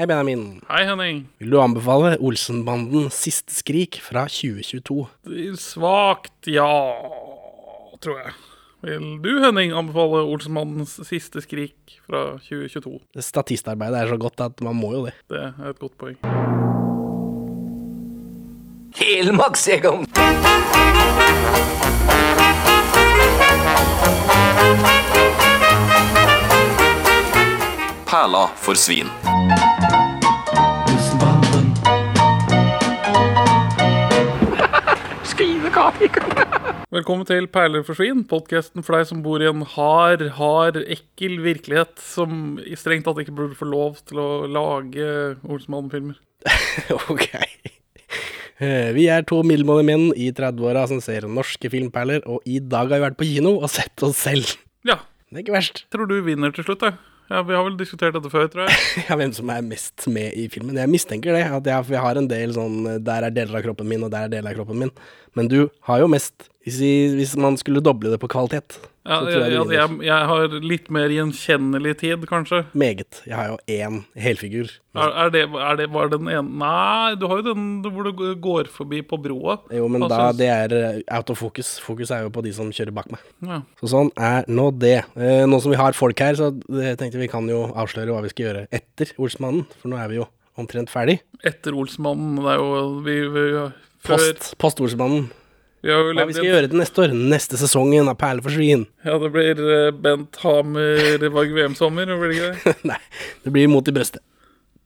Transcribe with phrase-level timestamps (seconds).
[0.00, 0.62] Hei, Benjamin.
[0.64, 1.18] Hei, Henning.
[1.38, 4.94] Vil du anbefale Olsenbanden Siste skrik fra 2022?
[5.60, 6.70] Svakt, ja,
[8.00, 8.32] tror jeg.
[8.80, 12.96] Vil du, Henning, anbefale Olsenmannens siste skrik fra 2022?
[13.28, 15.12] Statistarbeidet er så godt at man må jo det.
[15.28, 16.16] Det er et godt poeng.
[18.96, 20.08] Helmaks, Helmarksjegeren.
[28.10, 29.06] Perla for svin.
[36.90, 41.38] Velkommen til Perler for svin, podkasten for deg som bor i en hard, hard, ekkel
[41.44, 45.06] virkelighet som i strengt tatt ikke burde få lov til å lage
[45.46, 46.18] Olsenmannen-filmer.
[47.12, 47.24] ok.
[48.60, 52.90] Eh, Vi er to middelmådige menn i 30-åra som ser norske filmperler, og i dag
[52.92, 54.52] har vi vært på kino og sett oss selv.
[54.84, 54.98] Ja,
[55.30, 55.86] Det er ikke verst.
[55.94, 56.98] tror du vinner til slutt, jeg.
[57.30, 58.78] Ja, Vi har vel diskutert dette før, tror jeg.
[59.08, 60.78] Ja, hvem som er mest med i filmen.
[60.80, 61.44] Jeg mistenker det.
[61.46, 64.26] At jeg, jeg har en del sånn Der er deler av kroppen min, og der
[64.26, 64.94] er deler av kroppen min.
[65.38, 66.80] Men du har jo mest Hvis,
[67.16, 68.80] hvis man skulle doble det på kvalitet,
[69.10, 72.60] Ja, jeg, altså, jeg, jeg har litt mer gjenkjennelig tid, kanskje.
[72.78, 73.22] Meget.
[73.26, 74.70] Jeg har jo én helfigur.
[74.94, 78.22] Er, er, det, er det bare den ene Nei, du har jo den hvor du
[78.42, 79.58] går forbi på broa.
[79.74, 80.38] Jo, men da synes...
[80.38, 81.72] det er eh, out of focus.
[81.82, 83.26] Fokus er jo på de som kjører bak meg.
[83.46, 83.60] Ja.
[83.82, 85.00] Så sånn er nå det.
[85.18, 88.30] Eh, nå som vi har folk her, så tenkte vi kan jo avsløre hva vi
[88.34, 89.66] skal gjøre etter Olsmannen.
[89.82, 90.30] For nå er vi jo
[90.60, 91.18] omtrent ferdig.
[91.46, 93.46] Etter Olsmannen, det er jo vi, vi,
[94.06, 95.30] før, Post, post Olsmannen.
[95.80, 97.14] Vi Hva vi skal gjøre til neste år.
[97.32, 98.86] Neste sesongen av Perle for svin.
[99.06, 102.76] Ja, det blir eh, Bent Hamer Varg VM-sommer, blir det ikke det?
[102.92, 103.00] Nei,
[103.46, 104.22] det blir mot i brøstet.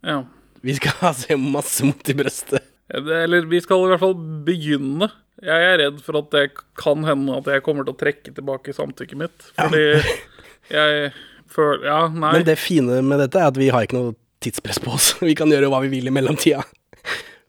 [0.05, 0.23] Ja.
[0.65, 2.65] Vi skal se masse mot i brøstet.
[2.95, 5.11] Eller vi skal i hvert fall begynne.
[5.45, 6.45] Jeg er redd for at det
[6.79, 9.49] kan hende at jeg kommer til å trekke tilbake samtykket mitt.
[9.59, 9.83] Fordi
[10.73, 11.11] jeg
[11.53, 12.37] føler Ja, nei.
[12.39, 15.11] Men det fine med dette er at vi har ikke noe tidspress på oss.
[15.25, 16.65] Vi kan gjøre hva vi vil i mellomtida.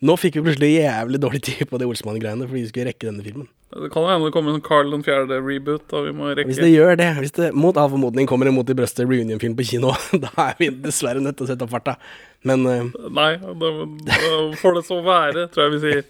[0.04, 3.24] Nå fikk vi plutselig jævlig dårlig tid på det Olsmann-greiene fordi vi skulle rekke denne
[3.24, 3.48] filmen.
[3.76, 5.92] Det kan hende det kommer en Carl den fjerde-reboot.
[6.48, 9.56] Hvis det gjør det, hvis det mot all formodning kommer en Mot i brøstet reunion-film
[9.58, 9.92] på kino,
[10.24, 11.98] da er vi dessverre nødt til å sette opp farta.
[12.48, 13.72] Men, uh, Nei, da,
[14.08, 14.30] da
[14.62, 16.06] får det så være, tror jeg vi sier.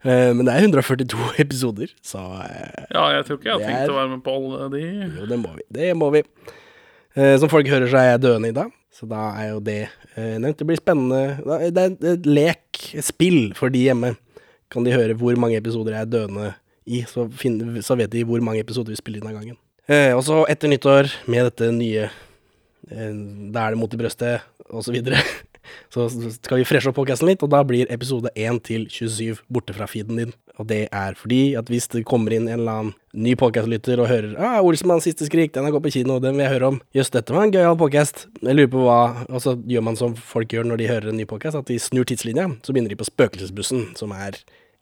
[0.00, 3.84] Uh, men det er 142 episoder, så uh, Ja, jeg tror ikke jeg har tenkt
[3.84, 4.84] er- å være med på alle de.
[5.20, 5.66] jo, det må vi.
[5.78, 6.24] Det må vi.
[7.42, 10.36] Som folk hører, så er jeg døende i dag, så da er jo det eh,
[10.42, 10.58] nevnt.
[10.58, 11.38] Det blir spennende.
[11.70, 14.14] Det er et lek, et spill for de hjemme.
[14.70, 16.48] Kan de høre hvor mange episoder jeg er døende
[16.90, 19.58] i, så, finner, så vet de hvor mange episoder vi spiller inn av gangen.
[19.90, 23.14] Eh, og så etter nyttår, med dette nye eh,
[23.50, 24.84] Da er det mot i brøstet, og
[25.92, 29.76] så skal vi freshe opp podcasten litt, og da blir episode 1 til 27 borte
[29.76, 30.34] fra feeden din.
[30.60, 34.10] Og det er fordi at hvis det kommer inn en eller annen ny podcastlytter og
[34.10, 36.80] hører ah, 'Olsenmanns siste skrik', den har gått på kino, den vil jeg høre om.
[36.94, 38.26] Jøss, dette var en gøyal podcast.
[38.42, 39.00] Jeg lurer på hva
[39.30, 41.78] Og så gjør man som folk gjør når de hører en ny podcast, at de
[41.78, 42.50] snur tidslinja.
[42.62, 44.36] Så begynner de på Spøkelsesbussen, som er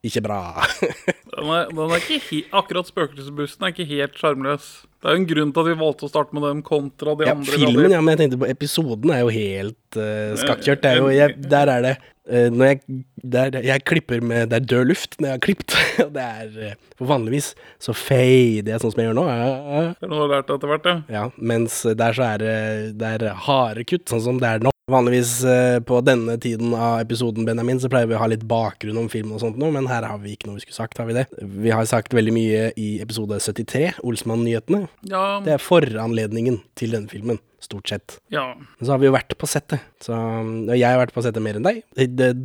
[0.07, 0.43] ikke bra.
[1.39, 4.65] Den er, den er ikke Akkurat Spøkelsesbussen er ikke helt sjarmløs.
[4.99, 7.29] Det er jo en grunn til at vi valgte å starte med den kontra de
[7.29, 7.53] ja, andre.
[7.55, 7.93] filmen, hadde.
[7.95, 10.83] ja, men jeg tenkte på episoden er jo helt uh, skakkjørt.
[10.83, 12.81] Det er jo, jeg, der er det uh, Når jeg
[13.23, 15.77] der, Jeg klipper med Det er død luft når jeg har klippet.
[16.17, 19.27] Det er uh, For vanligvis så fader jeg sånn som jeg gjør nå.
[19.29, 20.99] Uh, Det er noe du har lært etter hvert, ja.
[21.21, 22.59] ja, mens der så er det
[22.99, 24.75] Det er harde kutt, sånn som det er nå.
[24.89, 28.97] Vanligvis eh, på denne tiden av episoden, Benjamin, så pleier vi å ha litt bakgrunn
[29.03, 31.11] om film og sånt nå, men her har vi ikke noe vi skulle sagt, har
[31.11, 31.27] vi det?
[31.39, 34.87] Vi har sagt veldig mye i episode 73, Olsmann-nyhetene.
[35.13, 38.19] Ja, Det er foranledningen til denne filmen, stort sett.
[38.31, 38.55] ja.
[38.55, 39.81] Men så har vi jo vært på settet.
[40.01, 41.81] Så, og jeg har vært på settet mer enn deg.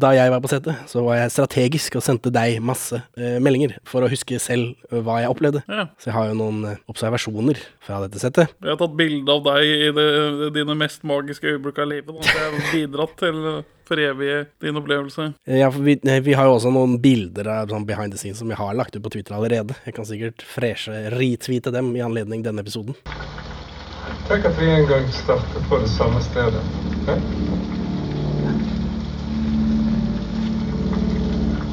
[0.01, 3.75] Da jeg var på settet, så var jeg strategisk og sendte deg masse eh, meldinger
[3.85, 5.61] for å huske selv eh, hva jeg opplevde.
[5.69, 5.85] ja.
[6.01, 8.55] Så jeg har jo noen eh, observasjoner fra dette settet.
[8.63, 10.07] Jeg har tatt bilde av deg i det,
[10.57, 12.17] dine mest magiske øyeblikk av livet.
[12.25, 13.39] Så jeg har bidratt til
[13.83, 15.29] forevige din opplevelse.
[15.45, 18.17] Eh, Ja, for vi, eh, vi har jo også noen bilder av sånn behind the
[18.17, 19.77] scenes som vi har lagt ut på Twitter allerede.
[19.85, 22.95] Jeg kan sikkert freshe, retweete dem i anledning denne episoden.
[24.27, 26.61] Tenk at vi en gang startet på det samme stedet.
[27.07, 27.15] Ja?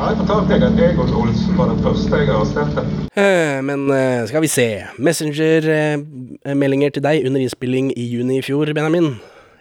[0.00, 2.84] Jeg fortalte deg at Egon Olsen var den første jeg arresterte?
[3.20, 4.66] Eh, Men eh, skal vi se.
[4.98, 9.12] Messenger-meldinger til deg under innspilling i juni i fjor, Benjamin.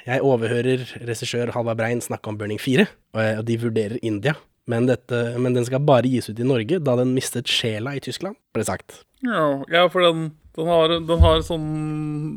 [0.07, 4.33] Jeg overhører regissør Halvard Brein snakke om Burning 4, og eh, de vurderer India.
[4.69, 8.01] Men, dette, men den skal bare gis ut i Norge, da den mistet sjela i
[8.01, 9.03] Tyskland, ble sagt.
[9.25, 11.67] Ja, ja for den, den, har, den har sånn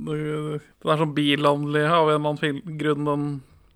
[0.06, 3.26] Den er sånn bilandlig av en eller annen film, grunn, den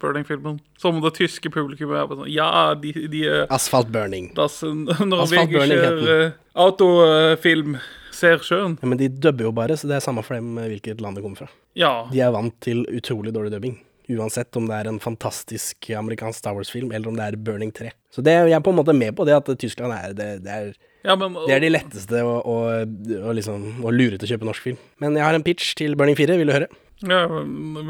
[0.03, 0.59] Burning-filmen.
[0.79, 2.49] Som det tyske publikummet er på sånn Ja,
[2.79, 3.23] de, de
[3.53, 4.31] Asfalt Burning.
[4.37, 6.35] Das Asphalt Burning heter uh,
[6.67, 7.79] autofilm
[8.17, 8.77] ser sjøen.
[8.81, 11.19] Ja, men de dubber jo bare, så det er samme for dem eh, hvilket land
[11.19, 11.51] det kommer fra.
[11.77, 12.07] Ja.
[12.13, 13.77] De er vant til utrolig dårlig dubbing.
[14.09, 17.91] Uansett om det er en fantastisk amerikansk Star Wars-film, eller om det er Burning 3.
[18.15, 20.53] Så det, jeg er på en måte med på det at Tyskland er det, det
[20.53, 20.69] er
[21.07, 24.49] Ja, men det er de letteste å, å, å, liksom, å lure til å kjøpe
[24.49, 24.79] norsk film.
[25.03, 26.71] Men jeg har en pitch til Burning 4, vil du høre?
[27.05, 27.25] Ja,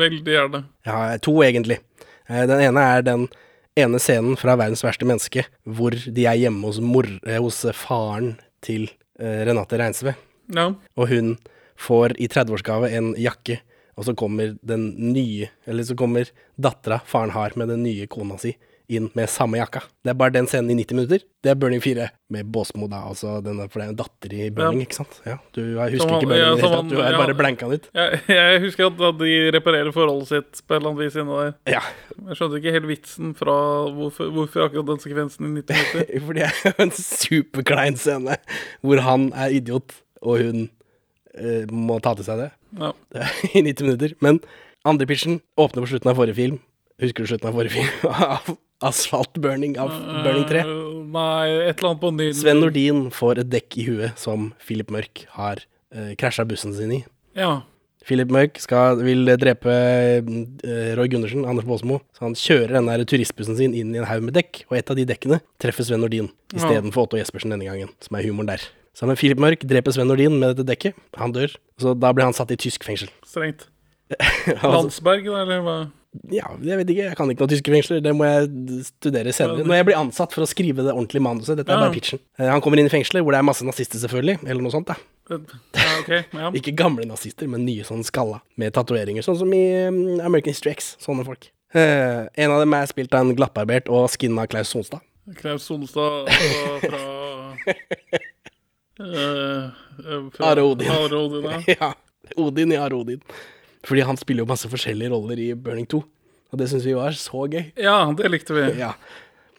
[0.01, 0.65] veldig gjerne.
[0.85, 1.79] Jeg har to, egentlig.
[2.29, 3.29] Eh, Den ene er den
[3.77, 8.39] ene scenen fra 'Verdens verste menneske', hvor de er hjemme hos, mor, eh, hos faren
[8.65, 8.89] til
[9.21, 10.17] eh, Renate Reinsve.
[10.53, 10.73] Ja.
[10.97, 11.37] Og hun
[11.77, 13.61] får i 30-årsgave en jakke,
[13.96, 16.28] og så kommer den nye Eller så kommer
[16.60, 18.52] dattera faren har med den nye kona si
[18.88, 19.81] inn med samme jakka.
[20.04, 21.22] Det er bare den scenen i 90 minutter.
[21.43, 23.00] Det er Burning 4 med Båsmo, da.
[23.10, 24.87] Altså denne, for det er en datter i Burning, Ja.
[24.87, 25.16] ikke sant?
[25.26, 26.88] Ja, du husker Som ikke Burning ja, i.
[26.90, 27.19] Du er ja.
[27.19, 27.88] bare blanka ut.
[27.94, 31.40] Jeg, jeg husker at at de reparerer forholdet sitt på et eller annet vis inne
[31.40, 31.56] der.
[31.75, 31.82] Ja,
[32.28, 33.56] Jeg skjønte ikke helt vitsen fra
[33.96, 36.22] hvorfor, hvorfor akkurat den sekvensen i 90 minutter.
[36.28, 38.38] for det er jo en superklein scene
[38.87, 40.69] hvor han er idiot, og hun
[41.43, 42.52] uh, må ta til seg det.
[42.78, 42.93] Ja.
[43.52, 44.14] I 90 minutter.
[44.25, 44.40] Men
[44.87, 46.61] andre pitchen åpner på slutten av forrige film.
[47.02, 48.14] Husker du slutten av forrige film?
[48.37, 49.88] Av Asfaltburning av
[50.25, 50.61] Burning 3.
[50.61, 50.67] Eh,
[51.08, 54.93] nei, et eller annet på ny Sven Nordin får et dekk i huet som Philip
[54.93, 55.62] Mørk har
[55.96, 57.00] uh, krasja bussen sin i.
[57.38, 57.62] Ja.
[58.06, 63.02] Philip Mørk skal, vil drepe eh, Roy Gundersen, Anders Baasmo, så han kjører den der
[63.08, 66.05] turistbussen sin inn i en haug med dekk, og et av de dekkene treffer Sven
[66.05, 68.69] Nordin istedenfor Otto Jespersen denne gangen, som er humoren der.
[68.96, 70.96] Sammen med Philip Mørk dreper Sven Nordin med dette dekket.
[71.20, 71.52] Han dør.
[71.82, 73.10] Så da blir han satt i tysk fengsel.
[73.28, 73.66] Strengt.
[74.16, 75.76] Altså, Landsberg, da, eller hva?
[76.32, 77.98] ja, jeg vet ikke, jeg kan ikke noe tyske fengsler.
[78.00, 78.46] Det må jeg
[78.87, 79.66] studere senere.
[79.69, 81.58] Når jeg blir ansatt for å skrive det ordentlige manuset.
[81.58, 81.82] Dette er Ja.
[81.84, 82.22] bare pitchen.
[82.38, 84.87] Eh, Han kommer inn i fengselet hvor det er masse nazister, selvfølgelig, eller noe sånt.
[84.88, 84.96] da.
[85.28, 85.37] Ja,
[86.00, 86.12] ok.
[86.32, 86.50] Ja.
[86.62, 89.60] Ikke gamle nazister, men nye sånn skalla, med tatoveringer, sånn som i
[89.90, 90.94] um, American History X.
[91.04, 91.50] Sånne folk.
[91.75, 95.02] Eh, en av dem er spilt av en glattbarbert og skinna Klaus Sonstad.
[95.37, 97.02] Klaus Sonstad altså, fra
[99.00, 100.90] eh, Are Odin.
[100.90, 101.76] Are Odin, ja.
[101.81, 101.93] ja.
[102.37, 103.20] Odin i Are Odin.
[103.87, 106.02] Fordi han spiller jo masse forskjellige roller i Burning 2.
[106.52, 107.72] Og det syns vi var så gøy.
[107.76, 108.66] ja, det likte vi.
[108.81, 108.93] Ja.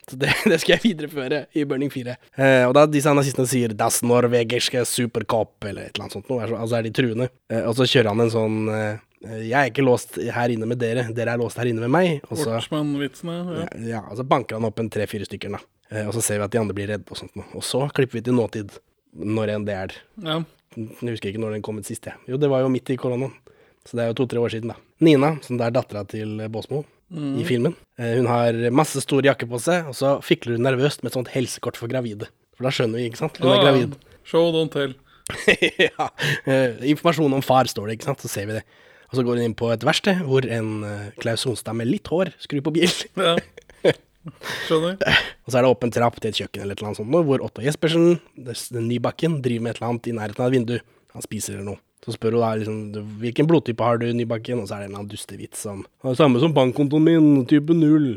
[0.08, 2.16] Så det, det skal jeg videreføre i Burning 4.
[2.36, 6.46] Eh, og da disse nazistene sier 'Das norwegiske superkopp', eller et eller annet sånt noe,
[6.48, 7.28] altså- er de truende.
[7.52, 10.78] Eh, og så kjører han en sånn eh, 'Jeg er ikke låst her inne med
[10.78, 12.20] dere, dere er låst her inne med meg'.
[12.30, 13.36] Ortsmann-vitsene.
[13.58, 13.66] Ja.
[13.66, 15.60] ja, ja, og så banker han opp en tre-fire stykker, da.
[15.90, 17.48] Eh, og så ser vi at de andre blir redde og sånt noe.
[17.54, 18.78] Og så klipper vi til nåtid.
[19.16, 19.94] Når enn det er.
[20.24, 20.40] ja.
[20.78, 22.14] Jeg husker ikke når den kom ut sist, jeg.
[22.28, 23.32] Jo, det var jo midt i koronaen.
[23.88, 24.76] Så det er jo to-tre år siden, da.
[25.02, 29.46] Nina, som det er dattera til Båsmo i filmen, eh, hun har masse stor jakke
[29.48, 32.28] på seg, og så fikler hun nervøst med et sånt helsekort for gravide.
[32.54, 33.40] For da skjønner vi, ikke sant?
[33.40, 33.96] Hun er Ah, gravid.
[34.28, 34.92] Show don't tell.
[35.88, 36.08] ja.
[36.44, 38.20] eh, informasjon om far står det, ikke sant?
[38.22, 38.64] Så ser vi det.
[39.08, 42.06] Og så går hun inn på et verksted hvor en eh, Klaus Sonstad med litt
[42.12, 42.92] hår skrur på bil.
[43.16, 43.38] Ja.
[44.66, 44.96] Skjønner.
[45.44, 47.44] Og så er det åpen trapp til et kjøkken eller et eller annet sånt, hvor
[47.44, 50.74] Otto Jespersen, den Nybakken, driver med et eller annet i nærheten av et vindu.
[51.16, 51.82] Han spiser eller noe.
[52.04, 54.92] Så spør hun da liksom hvilken blodtype har du, Nybakken, og så er det en
[54.92, 58.12] eller annen dustevits som «Ja, Samme som bankkontoen min, type null.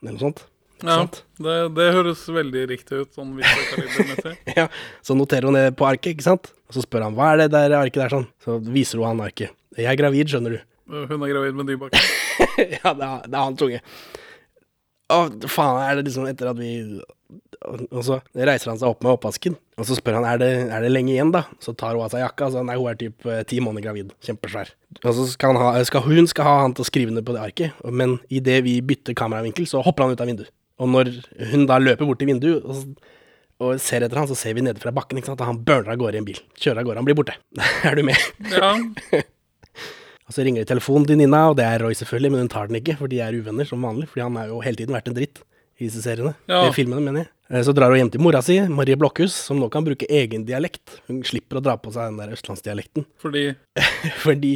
[0.00, 0.44] Eller noe sånt.
[0.84, 0.98] Ja,
[1.40, 4.34] det, det høres veldig riktig ut, sånn vitsekalibermessig.
[4.58, 4.66] Ja,
[5.04, 6.50] så noterer hun det på arket, ikke sant?
[6.68, 8.26] Og så spør han hva er det der arket der sånn?
[8.44, 9.56] Så viser hun han arket.
[9.76, 10.60] Jeg er gravid, skjønner du.
[10.92, 12.12] Hun er gravid med Nybakken.
[12.76, 13.80] ja, det er, det er hans unge.
[15.06, 16.70] Å, faen, er det liksom etter at vi
[17.94, 20.82] Og så reiser han seg opp med oppvasken, og så spør han er det, er
[20.82, 21.44] det lenge igjen, da.
[21.62, 24.12] Så tar hun av seg jakka, så nei, hun er typ eh, ti måneder gravid.
[24.26, 24.70] Kjempesvær.
[25.02, 27.42] Og så skal, ha, skal hun skal ha han til å skrive ned på det
[27.42, 30.52] arket, men idet vi bytter kameravinkel, så hopper han ut av vinduet.
[30.82, 31.12] Og når
[31.52, 32.98] hun da løper bort til vinduet og,
[33.64, 35.94] og ser etter han, så ser vi nede fra bakken, ikke sant, at han burner
[35.94, 36.42] av gårde i en bil.
[36.60, 37.38] Kjører av gårde, han blir borte.
[37.88, 38.28] er du med?
[38.52, 38.76] Ja.
[40.26, 42.66] Og så ringer det telefonen til Nina, og det er Roy selvfølgelig, men hun tar
[42.66, 44.08] den ikke, for de er uvenner som vanlig.
[44.10, 45.42] Fordi han har jo hele tiden vært en dritt
[45.78, 46.34] i disse seriene.
[46.50, 46.64] Ja.
[46.66, 47.30] De filmene, mener jeg.
[47.50, 50.44] Eh, Så drar hun hjem til mora si, Marie Blokhus, som nå kan bruke egen
[50.48, 50.98] dialekt.
[51.06, 53.06] Hun slipper å dra på seg den der østlandsdialekten.
[53.22, 53.44] Fordi
[54.24, 54.52] fordi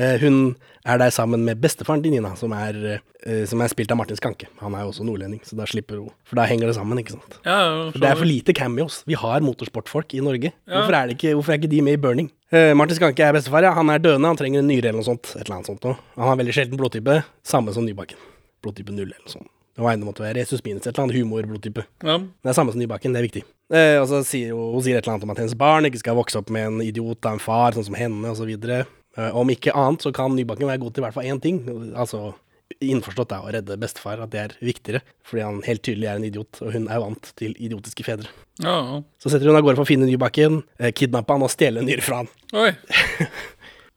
[0.00, 0.56] eh, hun
[0.88, 2.78] er der sammen med bestefaren til Nina, som er,
[3.22, 4.48] eh, som er spilt av Martin Skanke.
[4.62, 6.10] Han er jo også nordlending, så da slipper hun.
[6.26, 7.36] For da henger det sammen, ikke sant.
[7.46, 7.58] Ja,
[7.92, 9.02] For det er for lite cameos.
[9.06, 10.50] Vi har motorsportfolk i Norge.
[10.66, 10.80] Ja.
[10.80, 12.32] Hvorfor, er det ikke, hvorfor er ikke de med i Burning?
[12.76, 13.72] Martin Skanke er bestefar, ja.
[13.78, 15.30] Han er døende, han trenger en nyre eller noe sånt.
[15.36, 16.00] Et eller annet sånt noe.
[16.18, 17.20] Han har veldig sjelden blodtype.
[17.46, 18.18] Samme som Nybakken.
[18.64, 19.51] Blodtype null eller noe sånt.
[19.78, 21.84] Var det måtte være Jesus minus et eller annet humorblodtype.
[22.04, 22.18] Ja.
[22.20, 23.42] Det er samme som Nybakken, det er viktig.
[23.72, 26.02] Eh, og så sier hun, hun sier et eller annet om at hennes barn ikke
[26.02, 28.52] skal vokse opp med en idiot av en far, sånn som henne, osv.
[28.52, 31.62] Eh, om ikke annet så kan Nybakken være god til i hvert fall én ting.
[31.96, 32.34] Altså
[32.80, 35.02] innforstått da, å redde bestefar, at det er viktigere.
[35.28, 38.30] Fordi han helt tydelig er en idiot, og hun er vant til idiotiske fedre.
[38.62, 39.02] ja.
[39.22, 41.88] Så setter hun av gårde for å finne Nybakken, eh, kidnappe han og stjele en
[41.88, 42.30] nyre fra han.
[42.52, 42.72] Oi.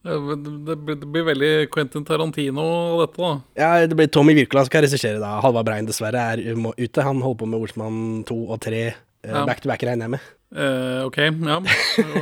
[0.05, 2.65] Det, blir- det blir veldig Quentin Tarantino
[3.01, 3.31] dette, da.
[3.57, 5.39] Ja, det blir Tommy Wirkola som skal regissere da.
[5.41, 7.01] Halvard Brein dessverre er ute.
[7.01, 8.93] Han holder på med Ordsmann 2 og 3 eh,
[9.25, 9.45] Ja.
[9.49, 10.27] back to back, regner jeg med.
[10.55, 11.17] Eh, ok,
[11.49, 11.57] ja.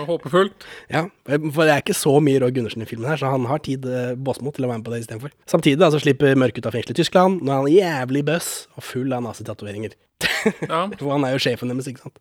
[0.07, 0.63] Håpefullt.
[0.95, 3.59] Ja, for det er ikke så mye Roy Gundersen i filmen her, så han har
[3.67, 5.35] tid eh, Båsmo til å være med på det istedenfor.
[5.51, 7.43] Samtidig da, så slipper Mørk ut av fengselet i Tyskland.
[7.43, 7.75] Nå er han
[8.07, 8.49] jævlig bøss
[8.79, 9.99] og full av nazitatoveringer.
[10.71, 10.85] Ja.
[10.95, 12.17] For han er jo sjefen deres, ikke sant.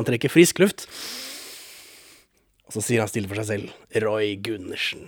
[0.00, 0.88] Han trekker frisk luft.
[2.68, 5.04] Og så sier han stille for seg selv Roy Gundersen.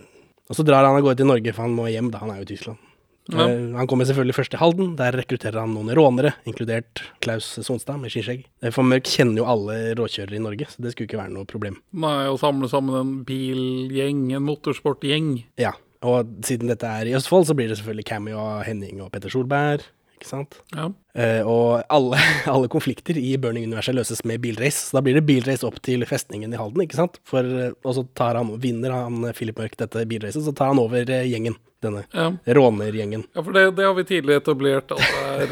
[0.51, 2.43] Og så drar han av gårde til Norge, for han må hjem, da han er
[2.43, 2.83] jo i Tyskland.
[3.27, 3.49] Ja.
[3.49, 4.93] Eh, Han kommer selvfølgelig først til Halden.
[4.97, 8.45] Der rekrutterer han noen rånere, inkludert Klaus Sonstad med skinnskjegg.
[8.63, 11.49] Eh, For Mørk kjenner jo alle råkjørere i Norge, så det skulle ikke være noe
[11.49, 11.81] problem.
[11.93, 15.33] Nei, å samle sammen en bilgjeng, en motorsportgjeng.
[15.59, 15.73] Ja,
[16.07, 19.33] og siden dette er i Østfold, så blir det selvfølgelig Cammy og Henning og Petter
[19.33, 19.83] Solberg,
[20.17, 20.57] ikke sant?
[20.75, 20.89] Ja.
[21.17, 22.19] Eh, og alle,
[22.55, 24.89] alle konflikter i Burning-universet løses med bilrace.
[24.91, 27.21] Så da blir det bilrace opp til festningen i Halden, ikke sant?
[27.29, 30.73] For, eh, og så tar han, vinner han eh, Philip Mørk dette bilracet, så tar
[30.75, 31.57] han over eh, gjengen.
[31.85, 32.31] Denne Ja.
[32.57, 33.27] rånergjengen.
[33.37, 35.51] Ja, for det, det har vi tidlig etablert at det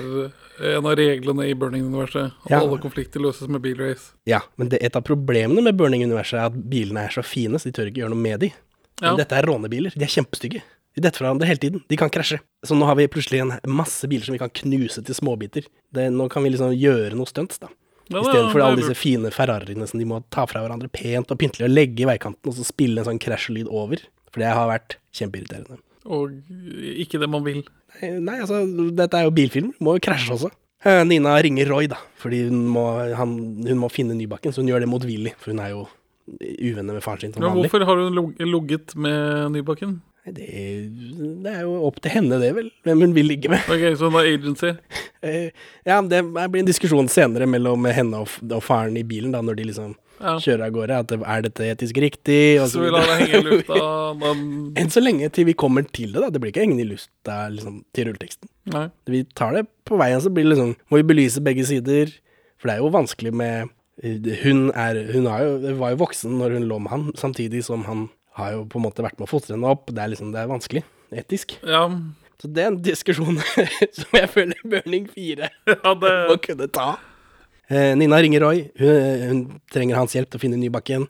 [0.64, 2.33] er en av reglene i Burning-universet.
[2.47, 2.61] At Ja.
[2.64, 4.14] alle konflikter løses med bilrace.
[4.26, 7.68] Ja, men det, et av problemene med Burning-universet er at bilene er så fine, så
[7.68, 8.49] de tør ikke gjøre noe med de.
[9.02, 9.11] Ja.
[9.12, 9.92] Men dette er rånebiler.
[10.00, 10.62] De er kjempestygge.
[10.94, 11.82] De detter fra hverandre hele tiden.
[11.90, 12.38] De kan krasje.
[12.66, 15.66] Så nå har vi plutselig en masse biler som vi kan knuse til småbiter.
[15.94, 17.70] Det, nå kan vi liksom gjøre noe stunts, da.
[18.12, 21.64] Ja, Istedenfor alle disse fine Ferrariene som de må ta fra hverandre pent og pyntelig
[21.70, 24.02] og legge i veikanten, og så spille en sånn krasjelyd over.
[24.28, 25.80] For det har vært kjempeirriterende.
[26.04, 26.34] Og
[27.00, 27.62] ikke det man vil.
[28.02, 28.60] Nei, Nei, altså,
[28.92, 29.72] dette er jo bilfilm.
[29.82, 30.50] Må jo krasje også.
[30.84, 32.82] Eh, Nina ringer Roy, da, fordi hun må,
[33.16, 33.30] han,
[33.64, 35.86] hun må finne Nybakken, så hun gjør det motvillig, for hun er jo
[36.28, 37.64] uvenner med faren sin som vanlig.
[37.64, 39.94] Ja, hvorfor har hun logget med Nybakken?
[40.25, 40.47] Det,
[41.45, 42.71] det er jo opp til henne, det, vel.
[42.87, 43.61] Hvem hun vil ligge med.
[43.69, 44.71] Ok, så hun har agency.
[45.21, 45.50] Eh,
[45.85, 49.59] Ja, det blir en diskusjon senere mellom henne og, og faren i bilen, da, når
[49.61, 49.93] de liksom
[50.25, 50.37] Ja.
[50.40, 50.99] kjører av gårde.
[51.02, 52.38] At det, er dette etisk riktig?
[52.62, 53.78] Og Så vi lar det henge i lufta.
[54.23, 54.43] Men,
[54.81, 56.31] Enn så lenge til vi kommer til det, da.
[56.33, 58.49] Det blir ikke hengende i lufta liksom, til rulleteksten.
[58.73, 58.87] nei.
[59.11, 62.14] Vi tar det på veien, så blir det liksom Må vi belyse begge sider.
[62.57, 63.69] For det er jo vanskelig med
[64.00, 64.16] eh,
[64.47, 68.07] Hun er Hun jo, var jo voksen når hun lå med han, samtidig som han
[68.38, 69.91] har jo på en måte vært med å fostre henne opp.
[69.91, 70.85] Det er liksom Det er vanskelig.
[71.14, 71.57] Etisk.
[71.62, 71.87] Ja,
[72.43, 73.38] Så det er en diskusjon
[73.99, 76.88] som jeg føler Burning 4 ja det må kunne ta.
[77.71, 78.67] Eh, Nina ringer Roy.
[78.81, 81.07] Hun, hun trenger hans hjelp til å finne Nybakken.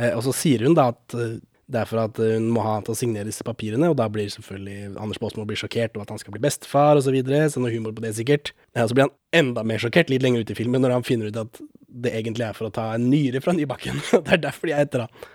[0.00, 1.36] Eh, og så sier hun da at eh,
[1.72, 3.96] det er for at eh, hun må ha han til å signere disse papirene, og
[4.00, 7.06] da blir selvfølgelig Anders Baasmo blir sjokkert over at han skal bli bestefar osv.
[7.06, 8.54] Så, videre, så noe humor på det, sikkert.
[8.76, 11.30] Ja, så blir han enda mer sjokkert litt lenger ut i filmen når han finner
[11.30, 11.62] ut at
[12.02, 14.00] det egentlig er for å ta en nyre fra Nybakken.
[14.24, 15.30] det er derfor de er etter han.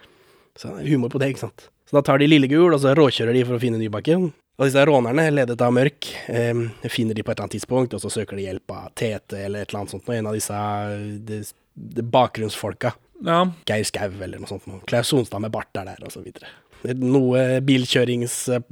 [0.58, 1.70] Så det er humor på det, ikke sant.
[1.88, 4.30] Så da tar de Lillegul, og så råkjører de for å finne Nybakken.
[4.58, 8.02] Og disse rånerne, ledet av Mørk, eh, finner de på et eller annet tidspunkt, og
[8.02, 10.62] så søker de hjelp av Tete eller et eller annet sånt, og en av disse
[10.62, 11.44] eh, de,
[11.98, 12.96] de bakgrunnsfolka.
[13.26, 13.44] Ja.
[13.70, 14.66] Geir Skau eller noe sånt.
[14.90, 16.50] Klaus Sonstad med bart er der, og så videre.
[16.98, 18.66] Noe bilkjørings eh.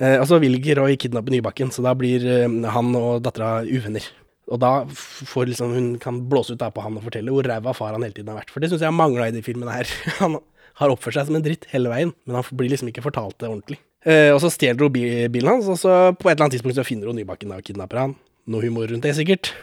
[0.00, 4.06] Eh, og så vil Roy kidnappe Nybakken, så da blir eh, han og dattera uvenner.
[4.52, 7.72] Og da får liksom hun kan blåse ut da på han og fortelle hvor ræva
[7.76, 8.52] far han hele tiden har vært.
[8.52, 9.88] For det syns jeg mangla i de filmene her.
[10.20, 10.36] Han
[10.80, 13.50] har oppført seg som en dritt hele veien, men han blir liksom ikke fortalt det
[13.50, 13.78] ordentlig.
[14.04, 14.92] Eh, og så stjeler hun
[15.32, 18.02] bilen hans, og så på et eller annet tidspunkt så finner hun Nybakken og kidnapper
[18.02, 18.18] han.
[18.50, 19.54] Noe humor rundt det, sikkert.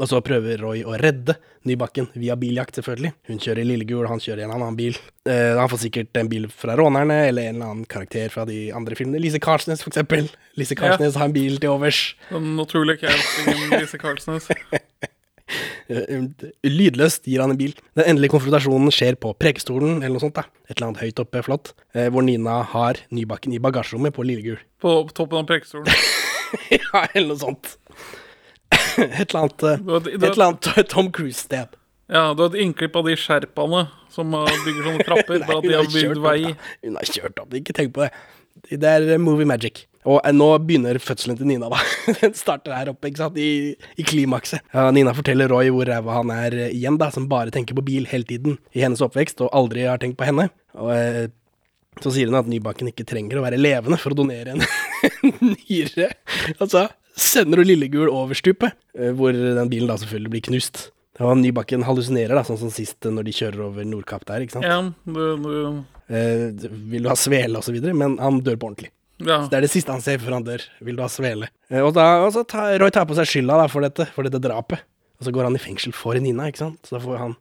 [0.00, 1.34] Og så prøver Roy å redde
[1.68, 3.12] Nybakken via biljakt, selvfølgelig.
[3.28, 4.96] Hun kjører Lillegul, han kjører en annen bil.
[5.28, 8.64] Eh, han får sikkert en bil fra rånerne, eller en eller annen karakter fra de
[8.74, 9.20] andre filmene.
[9.22, 10.30] Lise Karlsnes, for eksempel.
[10.58, 12.00] Lise Karlsnes har en bil til overs.
[12.32, 14.48] Den naturlige castingen Lise Karlsnes.
[15.92, 16.24] Eh,
[16.66, 17.74] Lydløst gir han en bil.
[17.98, 20.38] Den endelige konfrontasjonen skjer på Prekestolen, eller noe sånt.
[20.38, 20.46] da.
[20.68, 21.72] Et eller annet høyt oppe, flott.
[21.94, 24.60] Eh, hvor Nina har Nybakken i bagasjerommet på Lillegul.
[24.82, 25.88] På, toppen av Prekestolen?
[26.78, 27.76] ja, eller noe sånt.
[28.72, 31.78] Et eller annet, eh, et eller annet Tom Cruise-sted.
[32.12, 35.68] Ja, du har et innklipp av de sherpaene som bygger sånne trapper, Nei, bare at
[35.68, 36.54] de har bygd vei.
[36.84, 38.10] Hun har kjørt opp, ikke tenk på det.
[38.70, 39.86] Det er eh, movie magic.
[40.08, 41.78] Og eh, nå begynner fødselen til Nina, da.
[42.22, 44.64] Den starter her oppe, ikke sant, i, i klimakset.
[44.74, 47.84] Ja, Nina forteller Roy hvor ræva han er eh, igjen, da, som bare tenker på
[47.86, 50.48] bil hele tiden i hennes oppvekst, og aldri har tenkt på henne.
[50.78, 51.28] Og eh,
[52.02, 54.64] så sier hun at Nybakken ikke trenger å være levende for å donere en
[55.52, 56.08] nyre.
[56.56, 56.86] Altså,
[57.18, 58.78] sender hun Lillegul over stupet,
[59.18, 60.86] hvor den bilen da selvfølgelig blir knust.
[61.22, 64.66] Og Nybakken hallusinerer, da, sånn som sist når de kjører over Nordkapp der, ikke sant.
[64.68, 66.50] Ja, det, du, Eh,
[66.90, 68.90] vil du ha svele og så videre, men han dør på ordentlig.
[69.22, 69.38] ja.
[69.48, 70.60] Det er det siste han ser før han dør.
[70.84, 71.46] Vil du ha svele?
[71.70, 74.26] Eh, og da, og så tar Roy tar på seg skylda da, for dette, for
[74.26, 74.82] dette drapet.
[75.22, 76.82] Og så går han i fengsel for Nina, ikke sant.
[76.84, 77.36] Så da får han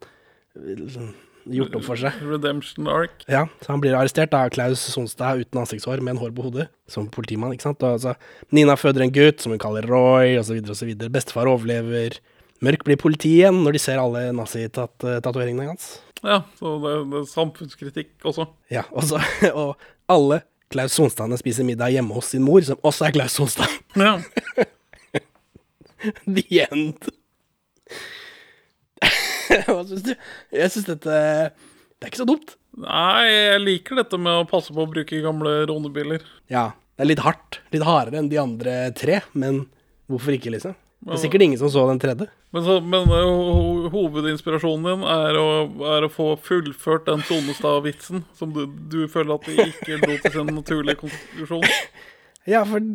[0.55, 1.09] liksom
[1.51, 2.15] gjort opp for seg.
[2.29, 3.23] Redemption ark.
[3.31, 6.67] Ja, så han blir arrestert av Klaus Sonstad uten ansiktshår, med en hår på hodet,
[6.87, 7.83] som politimann, ikke sant.
[7.87, 8.13] Og så
[8.53, 11.11] Nina føder en gutt som hun kaller Roy, og så videre og så videre.
[11.11, 12.19] Bestefar overlever.
[12.61, 15.95] Mørk blir politi igjen når de ser alle nazitatoveringene hans.
[16.21, 18.45] Ja, så det, det er samfunnskritikk også.
[18.69, 19.21] Ja, og, så,
[19.63, 23.79] og alle Klaus Sonstadene spiser middag hjemme hos sin mor, som også er Klaus Sonstad.
[24.01, 24.13] Ja.
[26.25, 27.09] The end.
[29.67, 30.13] Hva syns du?
[30.55, 32.55] Jeg syns dette Det er ikke så dumt.
[32.81, 36.23] Nei, jeg liker dette med å passe på å bruke gamle rånebiler.
[36.49, 37.59] Ja, det er litt hardt.
[37.75, 39.65] Litt hardere enn de andre tre, men
[40.09, 40.73] hvorfor ikke, liksom?
[41.01, 42.27] Det er sikkert ingen som så den tredje.
[42.53, 45.45] Men, så, men eh, ho hovedinspirasjonen din er å,
[45.95, 50.35] er å få fullført den Sonestad-vitsen som du, du føler at de ikke lot til
[50.35, 51.65] sin naturlige konklusjon.
[52.49, 52.85] Ja, for,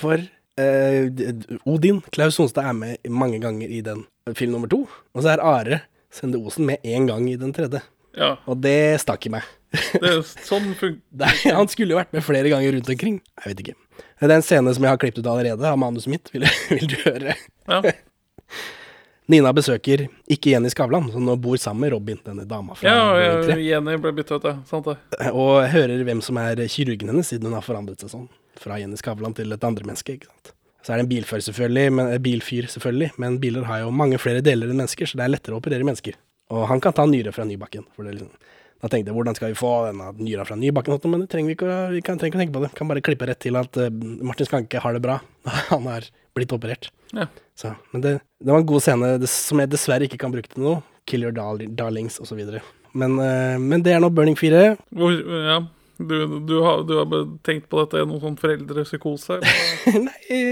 [0.00, 4.06] for uh, Odin, Klaus Sonstad, er med mange ganger i den
[4.38, 4.86] film nummer to.
[5.12, 5.82] Og så er Are
[6.12, 7.80] Sende Osen med én gang i den tredje.
[8.16, 9.44] Ja, Og det stakk i meg.
[9.72, 13.20] det er sånn funker er- han skulle jo vært med flere ganger rundt omkring.
[13.40, 13.76] Jeg vet ikke.
[14.22, 16.30] Det er en scene som jeg har klippet ut allerede av manuset mitt.
[16.30, 17.34] Vil, vil du høre?
[17.66, 17.80] Ja.
[19.32, 23.02] Nina besøker ikke Jenny Skavlan, som nå bor sammen med Robin, denne dama fra Ja,
[23.18, 24.56] ja, Jenny ble bytta ut, ja.
[24.68, 24.96] Sant det.
[25.30, 28.26] og hører hvem som er kirurgen hennes, siden hun har forandret seg sånn.
[28.62, 30.18] Fra Jenny Skavlan til et andre menneske.
[30.18, 30.52] ikke sant?
[30.82, 34.18] Så er det en bilfyr, selvfølgelig, men, eh, bilfyr, selvfølgelig, men biler har jo mange
[34.18, 36.18] flere deler enn mennesker, så det er lettere å operere mennesker.
[36.50, 37.86] Og han kan ta nyre fra Nybakken.
[37.94, 38.34] For det liksom,
[38.82, 40.96] da tenkte jeg, hvordan skal vi få denne nyra fra Nybakken?
[41.06, 42.70] Men det trenger vi ikke, vi kan, trenger ikke å tenke på det.
[42.78, 43.92] Kan bare klippe rett til at eh,
[44.26, 45.20] Martin Skanke har det bra.
[45.70, 46.90] Han har blitt operert.
[47.14, 47.28] Ja.
[47.54, 50.66] Så, men det, det var en god scene som jeg dessverre ikke kan bruke til
[50.66, 50.80] noe.
[51.06, 52.42] Kill your dar darlings osv.
[52.98, 54.64] Men, eh, men det er nå Burning 4.
[54.98, 55.14] Hvor,
[55.46, 55.62] ja.
[56.02, 56.16] Du,
[56.48, 57.12] du, har, du har
[57.46, 59.38] tenkt på dette i noen sånn foreldrepsykose?
[60.08, 60.42] Nei,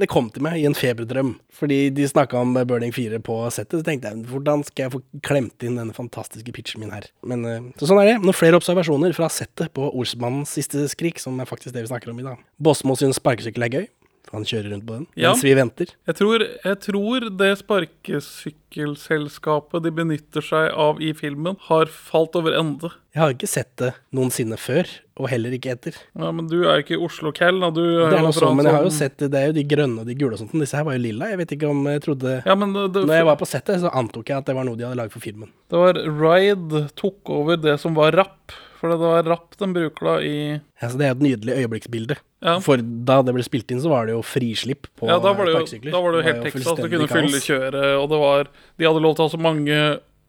[0.00, 1.36] det kom til meg i en feberdrøm.
[1.54, 3.78] Fordi de snakka om Burning 4 på settet.
[3.80, 7.06] Så tenkte jeg hvordan skal jeg få klemt inn denne fantastiske pitchen min her.
[7.26, 8.16] Men eh, så sånn er det.
[8.24, 12.10] Noen flere observasjoner fra settet på Olsmannens siste skrik, som er faktisk det vi snakker
[12.10, 12.42] om i dag.
[12.58, 13.86] Båsmo syns sparkesykkel er gøy.
[14.32, 15.28] Han kjører rundt på den Ja.
[15.32, 15.86] mens vi venter.
[16.08, 22.52] Jeg tror, jeg tror det sparkesykkelselskapet de benytter seg av i filmen, har falt over
[22.58, 22.90] ende.
[23.14, 24.84] Jeg har ikke sett det noensinne før,
[25.20, 25.94] og heller ikke etter.
[26.18, 28.90] Ja, Men du er jo ikke Oslo-Cal, Det er noe sånn, men jeg har jo
[28.90, 29.30] sett det.
[29.30, 30.52] Det er jo de grønne og de gule og sånt.
[30.52, 31.26] Disse her var jo lilla.
[31.30, 33.88] Jeg vet ikke om jeg trodde Ja, det, det, Når jeg var på settet, så
[33.94, 35.48] antok jeg at det var noe de hadde laget for filmen.
[35.70, 38.52] det var Ride tok over det som var rapp.
[38.80, 41.54] For det var rapp den bruker da i Ja, så Det er jo et nydelig
[41.62, 42.16] øyeblikksbilde.
[42.44, 42.58] Ja.
[42.60, 45.48] For da det ble spilt inn, så var det jo frislipp på Ja, da var
[45.48, 45.92] det jo, parksykler.
[45.94, 46.76] da var det jo helt Texas.
[46.76, 47.14] Du kunne kaos.
[47.16, 49.78] fylle kjøret, og det var De hadde lov til å ha så mange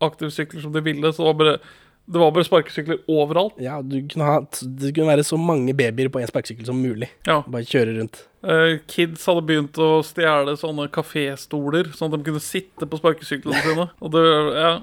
[0.06, 1.58] aktivsykler som de ville, så det var bare
[2.06, 3.56] det var bare sparkesykler overalt.
[3.58, 7.08] Ja, du kunne ha, det kunne være så mange babyer på en sparkesykkel som mulig.
[7.26, 7.40] Ja.
[7.50, 8.20] Bare kjøre rundt.
[8.46, 13.64] Uh, kids hadde begynt å stjele sånne kaféstoler, sånn at de kunne sitte på sparkesyklene
[13.66, 13.88] sine.
[14.06, 14.22] Og det
[14.54, 14.76] Ja.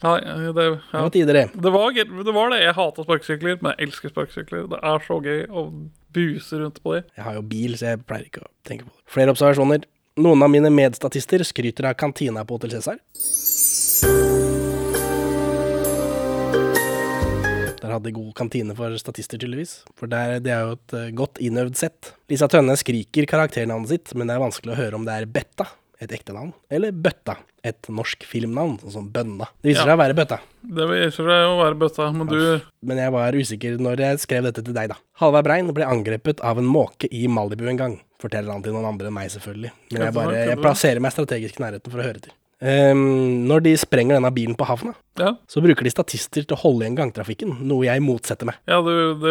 [0.00, 1.00] Nei, det, Det ja.
[1.02, 1.46] var det.
[1.52, 1.92] Det, var,
[2.24, 2.60] det var det.
[2.62, 4.68] Jeg hater sparkesykler, men jeg elsker sparkesykler.
[4.72, 5.66] Det er så gøy å
[6.16, 7.08] buse rundt på dem.
[7.18, 9.02] Jeg har jo bil, så jeg pleier ikke å tenke på det.
[9.12, 9.84] Flere observasjoner.
[10.20, 12.98] Noen av mine medstatister skryter av kantina på Hotell Cæsar.
[17.80, 19.80] Der hadde de god kantine for statister, tydeligvis.
[19.98, 22.12] For der, det er jo et eh, godt innøvd sett.
[22.30, 25.66] Lisa Tønne skriker karakternavnet sitt, men det er vanskelig å høre om det er Betta,
[26.00, 29.50] et ekte navn, eller Bøtta, et norsk filmnavn, sånn som Bønna.
[29.60, 29.90] Det viser Ja.
[29.90, 30.38] seg å være Bøtta.
[30.62, 34.42] Det viser seg å være bøtta, men du Men jeg var usikker når jeg skrev
[34.44, 34.96] dette til deg, da.
[35.20, 38.00] Halvard Brein ble angrepet av en måke i Malibu en gang.
[38.20, 39.70] Forteller han til noen andre enn meg, selvfølgelig.
[39.92, 42.32] Men jeg bare jeg plasserer meg strategisk i nærheten for å høre til.
[42.60, 45.30] Ehm, når de sprenger denne bilen på havna, Ja.
[45.48, 48.56] så bruker de statister til å holde igjen gangtrafikken, noe jeg motsetter meg.
[48.68, 49.30] Ja, du, du,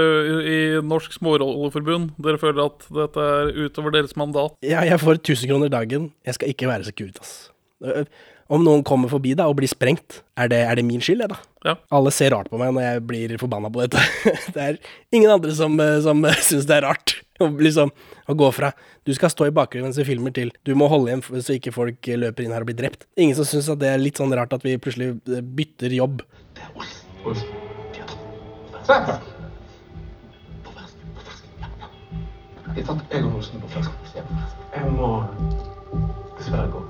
[0.49, 4.57] I Norsk Smårolleforbund, dere føler at dette er utover deres mandat?
[4.65, 6.11] Ja, jeg får 1000 kroner dagen.
[6.25, 7.51] Jeg skal ikke være Securitas.
[7.85, 8.05] Øh,
[8.49, 11.29] Om noen kommer forbi da og blir sprengt, er det, er det min skyld, det,
[11.29, 11.37] da?
[11.69, 11.75] Ja.
[11.93, 14.01] Alle ser rart på meg når jeg blir forbanna på dette.
[14.55, 14.79] Det er
[15.13, 17.13] ingen andre som, eh, som syns det er rart.
[17.43, 17.91] Å liksom,
[18.27, 18.73] å gå fra
[19.07, 21.71] 'du skal stå i bakgrunnen mens vi filmer' til 'du må holde igjen så ikke
[21.71, 23.07] folk løper inn her og blir drept'.
[23.15, 26.21] Ingen som syns at det er litt sånn rart at vi plutselig eh, bytter jobb.
[34.69, 35.09] Jeg må
[36.37, 36.83] dessverre gå.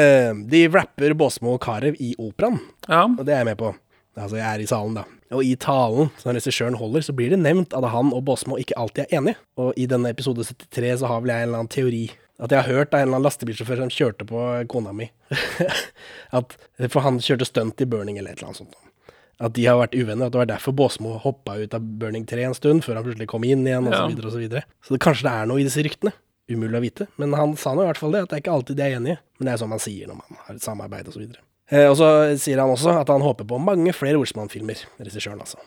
[0.00, 2.60] Eh, de rapper Båsmo og Carew i operaen.
[2.88, 3.04] Ja.
[3.06, 3.74] Og det er jeg med på.
[4.16, 5.04] Altså, jeg er i salen, da.
[5.30, 8.74] Og i talen som regissøren holder, så blir det nevnt at han og Båsmo ikke
[8.80, 9.38] alltid er enige.
[9.62, 12.04] Og i denne episode 73 så har vel jeg en eller annen teori.
[12.40, 15.10] At jeg har hørt av en eller annen lastebilsjåfør som kjørte på kona mi.
[16.38, 16.56] at,
[16.88, 18.78] for han kjørte stunt i Burning eller et eller annet sånt.
[19.40, 22.48] At de har vært uvenner, at det var derfor Båsmo hoppa ut av Burning 3
[22.48, 24.02] en stund, før han plutselig kom inn igjen, og Ja.
[24.02, 24.64] så videre og så videre.
[24.84, 26.12] Så det, kanskje det er noe i disse ryktene.
[26.50, 27.06] Umulig å vite.
[27.22, 28.96] Men han sa nå i hvert fall det, at det er ikke alltid de er
[28.98, 29.20] enige.
[29.38, 31.44] Men det er sånn man sier når man har et samarbeid og så videre.
[31.70, 32.08] Og så
[32.40, 35.60] sier han også at han håper på mange flere Olsmann-filmer, regissøren altså.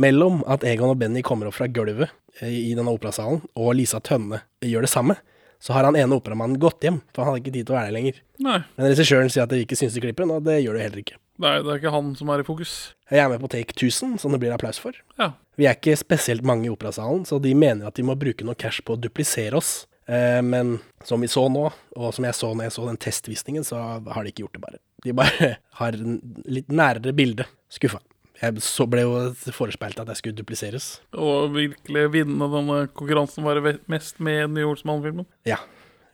[0.00, 2.08] Mellom at Egon og Benny kommer opp fra gulvet
[2.40, 5.18] eh, i denne operasalen, og Lisa Tønne gjør det samme,
[5.60, 7.90] så har han ene operamannen gått hjem, for han hadde ikke tid til å være
[7.90, 8.20] der lenger.
[8.40, 8.60] Nei.
[8.78, 11.18] Men regissøren sier at det ikke syns i klippen, og det gjør det heller ikke.
[11.40, 12.72] Nei, det er ikke han som er i fokus.
[13.12, 14.96] Jeg er med på Take 1000, som det blir applaus for.
[15.20, 15.32] Ja.
[15.60, 18.56] Vi er ikke spesielt mange i operasalen, så de mener at de må bruke noe
[18.60, 19.82] cash på å duplisere oss.
[20.08, 23.66] Eh, men som vi så nå, og som jeg så når jeg så den testvisningen,
[23.66, 24.80] så har de ikke gjort det, bare.
[25.04, 27.46] De bare har en litt nærere bilde.
[27.72, 28.00] Skuffa.
[28.40, 29.16] Jeg så ble jo
[29.52, 30.94] forespeilt at jeg skulle dupliseres.
[31.12, 35.28] Og virkelig vinne denne konkurransen, være det mest med den nye Olsmann-filmen?
[35.48, 35.58] Ja.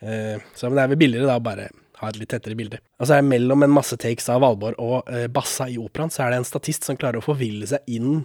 [0.02, 1.68] Eh, så men det er vel billigere da å bare
[2.00, 2.80] ha et litt tettere bilde.
[2.98, 6.10] Og så er det mellom en masse takes av Valborg og eh, Bassa i operaen,
[6.12, 8.24] så er det en statist som klarer å forville seg inn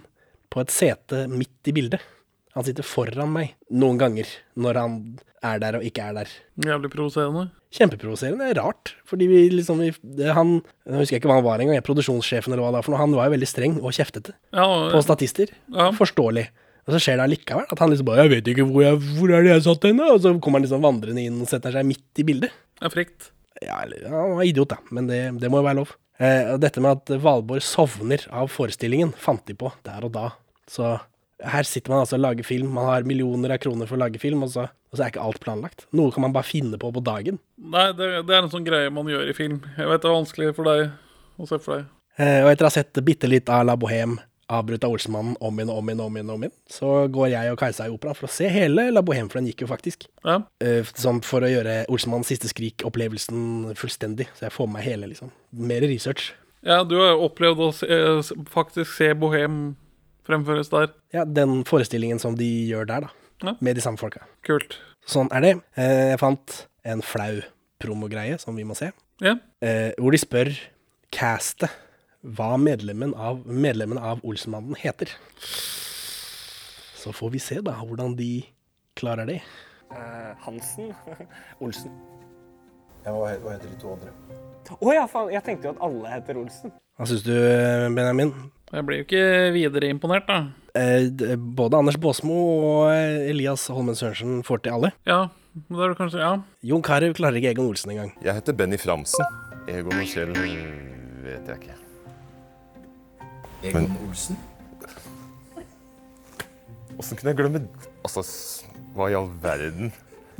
[0.51, 2.01] på et sete midt i bildet.
[2.57, 4.27] Han sitter foran meg noen ganger
[4.59, 4.97] når han
[5.45, 6.33] er der og ikke er der.
[6.65, 7.47] Jævlig provoserende.
[7.71, 8.49] Kjempeprovoserende.
[8.51, 8.93] Er rart.
[9.07, 12.65] Fordi vi liksom vi, det, Han Jeg husker ikke hva han var engang, produksjonssjefen eller
[12.65, 13.03] hva det var for noe.
[13.03, 15.53] Han var jo veldig streng og kjeftete Ja, på statister.
[15.71, 15.91] Ja.
[15.95, 16.49] Forståelig.
[16.87, 17.67] Og så skjer det allikevel.
[17.71, 20.11] At han liksom bare 'Jeg vet ikke hvor, jeg, hvor er det jeg satt henne?'
[20.11, 22.51] Og så kommer han liksom vandrende inn og setter seg midt i bildet.
[22.79, 23.31] det er frekt.
[23.61, 24.77] Ja, eller, ja, han var idiot, da.
[24.89, 25.95] Men det, det må jo være lov.
[26.19, 30.31] Eh, dette med at Valborg sovner av forestillingen, fant de på der og da.
[30.67, 30.99] Så
[31.43, 32.73] her sitter man altså og lager film.
[32.75, 35.23] Man har millioner av kroner for å lage film, og så, og så er ikke
[35.25, 35.87] alt planlagt.
[35.97, 37.39] Noe kan man bare finne på på dagen.
[37.61, 39.61] Nei, det, det er en sånn greie man gjør i film.
[39.77, 40.91] Jeg vet det er vanskelig for deg
[41.41, 41.87] å se for deg.
[42.21, 44.19] Eh, og etter å ha sett bitte litt av La Bohème
[44.51, 47.53] avbrutt av Olsenmannen om igjen og om igjen, om igjen, om igjen, så går jeg
[47.53, 50.07] og Kajsa i operaen for å se hele La Bohème, for den gikk jo faktisk.
[50.27, 50.41] Ja.
[50.63, 54.27] Eh, sånn for å gjøre Olsenmannens siste skrik-opplevelsen fullstendig.
[54.35, 55.31] Så jeg får med meg hele, liksom.
[55.55, 56.33] Mer research.
[56.67, 59.61] ja, du har jo opplevd å se, faktisk se Bohem
[60.31, 60.91] fremføres der.
[61.13, 63.13] Ja, den forestillingen som de gjør der, da.
[63.43, 63.55] Ja.
[63.61, 64.23] Med de samme folka.
[64.47, 64.77] Kult.
[65.09, 65.53] Sånn er det.
[65.75, 67.39] Eh, jeg fant en flau
[67.81, 68.91] promogreie som vi må se,
[69.21, 69.35] Ja.
[69.61, 70.51] eh, hvor de spør
[71.11, 71.69] castet
[72.23, 75.09] hva medlemmen av, medlemmen av Olsenmannen heter.
[77.01, 78.43] Så får vi se da hvordan de
[78.95, 79.39] klarer det.
[79.91, 80.93] Eh, Hansen?
[81.61, 81.91] Olsen.
[83.05, 84.13] Ja, hva, hva heter de to andre?
[84.81, 85.31] Å ja, faen.
[85.33, 86.71] Jeg tenkte jo at alle heter Olsen.
[86.99, 87.33] Hva syns du,
[87.95, 88.31] Benjamin?
[88.71, 89.23] Jeg blir jo ikke
[89.55, 90.37] videre imponert, da.
[90.79, 94.91] Eh, både Anders Baasmo og eh, Elias Holmen Sørensen får til alle.
[95.09, 95.25] Ja,
[95.67, 96.29] det er det kanskje Ja.
[96.63, 98.13] Jon Carew klarer ikke Egon Olsen engang.
[98.23, 99.25] Jeg heter Benny Framsen.
[99.67, 100.31] Egon og Kjell
[101.25, 101.75] vet jeg ikke.
[103.67, 104.39] Egon Men- Olsen?
[107.01, 107.61] Åssen kunne jeg glemme
[108.05, 108.21] Altså,
[108.95, 109.91] hva i all verden?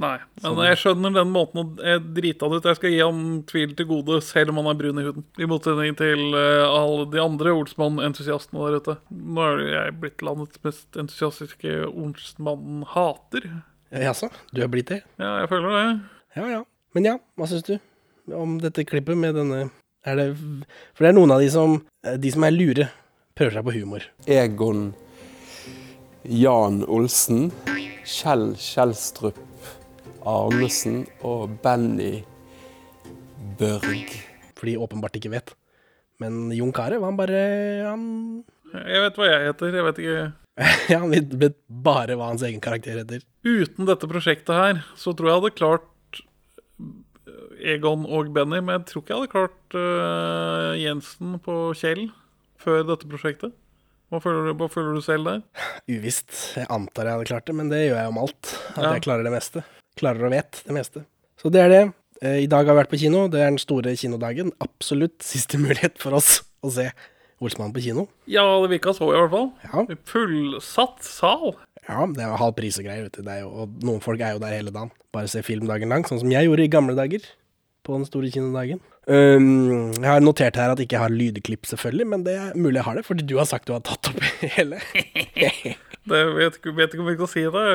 [0.02, 0.16] Nei.
[0.42, 1.66] Men jeg skjønner den måten å
[2.02, 2.68] drite han ut.
[2.72, 5.28] Jeg skal gi han tvil til gode, selv om han er brun i huden.
[5.38, 8.98] I motsetning til uh, alle de andre Olsmann-entusiastene der ute.
[9.12, 13.48] Nå er jeg blitt landets mest entusiastiske Olsmann-hater.
[13.92, 15.02] Jaså, du er blitt det?
[15.22, 15.86] Ja, jeg føler det.
[16.40, 16.66] Ja ja.
[16.96, 17.76] Men ja, hva syns du
[18.36, 19.70] om dette klippet med denne
[20.06, 22.88] Er det For det er noen av de som eh, De som er lure,
[23.36, 24.06] prøver seg på humor.
[24.30, 24.92] Egon
[26.22, 27.50] Jan Olsen,
[28.06, 29.40] Kjell Kjelstrup
[30.28, 32.22] Arnesen og Benny
[33.60, 34.14] Børg.
[34.58, 35.54] For de åpenbart ikke vet.
[36.22, 37.42] Men Jon Carew, han bare
[37.88, 38.04] han,
[38.76, 39.78] Jeg vet hva jeg heter.
[39.80, 40.20] Jeg vet ikke
[40.92, 43.24] ja, han vet bare hva hans egen karakter heter.
[43.48, 46.20] Uten dette prosjektet her, så tror jeg jeg hadde klart
[46.84, 52.04] eh, Egon og Benny, men jeg tror ikke jeg hadde klart uh, Jensen på Kjell
[52.62, 53.56] før dette prosjektet.
[54.12, 55.42] Hva føler, du, hva føler du selv der?
[55.88, 56.36] Uvisst.
[56.60, 58.52] Jeg antar jeg hadde klart det, men det gjør jeg om alt.
[58.76, 58.90] At Ja.
[58.98, 59.64] jeg klarer det meste.
[60.00, 61.04] Klarer og vet det meste.
[61.42, 61.82] Så det er det.
[62.22, 63.26] Eh, I dag har vi vært på kino.
[63.32, 64.54] Det er den store kinodagen.
[64.64, 66.88] Absolutt siste mulighet for oss å se
[67.42, 68.06] Olsmann på kino.
[68.30, 69.48] Ja, det virka så, i hvert fall.
[69.66, 71.56] Ja, Fullsatt sal.
[71.88, 73.24] ja det er halv pris og greier, vet du.
[73.26, 74.92] Det er jo, og noen folk er jo der hele dagen.
[75.16, 77.26] Bare se film dagen lang, sånn som jeg gjorde i gamle dager.
[77.82, 78.78] På den store kinodagen.
[79.10, 82.78] Um, jeg har notert her at jeg ikke har lydklipp, selvfølgelig, men det er mulig
[82.78, 84.22] jeg har det, fordi du har sagt du har tatt opp
[84.60, 84.78] hele.
[86.06, 87.66] Det vet, vet ikke om vi kan si det.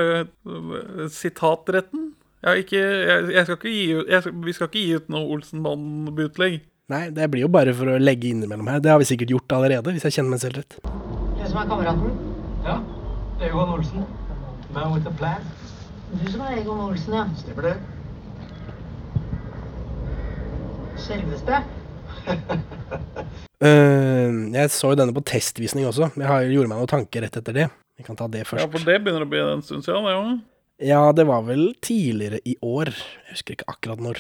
[1.17, 2.06] Sitatretten.
[2.45, 6.59] Jeg, ikke, jeg, jeg skal ikke gi, jeg, vi skal ikke gi ut noe Olsenmann-bootleg.
[6.93, 8.83] Nei, det blir jo bare for å legge innimellom her.
[8.85, 10.77] Det har vi sikkert gjort allerede, hvis jeg kjenner meg selv rett.
[11.41, 12.13] Det som er kameraten?
[12.67, 12.77] Ja,
[13.43, 14.05] Egon Olsen.
[14.77, 15.43] Man with a plan.
[16.13, 17.25] Du som er Egon Olsen, ja.
[17.41, 17.77] Stemmer det?
[21.03, 21.63] Selveste.
[23.65, 26.13] uh, jeg så jo denne på testvisning også.
[26.15, 27.71] Jeg har, gjorde meg noen tanker rett etter det.
[27.97, 28.63] Vi kan ta det først.
[28.63, 30.07] Ja, for det begynner å bli en stund siden.
[30.07, 30.56] Det, jo.
[30.83, 32.91] Ja, det var vel tidligere i år.
[32.93, 34.19] Jeg husker ikke akkurat når.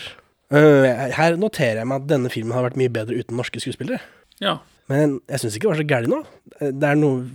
[0.57, 3.99] Eh, her noterer jeg meg at denne filmen har vært mye bedre uten norske skuespillere.
[4.41, 4.59] Ja.
[4.89, 6.21] Men jeg syns ikke det var så gærent nå.
[6.61, 7.27] Eh, Det er noe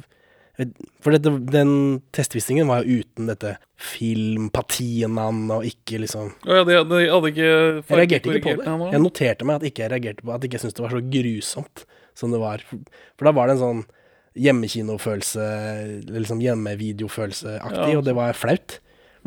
[1.01, 6.75] For dette, den testvisningen var jo uten dette filmpatinaen og ikke liksom Å ja, de,
[6.85, 8.91] de hadde ikke Jeg reagerte ikke på det.
[8.93, 11.01] Jeg noterte meg at ikke jeg reagerte på At ikke jeg syntes det var så
[11.15, 12.61] grusomt som det var.
[12.67, 13.81] For da var det en sånn
[14.35, 15.45] hjemmekinofølelse,
[16.11, 17.97] liksom hjemmevideofølelseaktig, Ja.
[17.97, 18.75] og det var flaut.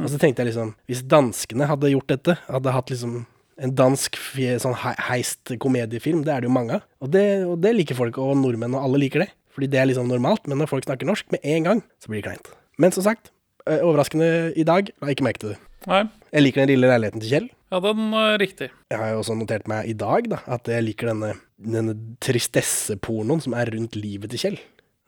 [0.01, 3.23] Og så tenkte jeg liksom Hvis danskene hadde gjort dette, hadde hatt liksom
[3.63, 4.17] en dansk
[4.59, 6.87] sånn heist komediefilm, det er det jo mange av.
[7.05, 9.29] Og det, og det liker folk, og nordmenn, og alle liker det.
[9.55, 10.49] Fordi det er liksom normalt.
[10.51, 12.51] Men når folk snakker norsk med en gang, så blir det kleint.
[12.83, 13.31] Men som sagt,
[13.69, 15.61] eh, overraskende i dag, la ikke merke til det.
[15.87, 16.03] Nei.
[16.33, 17.49] Jeg liker den lille leiligheten til Kjell.
[17.71, 18.71] Ja, den er riktig.
[18.91, 23.43] Jeg har jo også notert meg i dag da, at jeg liker denne, denne tristessepornoen
[23.45, 24.59] som er rundt livet til Kjell.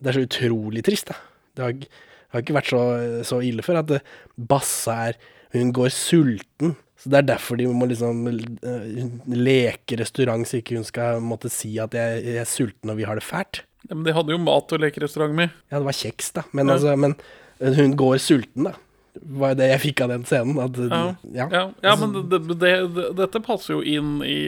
[0.02, 1.18] Det er så utrolig trist, da.
[1.56, 1.86] Det har,
[2.32, 2.80] har ikke vært så,
[3.28, 3.94] så ille før at
[4.36, 5.18] Basse er
[5.54, 6.74] Hun går sulten.
[7.00, 9.04] Så det er derfor de må liksom eh,
[9.36, 13.04] leke restaurant, så ikke hun skal måtte si at jeg, jeg er sulten og vi
[13.08, 13.62] har det fælt.
[13.86, 15.52] Ja, men de hadde jo mat og lekerestaurant med.
[15.70, 16.42] Ja, det var kjeks, da.
[16.56, 16.74] Men, Ja.
[16.74, 17.14] altså, men
[17.60, 18.74] eh, hun går sulten, da.
[19.16, 20.58] Var det jeg fikk av den scenen.
[20.60, 21.02] At, Ja.
[21.32, 21.46] ja.
[21.52, 24.38] Ja, ja men det, det, det, det, dette passer jo inn i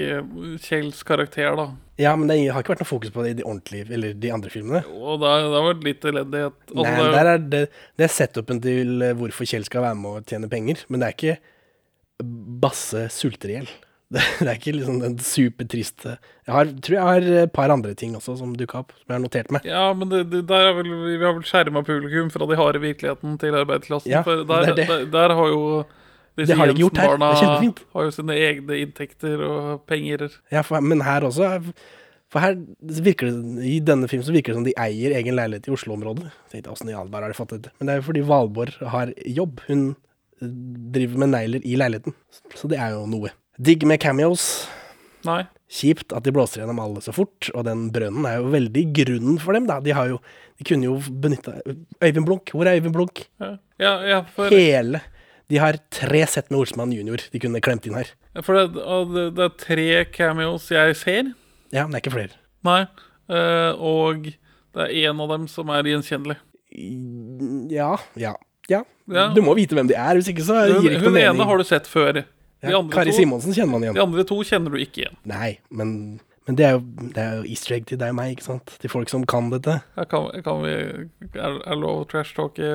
[0.60, 1.68] Kjells karakter, da.
[1.98, 4.30] Ja, men det har ikke vært noe fokus på det i de ordentlige, eller de
[4.30, 4.84] andre filmene.
[4.86, 6.58] Jo, det, det har vært litt elendighet.
[6.70, 7.62] Altså, Nei, det- der er det,
[7.98, 11.08] det er setupen til eh, hvorfor Kjell skal være med og tjene penger, men det
[11.10, 11.38] er ikke
[12.62, 13.68] Basse sulter i hjel.
[14.08, 16.14] Det, det er ikke liksom den supertriste
[16.46, 19.18] Jeg har, tror jeg har et par andre ting også som dukka opp, som jeg
[19.18, 19.66] har notert meg.
[19.68, 22.80] Ja, men det, det, der er vel, vi har vel skjerma publikum fra de harde
[22.82, 24.10] virkeligheten til arbeiderklassen.
[24.14, 24.78] Ja, der, er.
[24.80, 25.60] Der, der har jo
[26.38, 27.14] disse Det har de ikke gjort her.
[27.14, 27.84] Det er kjempefint.
[27.96, 30.28] Har jo sine egne inntekter og penger.
[30.54, 31.50] Ja, for, men her også
[32.28, 32.58] For her
[33.08, 36.30] virker det I denne filmen så virker det som de eier egen leilighet i Oslo-området.
[36.52, 37.74] Tenkte Åssen i all verden har de fått det?
[37.78, 39.62] Men det er jo fordi Valborg har jobb.
[39.68, 40.56] Hun eh,
[40.96, 42.16] driver med negler i leiligheten.
[42.54, 43.32] Så det er jo noe.
[43.58, 44.68] Digg med cameos.
[45.26, 45.42] Nei.
[45.68, 49.40] Kjipt at de blåser gjennom alle så fort, og den brønnen er jo veldig grunnen
[49.42, 49.82] for dem, da.
[49.84, 50.20] De har jo
[50.58, 51.60] De kunne jo benytta
[52.02, 53.20] Øyvind Blunk, hvor er Øyvind Blunk?
[53.38, 55.02] Ja, ja, ja for, Hele
[55.48, 58.10] De har tre sett med Olsmann junior de kunne klemt inn her.
[58.44, 58.66] for det,
[59.14, 61.30] det, det er tre cameos jeg ser.
[61.72, 62.36] Ja, men det er ikke flere.
[62.68, 62.82] Nei.
[63.32, 66.36] eh, og det er én av dem som er gjenkjennelig.
[67.72, 68.34] Ja, ja,
[68.68, 68.82] ja.
[69.08, 69.28] Ja.
[69.32, 71.30] Du må vite hvem de er, hvis ikke så gir det ikke noe mening.
[71.32, 72.18] hun ene har du sett før.
[72.60, 73.94] Ja, Kari to- Simonsen kjenner man igjen.
[73.96, 75.16] De andre to kjenner du ikke igjen.
[75.30, 76.82] Nei, men, men det, er jo,
[77.12, 78.72] det er jo easter egg til deg og meg, ikke sant?
[78.80, 79.74] Til folk som kan dette.
[79.98, 80.74] Ja, kan, kan vi,
[81.36, 82.70] er det lov å trash-talke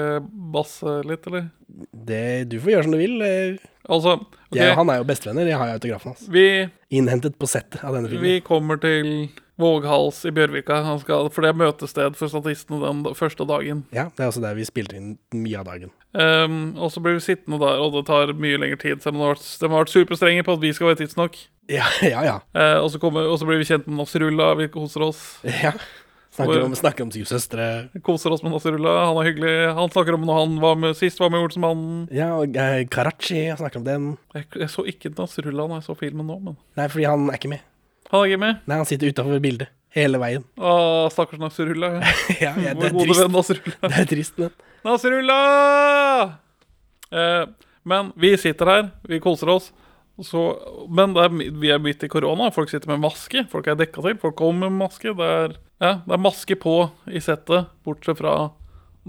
[0.53, 1.47] Basse litt, eller?
[1.89, 3.15] Det, du får gjøre som du vil.
[3.25, 3.63] eh.
[3.89, 4.13] Altså,
[4.51, 4.61] okay.
[4.61, 6.27] Jeg han er jo bestevenner, jeg har jo autografen hans.
[6.31, 6.45] vi,
[6.93, 8.29] Innhentet på settet av denne filmen.
[8.29, 9.09] vi kommer til
[9.61, 13.83] Våghals i Bjørvika, han skal, for det er møtested for statistene den første dagen.
[13.93, 15.93] Ja, det er også der vi spiller inn mye av dagen.
[16.13, 19.03] Um, og så blir vi sittende der, og det tar mye lengre tid.
[19.03, 21.37] Selv om de har vært, de har vært superstrenge på at vi skal være tidsnok.
[21.71, 22.37] Ja, ja, ja.
[22.57, 25.27] Uh, og, så kommer, og så blir vi kjent med Nasrulla, vi koser oss.
[25.43, 25.75] ja.
[26.33, 27.65] Snakker, om, snakker om syv søstre.
[28.01, 29.51] Koser oss med Nasrulla, han er hyggelig.
[29.77, 31.99] Han snakker om når han var med sist, var med i Olsenmannen.
[32.09, 34.07] Ja, og eh, Karachi, jeg snakker om den.
[34.33, 37.37] Jeg, jeg så ikke Nasrulla når jeg så filmen nå, men Nei, fordi han er
[37.37, 37.61] ikke med.
[38.13, 38.61] Han er ikke med.
[38.69, 40.45] Nei, han sitter utafor bildet hele veien.
[40.57, 40.73] Å,
[41.13, 41.95] stakkars Nasrulla.
[42.43, 43.35] Ja, ja, det Vår er gode venn trist.
[43.35, 43.89] Nasrulla.
[43.89, 44.55] Det er trist, men
[44.87, 45.39] Nasrulla!
[47.13, 47.43] Eh,
[47.83, 49.71] men vi sitter her, vi koser oss.
[50.21, 50.41] Så,
[50.93, 52.49] men det er, vi er midt i korona.
[52.53, 53.45] Folk sitter med maske.
[53.51, 54.17] Folk er dekka til.
[54.21, 55.13] Folk kommer med maske.
[55.17, 56.75] Det er, ja, det er maske på
[57.09, 58.35] i settet, bortsett fra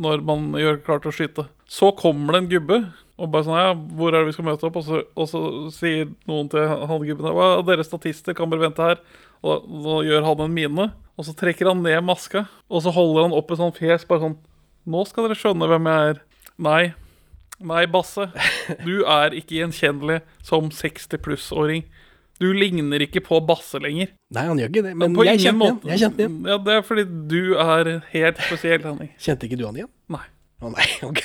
[0.00, 1.46] når man gjør klart å skyte.
[1.70, 2.78] Så kommer det en gubbe
[3.18, 4.78] og bare sånn Ja, hvor er det vi skal møte opp?
[4.80, 5.40] Og så, og så
[5.74, 9.00] sier noen til han gubben Hva, dere statister kan bare vente her.
[9.44, 12.46] Og da gjør han en mine, og så trekker han ned maska.
[12.72, 14.38] Og så holder han opp et sånt fjes, bare sånn
[14.84, 16.18] Nå skal dere skjønne hvem jeg er.
[16.60, 16.82] Nei.
[17.64, 18.26] Nei, Basse.
[18.84, 21.86] Du er ikke gjenkjennelig som 60 pluss-åring.
[22.42, 24.10] Du ligner ikke på Basse lenger.
[24.34, 24.94] Nei, han gjør ikke det.
[25.00, 25.88] Men På jeg kjente måte.
[25.92, 26.38] Jeg kjente igjen.
[26.50, 29.12] Ja, Det er fordi du er helt spesiell, Henning.
[29.22, 29.92] Kjente ikke du han igjen?
[30.64, 31.24] Å nei, ok.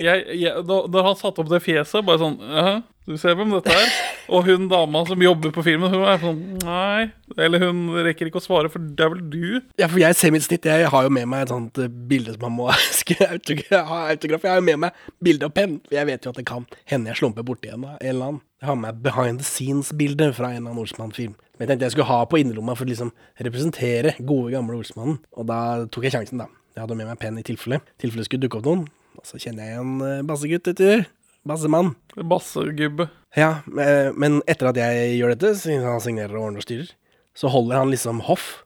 [0.00, 3.52] Jeg, jeg, da, da han satte opp det fjeset, bare sånn «Jaha, Du ser hvem
[3.54, 3.92] dette er?
[4.32, 7.06] Og hun dama som jobber på filmen, hun er sånn Nei.
[7.40, 9.46] Eller hun rekker ikke å svare, for det er vel du?
[9.80, 10.68] Ja, for jeg ser mitt snitt.
[10.68, 12.68] Jeg har jo med meg et sånt eh, bilde som man må
[13.00, 14.44] skrive autograf.
[14.44, 16.68] Jeg har jo med meg bilde og penn, for jeg vet jo at det kan
[16.92, 18.42] hende jeg slumper borti en eller annen.
[18.60, 21.36] Jeg har med meg behind the scenes-bilde fra en eller annen Olsmann-film.
[21.56, 23.12] Men jeg tenkte jeg skulle ha på innerlomma for å liksom
[23.46, 25.20] representere gode, gamle Olsmannen.
[25.38, 26.50] Og da tok jeg sjansen, da.
[26.78, 27.80] Jeg hadde med meg penn i tilfelle.
[27.98, 28.84] Tilfelle skulle dukke opp noen.
[29.18, 31.08] Og så kjenner jeg en uh, bassegutt, vet du.
[31.48, 31.88] Bassemann.
[32.14, 33.08] Bassegubbe.
[33.38, 36.92] Ja, eh, men etter at jeg gjør dette, siden han signerer og ordner og styrer,
[37.34, 38.62] så holder han liksom hoff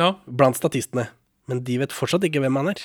[0.00, 0.12] Ja.
[0.26, 1.06] blant statistene.
[1.48, 2.80] Men de vet fortsatt ikke hvem han er.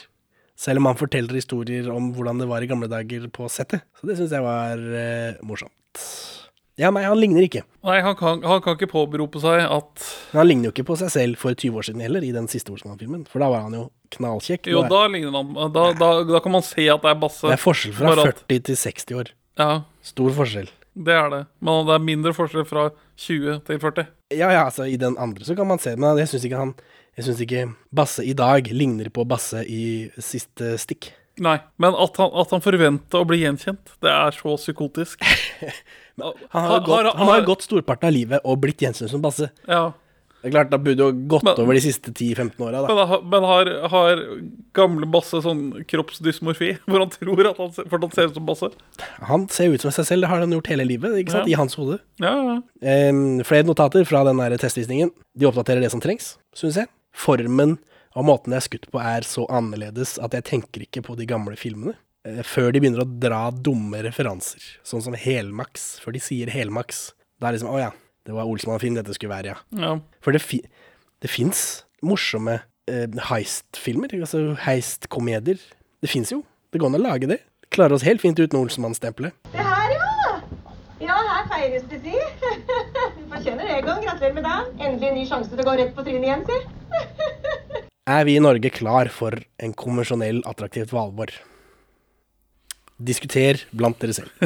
[0.59, 3.83] Selv om han forteller historier om hvordan det var i gamle dager på settet.
[3.99, 6.03] Så det syns jeg var eh, morsomt.
[6.79, 7.61] Ja, nei, han ligner ikke.
[7.83, 10.95] Nei, han kan, han kan ikke påberope seg at Men han ligner jo ikke på
[11.01, 13.25] seg selv for 20 år siden heller, i den siste Olsenmann-filmen.
[13.27, 14.69] For da var han jo knallkjekk.
[14.71, 17.43] Jo, da ligner han Da, da, da kan man se at det er Basse.
[17.51, 19.33] det er forskjell fra Bare at- 40 til 60 år.
[19.59, 19.69] Ja,
[20.01, 20.69] Stor forskjell.
[20.95, 21.41] det er det.
[21.61, 24.07] Men det er mindre forskjell fra 20 til 40.
[24.31, 26.73] Ja, ja, altså, i den andre så kan man se men jeg syns ikke han
[27.17, 27.61] Jeg syns ikke
[27.91, 31.11] Basse i dag ligner på Basse i siste stikk.
[31.39, 35.23] Nei, men at han, at han forventer å bli gjenkjent, det er så psykotisk.
[36.19, 39.47] Han har, jo gått, har gått storparten av livet og blitt gjenkjent som Basse.
[39.69, 39.85] Ja.
[40.41, 42.81] Det er klart, Da burde jo gått Men- over de siste 10-15 åra.
[42.87, 44.21] Men, men har, har
[44.75, 48.69] gamle Basse sånn kroppsdysmorfi, hvor han tror at han ser- han ser ut som Basse?
[49.31, 51.17] Han ser ut som seg selv, det har han gjort hele livet.
[51.19, 51.47] ikke sant?
[51.47, 51.55] Ja.
[51.55, 51.99] I hans hode.
[52.23, 53.09] Ja, ja.
[53.11, 55.11] Um, flere notater fra den testvisningen.
[55.35, 56.91] De oppdaterer det som trengs, syns jeg.
[57.15, 57.77] Formen
[58.17, 61.27] og måten det er skutt på, er så annerledes at jeg tenker ikke på de
[61.29, 61.93] gamle filmene.
[62.27, 65.97] Eh, Før de begynner å dra dumme referanser, sånn som helmaks.
[66.03, 67.11] Før de sier helmaks.
[67.39, 67.91] Da er det liksom Å ja,
[68.27, 69.59] det var Olsmann-film dette skulle være, ja.
[69.79, 69.93] ja.
[70.25, 70.63] For det, fi
[71.19, 75.61] det fins morsomme eh, heist-filmer, altså heist-komedier.
[75.99, 76.43] Det fins jo.
[76.71, 77.39] Det går an å lage det.
[77.73, 79.35] Klarer oss helt fint uten Olsmann-stempelet.
[79.53, 80.33] Det her, ja!
[80.99, 82.15] Ja, her feires det, si.
[83.19, 84.01] Du fortjener Egon.
[84.03, 84.73] Gratulerer med dagen.
[84.79, 87.85] Endelig en ny sjanse til å gå rett på trynet igjen, si.
[88.09, 91.35] Er vi i Norge klar for en konvensjonell, attraktivt Valborg?
[92.99, 94.31] Diskuter blant dere selv.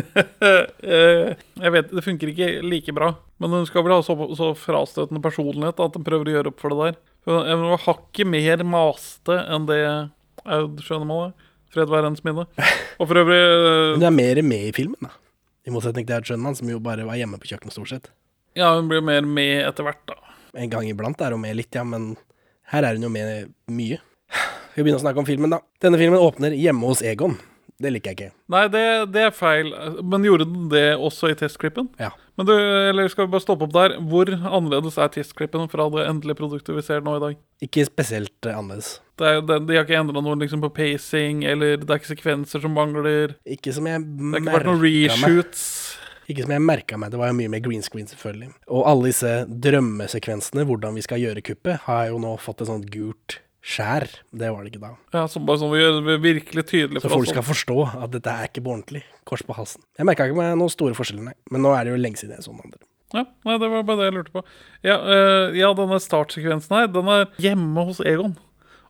[0.83, 1.29] Eh,
[1.63, 3.13] jeg vet, Det funker ikke like bra.
[3.39, 6.59] Men hun skal vel ha så, så frastøtende personlighet at hun prøver å gjøre opp
[6.59, 6.97] for det der.
[7.29, 9.79] Hun var hakket mer maste enn det
[10.43, 11.31] Aud skjønner er.
[11.73, 12.45] Fred være hennes minne.
[12.99, 15.15] Og for øvrig eh, Hun er mer med i filmen, da.
[15.63, 18.11] I motsetning til Aud Schønemann, som jo bare var hjemme på kjøkkenet stort sett.
[18.59, 20.19] Ja, hun blir mer med etter hvert, da.
[20.59, 22.11] En gang iblant er hun med litt, ja, men
[22.71, 23.99] her er hun jo med mye.
[24.73, 25.59] Vi begynner å snakke om filmen, da.
[25.83, 27.35] Denne filmen åpner hjemme hos Egon.
[27.83, 28.33] Det liker jeg ikke.
[28.53, 29.71] Nei, det, det er feil.
[30.07, 31.89] Men gjorde den det også i testklippen?
[31.99, 32.11] Ja.
[32.37, 33.95] Men du, eller skal vi bare stoppe opp der?
[34.09, 37.39] Hvor annerledes er testklippen fra det endelige produktet vi ser nå i dag?
[37.65, 38.95] Ikke spesielt eh, annerledes.
[39.19, 42.13] Det er, det, de har ikke endra noe liksom, på pacing, eller det er ikke
[42.13, 43.35] sekvenser som mangler.
[43.45, 45.65] Ikke som jeg Det har ikke vært noen reshoots?
[45.83, 45.92] meg.
[46.31, 47.13] Ikke som jeg merka meg.
[47.13, 48.51] Det var jo mye mer green screen, selvfølgelig.
[48.71, 49.31] Og alle disse
[49.67, 54.07] drømmesekvensene, hvordan vi skal gjøre kuppet, har jo nå fått et sånt gult skjær.
[54.35, 54.93] Det var det ikke da.
[55.15, 58.31] Ja, så bare sånn vi gjør det virkelig tydelig Så folk skal forstå at dette
[58.31, 59.03] er ikke på ordentlig.
[59.27, 59.83] Kors på halsen.
[59.99, 61.37] Jeg merka ikke meg noen store forskjeller, nei.
[61.51, 62.83] Men nå er det jo lenge siden jeg så den andre.
[63.13, 64.41] Ja, nei, det var bare det jeg lurte på.
[64.85, 68.33] Ja, øh, ja denne startsekvensen her, den er hjemme hos Egon.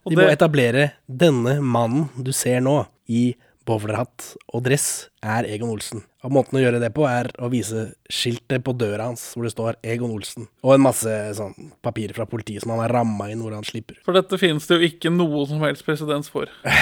[0.04, 3.34] Og De må det, etablere denne mannen du ser nå, i
[3.68, 6.04] bowlerhatt og dress, er Egon Olsen.
[6.24, 9.54] Og måten å gjøre det på, er å vise skiltet på døra hans hvor det
[9.56, 10.48] står Egon Olsen.
[10.64, 14.00] Og en masse sånn papirer fra politiet som han har ramma inn hvor han slipper.
[14.06, 16.52] for dette finnes det jo ikke noe som helst presedens for.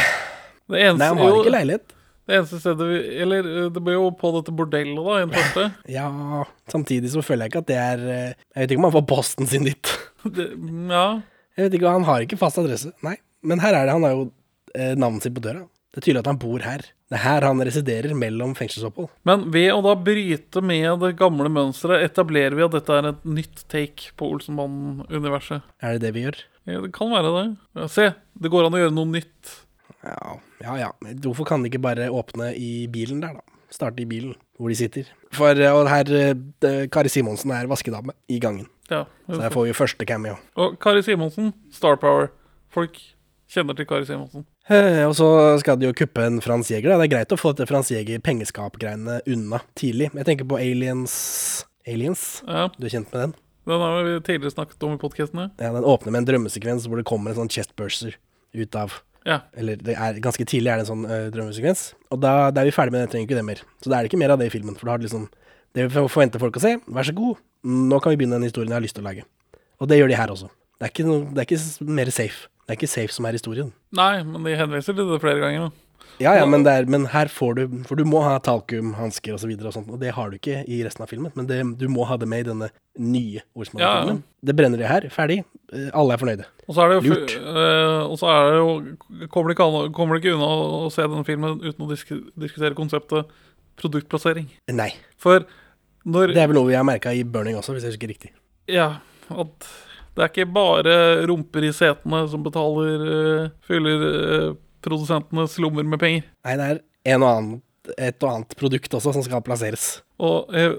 [0.71, 1.89] Det eneste, Nei, han har jo- ikke leilighet.
[2.29, 5.33] Det eneste stedet vi Eller eh, det ble jo på dette bordellet, da, i den
[5.35, 5.63] første.
[5.97, 8.93] Ja, samtidig så føler jeg ikke at det er eh, Jeg vet ikke om han
[8.95, 9.91] får posten sin dit.
[10.37, 10.45] Det,
[10.93, 11.07] ja.
[11.57, 12.93] Jeg vet ikke, Han har ikke fast adresse.
[13.03, 13.17] Nei.
[13.43, 13.95] Men her er det.
[13.97, 14.23] Han har jo
[14.77, 15.65] eh, navnet sitt på døra.
[15.91, 16.83] Det er tydelig at han bor her.
[17.11, 19.09] Det er her han residerer mellom fengselsopphold.
[19.27, 23.25] Men ved å da bryte med det gamle mønsteret, etablerer vi at dette er et
[23.27, 25.65] nytt take på Olsenmann-universet.
[25.83, 26.39] Er det det vi gjør?
[26.69, 27.43] Ja, det kan være det.
[27.75, 28.07] Ja, se,
[28.39, 29.55] det går an å gjøre noe nytt.
[30.05, 30.75] Ja, ja.
[30.85, 30.91] ja.
[31.25, 33.47] Hvorfor kan de ikke bare åpne i bilen der, da?
[33.71, 35.07] Starte i bilen hvor de sitter.
[35.33, 38.67] For eh, og her eh, det- Kari Simonsen er vaskedame i gangen.
[38.91, 39.05] Ja.
[39.31, 40.35] Så her får vi første cameo.
[40.59, 42.29] Og Kari Simonsen, Star Power.
[42.71, 42.99] Folk
[43.51, 44.43] kjenner til Kari Simonsen.
[44.71, 45.27] Eh, Og så
[45.59, 46.93] skal de jo kuppe en Frans Jæger.
[46.95, 50.11] Det er greit å få dette Frans Jæger-pengeskap-greiene unna tidlig.
[50.15, 52.41] Jeg tenker på Aliens Aliens.
[52.47, 53.33] Ja, Du er kjent med den?
[53.67, 55.51] Den har vi tidligere snakket om i podkastene.
[55.59, 58.15] Ja, Den åpner med en drømmesekvens hvor det kommer en sånn chestburster
[58.55, 59.41] ut av Ja.
[59.53, 61.93] Eller det er, ganske tidlig er det en sånn eh, drømmesekvens.
[62.09, 63.59] Og da, da er vi ferdig med det, trenger ikke det mer.
[63.83, 64.73] Så da er det ikke mer av det i filmen.
[64.79, 65.27] For da har det liksom
[65.73, 68.75] Det forventer folk å se, vær så god, nå kan vi begynne den historien jeg
[68.79, 69.23] har lyst til å lage.
[69.79, 70.49] Og det gjør de her også.
[70.79, 72.49] Det er ikke, noe, det er ikke mer safe.
[72.71, 73.73] Det er ikke safe som er historien.
[73.99, 75.65] Nei, men de henviser til det flere ganger.
[75.67, 75.87] da.
[76.21, 79.35] Ja, ja, men, det er, men her får du For du må ha talkum, hansker
[79.35, 79.51] osv.
[79.57, 81.33] Og, sånt, og det har du ikke i resten av filmen.
[81.35, 84.21] Men det, du må ha det med i denne nye Olsmann-filmen.
[84.21, 84.45] Ja.
[84.47, 85.09] Det brenner i her.
[85.11, 85.41] Ferdig.
[85.73, 86.47] Eh, Alle er fornøyde.
[86.67, 87.35] Og så er det jo, Lurt.
[87.35, 89.67] eh, og så er det jo kommer du, ikke
[90.13, 90.51] det ikke unna
[90.87, 93.35] å se denne filmen uten å disk, diskutere konseptet
[93.81, 94.47] produktplassering.
[94.71, 94.93] Nei.
[95.19, 95.43] For
[96.07, 98.31] når Det er vel noe vi har merka i Burning også, hvis jeg husker riktig.
[98.71, 99.67] Ja, at
[100.15, 100.95] det er ikke bare
[101.29, 104.47] rumper i setene som betaler eh, Fyller eh,
[104.81, 106.25] produsentenes lommer med penger.
[106.47, 106.81] Nei, det er
[107.13, 107.61] en og annen,
[107.95, 110.01] et og annet produkt også som skal plasseres.
[110.21, 110.73] Og eh,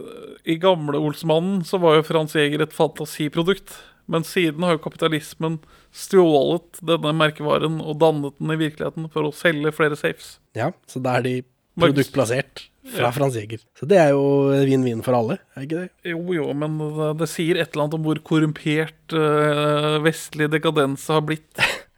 [0.45, 3.75] i gamle Olsmannen så var jo Frans Jæger et fantasiprodukt.
[4.11, 5.61] Men siden har jo kapitalismen
[5.95, 10.35] stjålet denne merkevaren og dannet den i virkeligheten for å selge flere safes.
[10.59, 11.37] Ja, så da er de
[11.79, 13.13] produktplassert fra Ja.
[13.15, 13.63] Frans Jæger.
[13.79, 15.91] Så det er jo vinn-vinn for alle, er ikke det?
[16.11, 21.13] Jo, jo, men det, det sier et eller annet om hvor korrumpert øh, vestlig dekadense
[21.13, 21.51] har blitt.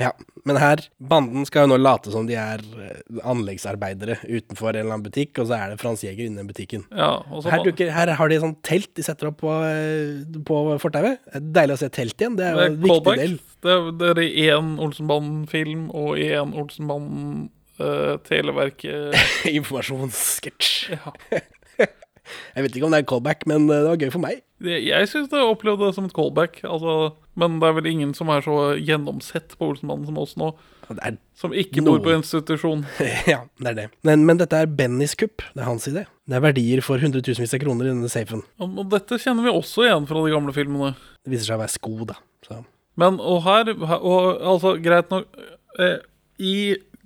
[0.00, 0.08] Ja,
[0.48, 4.94] men her, banden skal jo nå late som de er eh, anleggsarbeidere utenfor en eller
[4.96, 6.86] annen butikk, og så er det Frans Jæger inni den butikken.
[6.90, 10.24] Ja, og så Her, duker, her har de sånn telt de setter opp på, eh,
[10.48, 11.20] på fortauet.
[11.36, 12.38] Deilig å se telt igjen.
[12.40, 13.36] Det er jo en viktig del.
[13.62, 17.50] Det er, én Olsenbanden-film og én Olsenbanden
[17.82, 19.18] uh, Televerket
[19.58, 20.94] Informasjonssketsj.
[20.94, 21.16] ja.
[22.54, 24.42] Jeg vet ikke om det er callback, men eh, det var gøy for meg.
[24.62, 26.60] Jeg, jeg syns det opplevde det som et callback.
[26.62, 30.52] Altså, men det er vel ingen som er så gjennomsett på Olsenmannen som oss nå.
[31.38, 32.84] Som ikke bor på institusjon.
[33.32, 33.86] ja, det er det.
[34.06, 35.44] Men, men dette er Bennys kupp.
[35.54, 36.04] Det er hans idé.
[36.28, 38.44] Det er verdier for hundretusenvis av kroner i denne safen.
[38.62, 40.92] Og dette kjenner vi også igjen fra de gamle filmene.
[41.24, 42.18] Det viser seg å være sko, da.
[42.46, 42.62] Så.
[43.00, 45.24] Men og her og, Altså, greit nok
[45.80, 46.02] eh,
[46.42, 46.54] I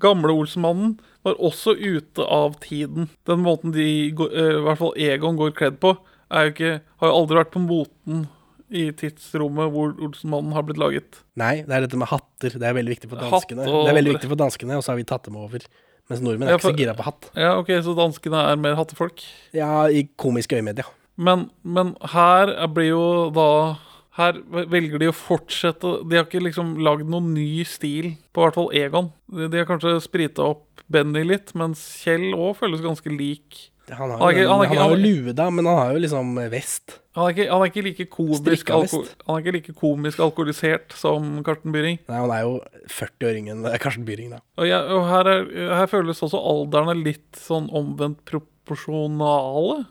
[0.02, 3.08] gamle Olsenmannen var også ute av tiden.
[3.26, 5.96] Den måten de, eh, i hvert fall Egon går kledd på,
[6.30, 8.26] jo ikke, har jo aldri vært på moten
[8.70, 11.20] i tidsrommet hvor Olsenmannen har blitt laget.
[11.38, 12.50] Nei, det er dette med hatter.
[12.50, 13.66] Det er veldig viktig for danskene.
[13.66, 15.60] og- Det er veldig viktig for danskene, og så har vi tatt dem over.
[16.08, 17.30] Mens nordmenn er Ja, ikke så gira på hatt.
[17.34, 19.22] Ja, ok, Så danskene er mer hattefolk?
[19.52, 20.84] Ja, i komiske øyemed, ja.
[21.16, 23.78] Men, men her blir jo da
[24.16, 24.38] Her
[24.72, 28.70] velger de å fortsette De har ikke liksom lagd noen ny stil, på hvert fall
[28.72, 29.10] Egon.
[29.28, 33.66] De de har kanskje sprita opp Benny litt, mens Kjell òg føles ganske lik.
[33.86, 36.32] Han har, Han jo- han han har jo lue, da, men han har jo liksom
[36.50, 36.96] vest.
[37.14, 40.92] Han er ikke, han er ikke like komisk alko, Han er ikke like komisk alkoholisert
[40.98, 41.98] som Karsten Byring.
[42.08, 42.56] Nei, han er jo
[42.88, 44.40] 40 år yngre enn eh, Karsten Byring, da.
[44.58, 45.46] Og, jeg, og her, er,
[45.78, 49.86] her føles også alderne litt sånn omvendt proporsjonale.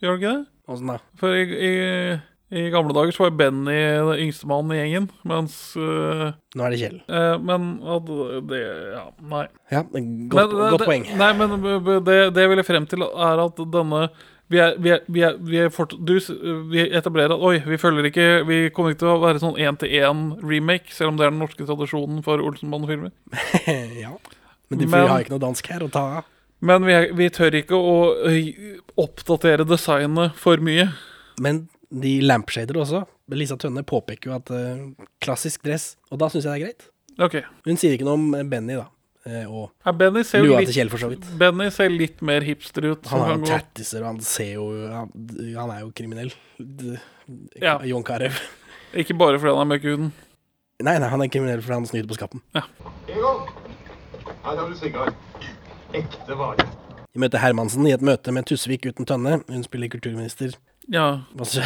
[0.00, 0.46] Gjør det ikke det?
[0.70, 0.98] Åssen da?
[1.18, 1.72] For i, i,
[2.50, 6.72] i gamle dager så var Benny den yngste mannen i gjengen, mens uh, Nå er
[6.74, 6.96] det Kjell.
[7.06, 8.10] Uh, Men at
[8.50, 8.60] det
[8.96, 9.44] Ja, nei.
[9.70, 11.06] Ja, godt, Men godt det- poeng.
[11.20, 11.54] Nei, men
[12.08, 14.02] det, det jeg ville frem til, er at denne
[14.50, 16.16] vi er, vi er, vi er, vi fort, du,
[16.72, 20.90] vi etablerer at oi, vi følger ikke Vi kommer ikke til å være sånn én-til-én-remake,
[20.90, 23.12] selv om det er den norske tradisjonen for Olsenbanden-filmer.
[24.02, 24.16] ja.
[24.70, 26.26] Men de Men- har ikke noe dansk her å ta av.
[26.66, 27.94] Men vi, vi tør ikke å
[29.00, 30.88] oppdatere designet for mye.
[31.40, 33.02] Men de lampshader også.
[33.34, 34.86] Lisa Tønne påpeker jo at uh,
[35.22, 36.88] klassisk dress, og da syns jeg det er greit.
[37.20, 37.44] Okay.
[37.66, 38.86] Hun sier ikke noe om eh, Benny, da.
[39.28, 41.26] Eh, og Ja, Benny ser lua litt, til Kjell, for så vidt.
[41.40, 43.10] Benny ser litt mer hipster ut.
[43.12, 45.12] Han har jo tattiser, og han ser jo Han,
[45.58, 46.32] han er jo kriminell.
[47.60, 47.76] Ja.
[47.86, 48.34] Jon Carew.
[48.96, 50.12] Ikke bare fordi han er mørk i huden.
[50.80, 52.42] Nei, nei, han er kriminell fordi han snyter på skatten.
[53.10, 53.44] Egon!
[54.40, 55.12] Her har du sigar.
[55.92, 56.64] Ekte vare.
[57.10, 59.40] Vi møter Hermansen i et møte med Tusvik uten Tønne.
[59.50, 60.54] Hun spiller kulturminister.
[60.90, 61.06] Ja.
[61.38, 61.62] Hva, sy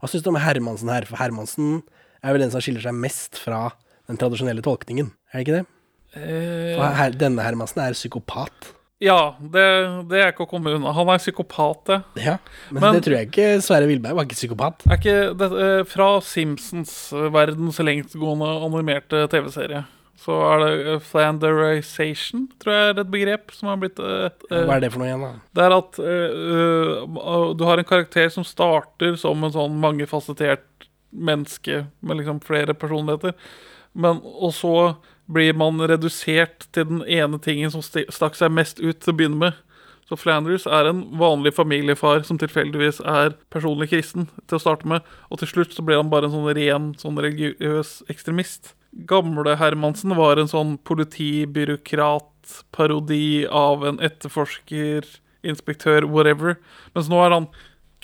[0.00, 1.06] hva syns du om Hermansen her?
[1.08, 1.78] For Hermansen
[2.24, 3.68] er vel den som skiller seg mest fra
[4.10, 5.66] den tradisjonelle tolkningen, er det ikke det?
[6.14, 8.68] Eh, For her, denne Hermansen er psykopat.
[9.04, 9.64] ja, det,
[10.10, 10.92] det er ikke å komme unna.
[10.96, 11.98] Han er psykopat, det.
[12.24, 12.36] Ja,
[12.70, 14.84] men, Men- det tror jeg ikke Sverre Wilberg var ikke psykopat.
[14.90, 19.84] Er ikke det eh, Fra Simpsons, eh, verdens lengstgående animerte TV-serie,
[20.20, 24.76] så er det eh, flanderization, tror jeg er et begrep som har blitt uh, Hva
[24.76, 25.32] er det for noe igjen, da?
[25.56, 31.84] Det er at uh, du har en karakter som starter som en sånn mangefasettert menneske
[32.02, 33.34] med liksom flere personligheter,
[33.94, 34.76] men og så
[35.30, 39.40] blir man redusert til den ene tingen som stakk seg mest ut til å begynne
[39.40, 39.60] med.
[40.04, 45.00] Så Flanders er en vanlig familiefar som tilfeldigvis er personlig kristen til å starte med,
[45.32, 48.74] og til slutt så blir han bare en sånn ren sånn religiøs ekstremist.
[48.94, 55.04] Gamle Hermansen var en sånn politibyråkratparodi av en etterforsker,
[55.44, 56.56] inspektør, whatever.
[56.94, 57.46] Mens nå er han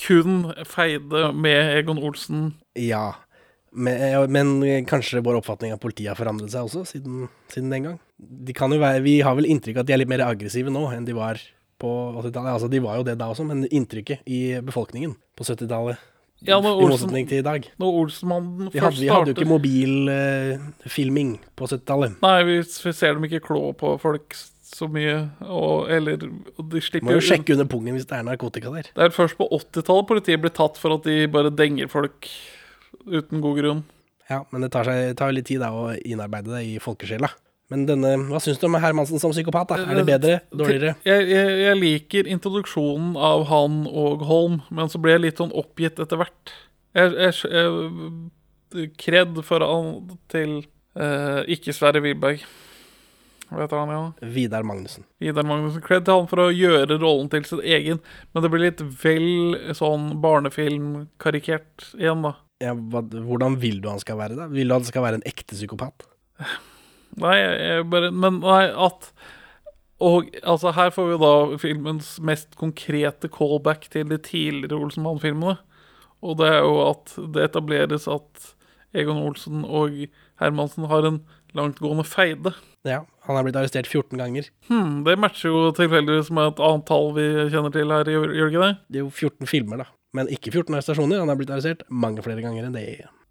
[0.01, 2.55] kun feide med Egon Olsen.
[2.79, 3.15] Ja.
[3.71, 7.99] Men, men kanskje vår oppfatning av politiet har forandret seg også, siden, siden den gang.
[8.51, 11.15] Være, vi har vel inntrykk av at de er litt mer aggressive nå enn de
[11.15, 11.39] var
[11.81, 12.53] på 80-tallet.
[12.57, 15.97] Altså, de var jo det da også, men inntrykket i befolkningen på 70-tallet,
[16.49, 19.37] Ja, Olsen, i motsetning til i dag når Olsenmannen Vi først hadde, vi hadde jo
[19.37, 22.17] ikke mobilfilming eh, på 70-tallet.
[22.25, 24.39] Nei, vi, vi ser dem ikke klå på folk
[24.71, 28.21] så mye, og, eller og De Må slipper jo jo sjekke under pungen hvis det
[28.21, 28.89] er narkotika der.
[28.95, 32.31] Det er først på 80-tallet politiet blir tatt for at de bare denger folk
[33.11, 33.85] uten god grunn.
[34.31, 37.33] Ja, men det tar, seg, tar litt tid da å innarbeide det i folkesjela.
[37.71, 39.71] Men denne, hva syns du om Hermansen som psykopat?
[39.71, 39.85] da?
[39.85, 40.39] Er det bedre?
[40.51, 40.97] Dårligere?
[41.07, 45.55] Jeg, jeg, jeg liker introduksjonen av han og Holm, men så ble jeg litt sånn
[45.55, 46.55] oppgitt etter hvert.
[46.99, 50.57] Jeg, jeg, Kred for han til
[50.99, 52.43] eh, ikke Sverre Wilberg.
[53.51, 54.35] Hva heter han igjen?
[54.35, 55.07] Vidar Magnussen.
[55.23, 55.83] Vidar Magnussen.
[55.87, 59.59] Kred til han for å gjøre rollen til sin egen, men det blir litt vel
[59.79, 62.35] sånn barnefilmkarikert igjen, da.
[62.63, 64.51] Ja, hva, hvordan vil du han skal være, da?
[64.53, 66.07] Vil du han skal være en ekte psykopat?
[67.19, 67.39] Nei,
[67.91, 69.11] bare Men nei, at
[70.01, 75.59] Og altså, her får vi da filmens mest konkrete callback til de tidligere Olsen Mann-filmene.
[76.25, 78.55] Og det er jo at det etableres at
[78.97, 79.93] Egon Olsen og
[80.41, 81.21] Hermansen har en
[81.57, 82.55] langtgående feide.
[82.89, 84.49] Ja, han er blitt arrestert 14 ganger.
[84.71, 88.49] Hmm, det matcher jo tilfeldigvis med et annet tall vi kjenner til her, gjør gjør
[88.49, 88.75] det ikke det?
[88.89, 89.91] Det er jo 14 filmer, da.
[90.17, 91.21] Men ikke 14 arrestasjoner.
[91.23, 92.87] Han er blitt arrestert mange flere ganger enn det.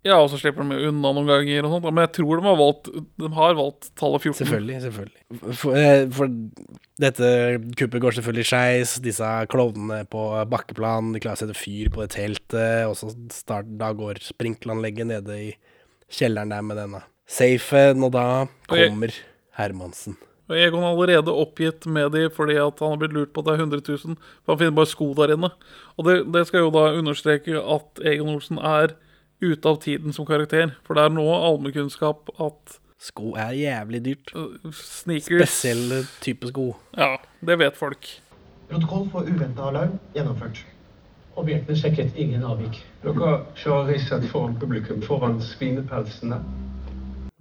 [0.08, 1.88] Ja, og så slipper de unna noen ganger og sånt.
[1.90, 2.86] Men jeg tror de har valgt,
[3.20, 4.38] de har valgt tallet 14.
[4.40, 4.78] Selvfølgelig.
[4.86, 5.56] selvfølgelig.
[5.60, 6.32] For, eh, for
[7.04, 7.32] dette
[7.80, 8.96] kuppet går selvfølgelig skeis.
[9.04, 10.24] Disse klovnene på
[10.54, 12.88] bakkeplan de klarer å sette fyr på det teltet.
[12.88, 15.52] Og så start, da går sprinkleranlegget nede i
[16.10, 18.26] kjelleren der med denne safen, og da
[18.72, 19.14] kommer
[19.60, 20.16] Hermansen.
[20.50, 23.52] Og Egon er allerede oppgitt med de fordi at han har blitt lurt på at
[23.52, 24.16] det er 100 000.
[24.42, 25.52] For han finner bare sko der inne.
[26.00, 28.96] Og det, det skal jo da understreke at Egon Olsen er
[29.42, 30.76] ute av tiden som karakter.
[30.86, 34.32] For det er nå allmennkunnskap at Sko er jævlig dyrt.
[34.36, 36.74] uh, sneakers Spesielle type sko.
[36.98, 37.16] Ja,
[37.48, 38.10] det vet folk.
[38.70, 40.60] Protokoll for uventa alarm gjennomført.
[41.40, 42.82] Objektene sjekket ingen avvik.
[43.04, 46.42] Dere kjører risset foran publikum, foran svinepelsene.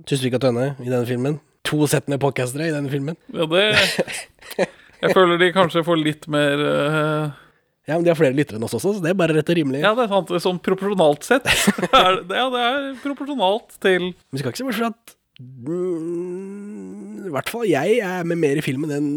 [0.06, 1.40] Tusvik og Tønne i denne filmen.
[1.66, 3.18] To sett med podcastere i denne filmen.
[3.34, 3.66] Ja, det
[5.02, 7.34] Jeg føler de kanskje får litt mer uh,
[7.88, 9.56] Ja, men de har flere lyttere enn oss også, så det er bare rett og
[9.56, 9.80] rimelig.
[9.80, 10.32] Ja, det er sant.
[10.44, 11.48] Sånn proporsjonalt sett.
[11.88, 17.30] er det, ja, det er proporsjonalt til Vi skal ikke se bort fra at mm,
[17.30, 19.08] I hvert fall jeg er med mer i filmen enn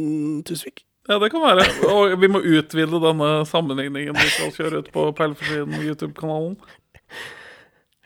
[0.48, 0.86] Tusvik.
[1.10, 1.66] Ja, det kan være.
[1.92, 6.56] Og vi må utvide denne sammenligningen vi skal kjøre ut på Perleforsiden YouTube-kanalen.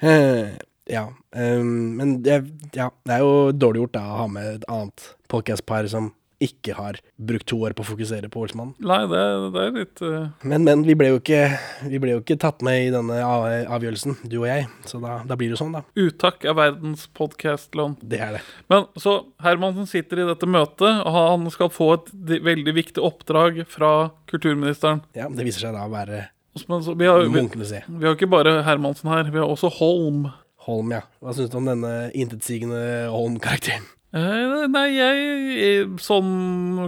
[0.02, 0.56] Uh,
[0.90, 1.06] ja,
[1.36, 2.36] Um, men det,
[2.72, 6.14] ja, det er jo dårlig gjort da å ha med et annet podcast-par som
[6.44, 8.74] ikke har brukt to år på å fokusere på Olsmann.
[8.84, 9.22] Nei, det,
[9.56, 11.42] det er litt uh, Men, men vi ble jo ikke,
[11.88, 14.68] vi ble jo ikke tatt med i denne avgjørelsen, du og jeg.
[14.90, 15.84] Så da, da blir det jo sånn, da.
[16.06, 17.98] Uttakk av verdens podkastlån.
[18.04, 18.44] Det er det.
[18.72, 22.14] Men så Hermansen sitter i dette møtet, og han skal få et
[22.46, 23.92] veldig viktig oppdrag fra
[24.32, 25.06] kulturministeren.
[25.18, 26.26] Ja, det viser seg da å være
[26.68, 29.72] Men så, vi, har, vi, munkende vi har ikke bare Hermansen her, vi har også
[29.80, 30.28] Holm.
[30.66, 31.04] Holm, ja.
[31.22, 32.80] Hva syns du om denne intetsigende
[33.14, 33.86] Holm-karakteren?
[34.16, 36.28] Eh, nei, jeg som,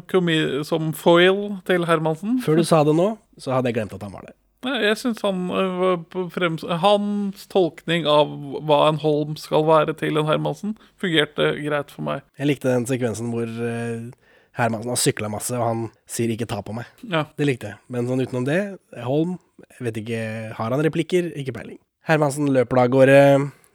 [0.08, 3.10] komi- som foil til Hermansen Før du sa det nå,
[3.42, 4.36] så hadde jeg glemt at han var der.
[4.66, 5.42] Nei, Jeg syns han
[6.34, 6.64] frems...
[6.82, 8.32] Hans tolkning av
[8.66, 12.24] hva en Holm skal være til en Hermansen, fungerte greit for meg.
[12.40, 14.08] Jeg likte den sekvensen hvor eh,
[14.58, 16.90] Hermansen har sykla masse, og han sier 'ikke ta på meg'.
[17.04, 17.26] Ja.
[17.38, 17.78] Det likte jeg.
[17.94, 19.38] Men sånn utenom det, Holm,
[19.78, 20.22] jeg vet ikke
[20.58, 21.30] Har han replikker?
[21.38, 21.78] Ikke peiling.
[22.08, 23.20] Hermansen løper da av gårde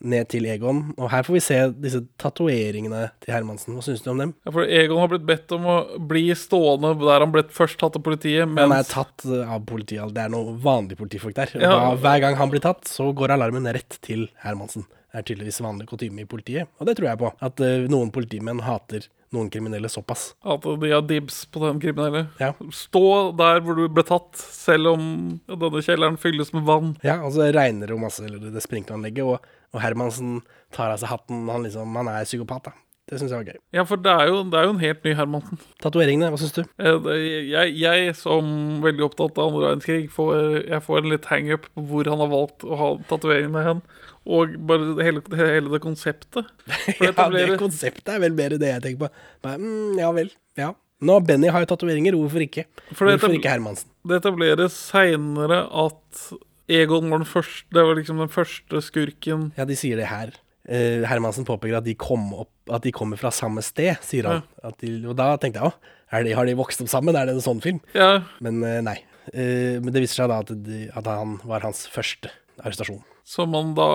[0.03, 3.77] ned til Egon, og her får vi se disse tatoveringene til Hermansen.
[3.77, 4.35] Hva syns du om dem?
[4.47, 5.77] Ja, For Egon har blitt bedt om å
[6.11, 8.65] bli stående der han ble først tatt av politiet, Mens...
[8.67, 11.55] Han er tatt eh, av politiet, det er noen vanlige politifolk der.
[11.59, 11.71] Ja.
[11.73, 14.89] da, hver gang han blir tatt, så går alarmen rett til Hermansen.
[15.13, 17.33] Det er tydeligvis vanlig kutyme i politiet, og det tror jeg på.
[17.45, 20.35] At uh, noen politimenn hater noen kriminelle såpass.
[20.45, 22.27] at de har dibs på den kriminelle.
[22.41, 22.53] Ja.
[22.73, 25.07] Stå der hvor du ble tatt, selv om
[25.49, 26.95] denne kjelleren fylles med vann.
[27.05, 30.41] Ja, og så regner det masse, eller det sprinkleranlegget, og, og Hermansen
[30.75, 31.45] tar av seg hatten.
[31.51, 32.79] Han liksom, han er psykopat, da.
[33.11, 33.57] Det syns jeg var gøy.
[33.75, 35.59] Ja, for det er jo, det er jo en helt ny Hermansen.
[35.83, 36.61] Tatoveringene, hva syns du?
[36.81, 37.09] Eh,
[37.51, 38.47] Jeg, jeg som
[38.85, 40.31] veldig opptatt av andre verdenskrig, får,
[40.71, 43.83] jeg får en litt hangup på hvor han har valgt å ha tatoveringene hen.
[44.23, 46.47] Og bare hele, hele det konseptet.
[47.03, 49.27] Ja, det konseptet er vel mer det jeg tenker på.
[49.49, 50.31] Men, mm, ja vel.
[50.61, 50.71] Ja.
[51.03, 52.69] Nå, Benny har jo tatoveringer, hvorfor ikke?
[52.95, 53.91] For hvorfor ikke Hermansen?
[54.07, 56.23] Det etableres seinere at
[56.71, 59.51] Egon var den første Det var liksom den første skurken.
[59.59, 60.35] Ja, de sier det her.
[60.63, 64.45] Uh, Hermansen påpeker at de, kom opp, at de kommer fra samme sted, sier han.
[64.63, 67.17] At de, og da tenkte jeg de, har de vokst opp sammen?
[67.17, 67.81] Er det en sånn film?
[67.97, 68.99] Ja, Men uh, nei.
[69.33, 72.31] Uh, men det viser seg da at, de, at han var hans første
[72.63, 73.03] arrestasjon.
[73.25, 73.89] som han da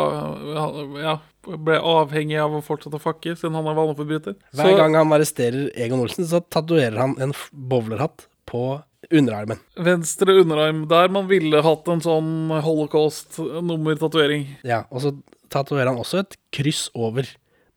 [1.03, 1.15] ja,
[1.45, 4.37] ble avhengig av å fortsette å fucke, siden han er vaneforbryter.
[4.55, 8.63] Hver gang han arresterer Egon Olsen, så tatoverer han en bowlerhatt på
[9.13, 9.59] underarmen.
[9.77, 12.31] Venstre underarm, der man ville hatt en sånn
[12.65, 14.47] holocaust-nummer-tatovering.
[14.67, 15.13] Ja, og så
[15.53, 17.29] tatoverer han også et kryss over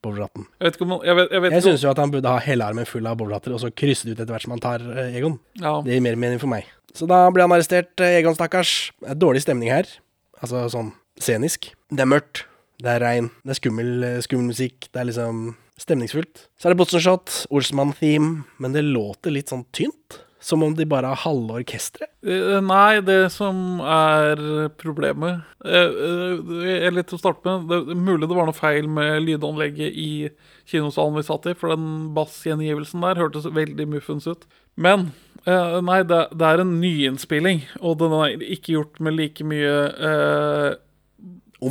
[0.04, 0.46] bowlerhatten.
[0.58, 2.32] Jeg vet ikke om han Jeg, vet, jeg, vet Jeg syns jo at han burde
[2.32, 4.62] ha hele armen full av bowlerhatter, og så krysse det ut etter hvert som han
[4.64, 5.38] tar eh, Egon.
[5.60, 5.78] Ja.
[5.84, 6.68] Det gir mer mening for meg.
[6.96, 8.92] Så da ble han arrestert, eh, Egon stakkars.
[9.20, 9.88] Dårlig stemning her.
[10.40, 11.70] Altså sånn scenisk.
[11.92, 12.46] Det er mørkt,
[12.80, 14.88] det er regn, det er skummel, eh, skummel musikk.
[14.88, 15.44] Det er liksom
[15.80, 16.46] stemningsfullt.
[16.56, 20.20] Så er det Botsenshot, Olsmann-theme, men det låter litt sånn tynt.
[20.41, 22.09] Som om de bare har halve orkesteret.
[22.24, 24.41] Uh, Nei, det som er
[24.80, 25.91] problemet uh,
[26.41, 27.68] uh, litt til å starte med.
[27.68, 30.12] Det mulig det var noe feil med lydanlegget i
[30.70, 34.47] kinosalen vi satt i, for den bassgjengivelsen der hørtes veldig muffens ut.
[34.80, 35.11] Men
[35.45, 39.74] eh, nei, det, det er en nyinnspilling, og den er ikke gjort med like mye
[40.11, 40.70] eh,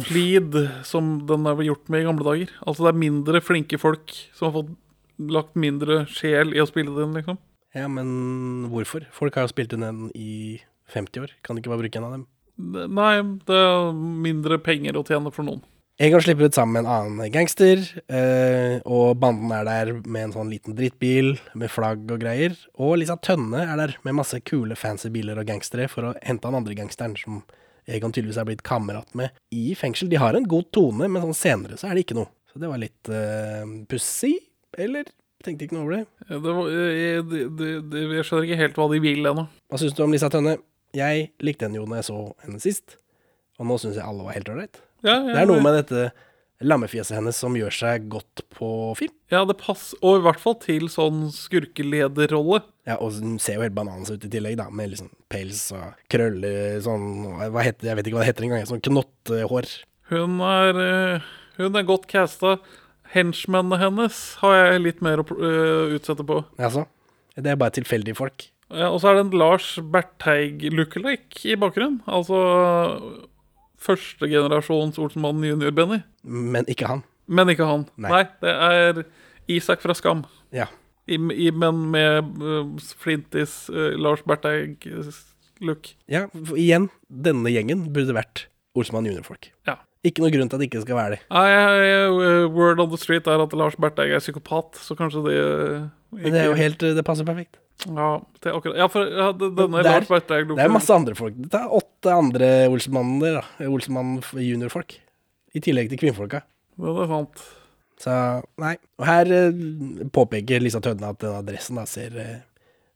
[0.05, 2.53] flid som den er gjort med i gamle dager.
[2.65, 4.75] Altså det er mindre flinke folk som har fått
[5.19, 7.39] lagt mindre sjel i å spille den, liksom.
[7.77, 9.05] Ja, men hvorfor?
[9.13, 10.59] Folk har jo spilt inn den i
[10.93, 11.33] 50 år.
[11.45, 12.27] Kan de ikke bare bruke en av dem?
[12.59, 13.13] Nei,
[13.47, 15.61] det er mindre penger å tjene for noen.
[15.99, 20.35] Egon slipper ut sammen med en annen gangster, eh, og banden er der med en
[20.37, 22.55] sånn liten drittbil med flagg og greier.
[22.79, 26.47] Og Lisa Tønne er der med masse kule, fancy biler og gangstere for å hente
[26.47, 27.41] han andre gangsteren som
[27.89, 30.07] Egon tydeligvis er blitt kamerat med i fengsel.
[30.11, 32.29] De har en god tone, men sånn senere så er det ikke noe.
[32.51, 34.35] Så det var litt uh, pussig,
[34.77, 35.09] eller?
[35.45, 36.05] Tenkte ikke noe over det.
[36.27, 39.45] Ja, Det var, jeg, det, det, det, jeg skjønner ikke helt hva de vil ennå.
[39.71, 40.57] Hva syns du om Lisa Tønne?
[40.97, 42.97] Jeg likte henne jo når jeg så henne sist,
[43.59, 44.81] og nå syns jeg alle var helt ålreit.
[45.05, 46.09] Ja, ja, Det er noe med dette
[46.59, 48.69] lammefjeset hennes som gjør seg godt på
[48.99, 49.13] film.
[49.31, 52.61] Ja, det passer, og i hvert fall til sånn skurkelederrolle.
[52.89, 55.93] Ja, og hun ser jo helt bananas ut i tillegg, da, med liksom pels og
[56.11, 57.07] krøller sånn
[57.53, 58.67] hva heter, Jeg vet ikke hva det heter engang.
[58.67, 59.69] Sånn knottehår.
[60.11, 61.31] Hun er, eh,
[61.61, 62.57] hun er godt casta.
[63.13, 66.43] Henchmennene hennes har jeg litt mer å uh, utsette på.
[66.61, 66.85] Altså,
[67.39, 68.49] det er bare tilfeldige folk.
[68.69, 72.03] Ja, og så er det en Lars Bertheig-lookalike i bakgrunnen.
[72.05, 72.37] Altså
[73.81, 76.03] førstegenerasjons Olsenmann junior-Benny.
[76.21, 77.01] Men ikke han.
[77.25, 77.87] Men ikke han.
[77.97, 78.11] Nei.
[78.13, 79.01] Nei, det er
[79.49, 80.23] Isak fra Skam.
[80.53, 80.67] Ja.
[81.09, 85.93] I, i, men med uh, Flintis uh, Lars Bertheig-look.
[86.11, 88.45] Ja, igjen, denne gjengen burde vært
[88.77, 89.49] Olsenmann junior-folk.
[89.65, 89.79] Ja.
[90.07, 91.19] Ikke noe grunn til at det ikke skal være det.
[91.29, 92.11] Nei, jeg- jeg-
[92.45, 95.91] uh, word on the street er at Lars Berteig er psykopat, så kanskje det ikke...
[96.23, 97.57] Men det er jo helt, det passer perfekt.
[97.85, 100.89] Ja, det er akkurat Ja, for ja, denne Det er- Lars Berteig Det er masse
[100.95, 101.35] andre folk.
[101.37, 103.67] Det er åtte andre Olsenmanner, da.
[103.67, 104.97] Olsenmann junior-folk.
[105.55, 106.41] I tillegg til kvinnfolka.
[106.79, 107.45] Det er sant.
[107.99, 108.15] Så
[108.57, 108.77] nei.
[108.99, 109.51] Og her eh,
[110.15, 112.37] påpeker Lisa Tønne at denne dressen da ser eh,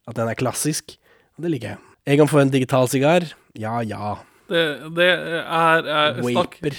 [0.08, 0.96] At den er klassisk.
[1.38, 1.78] Og det liker jeg.
[2.16, 3.26] Egon får en digital sigar.
[3.56, 4.18] Ja ja.
[4.52, 4.64] Det,
[4.96, 6.76] det er, er snakk, Vaper.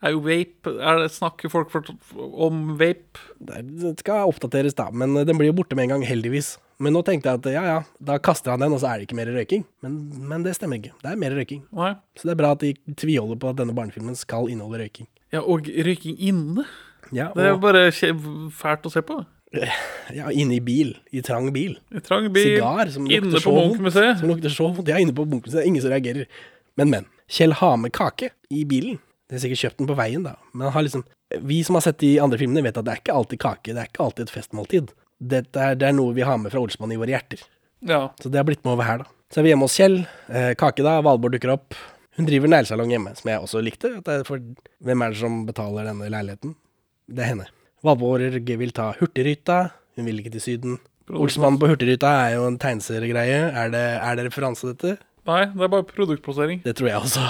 [0.00, 1.84] Er jo vape er det, Snakker folk for,
[2.16, 3.20] om vape?
[3.36, 4.88] Det skal oppdateres, da.
[4.92, 6.54] Men eh, den blir jo borte med en gang, heldigvis.
[6.80, 9.08] Men nå tenkte jeg at ja ja, da kaster han den, og så er det
[9.08, 9.66] ikke mer røyking.
[9.84, 9.98] Men,
[10.30, 10.94] men det stemmer ikke.
[11.02, 11.66] Det er mer røyking.
[11.76, 11.92] Nei.
[12.16, 15.10] Så det er bra at de tviholder på at denne barnefilmen skal inneholde røyking.
[15.34, 16.64] Ja, og røyking inne?
[17.12, 19.20] Ja, Det er jo bare fælt å se på.
[20.18, 20.94] ja, inne i bil.
[21.12, 21.76] I trang bil.
[21.92, 24.00] I trang bil, Sigar som inne lukter så vondt.
[24.22, 24.88] Som lukter så vondt.
[24.88, 25.66] Ja, inne på Munch-museet.
[25.68, 26.30] Ingen som reagerer.
[26.80, 27.08] Men, men.
[27.30, 28.98] Kjell har med kake i bilen.
[29.30, 30.34] De har sikkert kjøpt den på veien, da.
[30.58, 31.04] Men liksom
[31.46, 33.70] Vi som har sett de andre filmene, vet at det er ikke alltid kake.
[33.70, 34.90] Det er ikke alltid et festmåltid.
[35.30, 37.44] Er, det er noe vi har med fra Olsmann i våre hjerter.
[37.86, 38.08] Ja.
[38.18, 39.12] Så det har blitt med over her, da.
[39.30, 40.00] Så er vi hjemme hos Kjell.
[40.26, 40.96] Eh, kake, da.
[41.06, 41.78] Valborg dukker opp.
[42.18, 43.92] Hun driver neglesalong hjemme, som jeg også likte.
[44.00, 44.42] At det er for,
[44.82, 46.56] hvem er det som betaler denne leiligheten?
[47.06, 47.46] Det er henne.
[47.86, 49.60] Valborg vil ta Hurtigruta.
[49.94, 50.80] Hun vil ikke til Syden.
[51.10, 53.38] Olsmann på Hurtigruta er jo en tegneseriegreie.
[53.54, 54.98] Er det, er det referanse, dette?
[55.30, 56.64] Nei, det er bare produktplassering.
[56.66, 57.26] Det tror jeg også.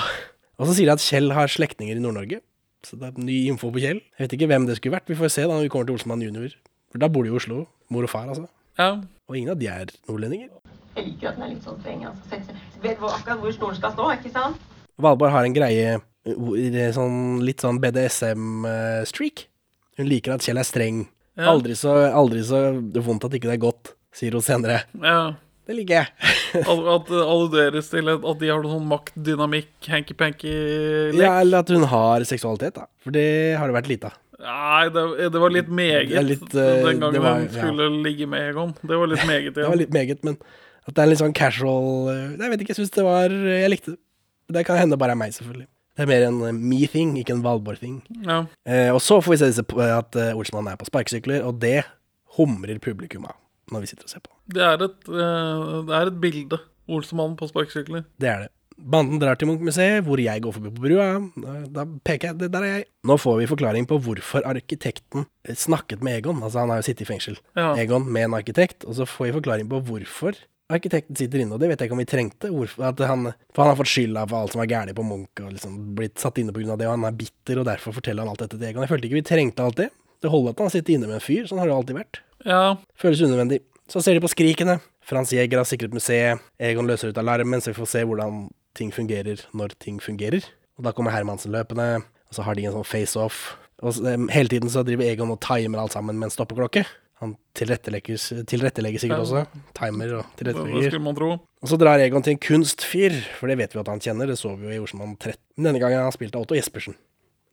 [0.60, 2.42] Og så sier de at Kjell har slektninger i Nord-Norge.
[2.84, 4.00] Så det er ny info på Kjell.
[4.16, 5.08] Jeg vet ikke hvem det skulle vært.
[5.08, 6.52] Vi får se da når vi kommer til Olsenmann junior.
[6.92, 7.64] For da bor de i Oslo.
[7.92, 8.46] Mor og far, altså.
[8.80, 8.90] Ja.
[9.28, 10.52] Og ingen av de er nordlendinger.
[10.96, 12.04] Jeg liker at den er litt sånn streng.
[12.08, 12.28] Altså.
[12.32, 14.62] Sette Vet hvor, akkurat hvor stolen skal stå, ikke sant?
[15.00, 15.98] Valborg har en greie
[16.96, 19.46] sånn, litt sånn BDSM-streak.
[20.00, 21.04] Hun liker at Kjell er streng.
[21.40, 21.50] Ja.
[21.52, 22.66] Aldri, så, aldri så
[23.00, 24.82] vondt at ikke det er godt, sier hun senere.
[25.00, 25.22] ja.
[25.70, 26.30] Det liker jeg.
[26.66, 31.20] At, at det alluderes til at de har noen sånn maktdynamikk, hanky-panky-lek.
[31.20, 32.88] Ja, eller at hun har seksualitet, da.
[33.04, 34.16] For det har det vært lite av.
[34.40, 38.26] Nei, det, det var litt meget litt, uh, den gangen det var- hun skulle ligge
[38.26, 38.72] med Egon.
[38.82, 39.56] Det var litt meget Ja.
[39.60, 40.40] Det var litt meget, men
[40.88, 43.70] at det er litt sånn casual uh, Jeg vet ikke, jeg syns det var Jeg
[43.70, 44.00] likte det.
[44.50, 45.68] Det kan hende bare er meg, selvfølgelig.
[45.94, 48.00] Det er mer en me-thing, ikke en Valborg-thing.
[48.26, 48.40] Ja.
[48.66, 49.50] Eh, og så får vi se
[49.86, 51.84] at uh, Olsmann er på sparkesykler, og det
[52.38, 53.36] humrer publikum av
[53.70, 54.32] når vi sitter og ser på.
[54.50, 56.58] Det er et, eh, det er et bilde.
[56.90, 58.04] Olsemannen på sparkesykler.
[58.18, 58.50] Det er det.
[58.80, 61.08] Banden drar til Munch-museet, hvor jeg går forbi på brua.
[61.68, 62.84] Da- peker jeg, der er jeg.
[63.04, 66.40] Nå får vi forklaring på hvorfor arkitekten eh, snakket med Egon.
[66.42, 67.36] Altså, han har jo sittet i fengsel.
[67.56, 67.74] Ja.
[67.76, 70.34] Egon med en arkitekt, og så får vi forklaring på hvorfor
[70.70, 71.52] arkitekten sitter inne.
[71.52, 72.48] Og det vet jeg ikke om vi trengte.
[72.54, 75.52] Hvorfor, han, for han har fått skylda for alt som er galt på Munch, og
[75.52, 76.76] liksom blitt satt inne pga.
[76.78, 78.82] det, og han er bitter, og derfor forteller han alt dette til Egon.
[78.86, 79.90] Jeg følte ikke vi trengte alt det.
[80.24, 82.20] Det holder at han sitter inne med en fyr, sånn har det alltid vært.
[82.48, 82.76] Ja.
[82.96, 83.60] Føles unødvendig.
[83.90, 84.78] Så ser de på skrikene.
[85.02, 86.38] Frans Jæger har sikret museet.
[86.62, 88.44] Egon løser ut alarmen, så vi får se hvordan
[88.78, 90.46] ting fungerer når ting fungerer.
[90.78, 93.40] Og da kommer Hermansen løpende, og så har de en sånn face-off.
[93.82, 96.84] Og så, em, hele tiden så driver Egon og timer alt sammen med en stoppeklokke.
[97.20, 99.42] Han tilrettelegger, sikkert også.
[99.76, 100.86] Timer og tilrettelegger.
[100.88, 101.32] skulle man tro.
[101.60, 104.30] Og så drar Egon til en kunstfyr, for det vet vi at han kjenner.
[104.30, 105.36] Det så vi jo i Osman 13.
[105.58, 106.96] Denne gangen har han spilt av Otto Jespersen.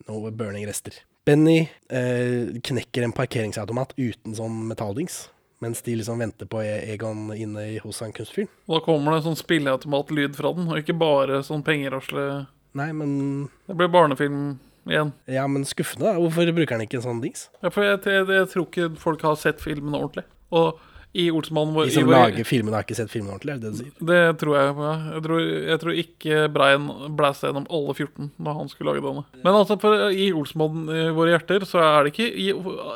[0.08, 1.02] Noe burning-rester.
[1.28, 5.26] Benny eh, knekker en parkeringsautomat uten sånn metalldings,
[5.62, 8.48] mens de liksom venter på E- Egon inne i- hos han kunstfyren.
[8.68, 12.48] Og da kommer det sånn spilleautomatlyd fra den, og ikke bare sånn pengerasle
[12.78, 15.14] Nei, men Det blir barnefilm igjen.
[15.28, 16.20] Ja, men skuffende, da.
[16.20, 17.48] Hvorfor bruker han ikke en sånn dings?
[17.64, 20.26] Ja, for jeg, jeg, jeg tror ikke folk har sett filmen ordentlig.
[20.52, 20.78] Og
[21.18, 23.58] i Olsmannen vår De som i vår- lager filmene, har ikke sett filmen ordentlig, er
[23.58, 24.06] det det du sier?
[24.06, 24.76] Det tror jeg.
[24.78, 24.94] ja.
[25.16, 25.40] Jeg tror,
[25.72, 26.88] jeg tror ikke Brian
[27.18, 29.26] blæste gjennom alle 14 da han skulle lage denne.
[29.44, 32.52] Men altså, for i Olsmannen i våre hjerter, så er det ikke i,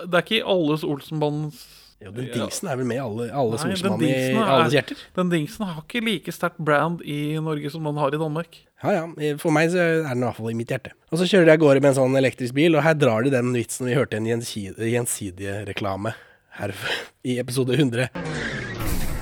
[0.05, 1.65] Det er ikke i alles Olsenmanns
[2.01, 3.75] Jo, den dingsen er vel med alle, alles Nei,
[4.09, 5.01] i alles hjerter?
[5.13, 8.57] Den dingsen har ikke like sterkt brand i Norge som den har i Danmark.
[8.81, 9.03] Ja ja,
[9.37, 10.95] for meg så er den i hvert fall i mitt hjerte.
[11.13, 13.35] Og så kjører de av gårde med en sånn elektrisk bil, og her drar de
[13.35, 16.15] den vitsen vi hørte i en gjensidig, reklame
[16.57, 16.73] her
[17.29, 18.09] i episode 100.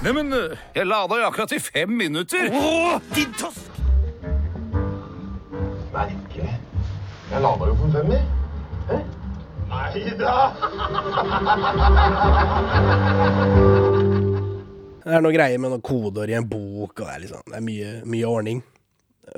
[0.05, 0.31] Neimen,
[0.71, 2.47] jeg lada jo akkurat i fem minutter.
[2.47, 3.67] Åh, din tosk!
[5.91, 6.53] Merkelig.
[7.27, 8.29] Jeg lada jo for en femmer.
[8.87, 9.03] Hæ?
[9.69, 10.35] Nei da!
[14.99, 17.57] Det er noe greier med noen kodeord i en bok, og det er, liksom, det
[17.59, 18.59] er mye, mye ordning.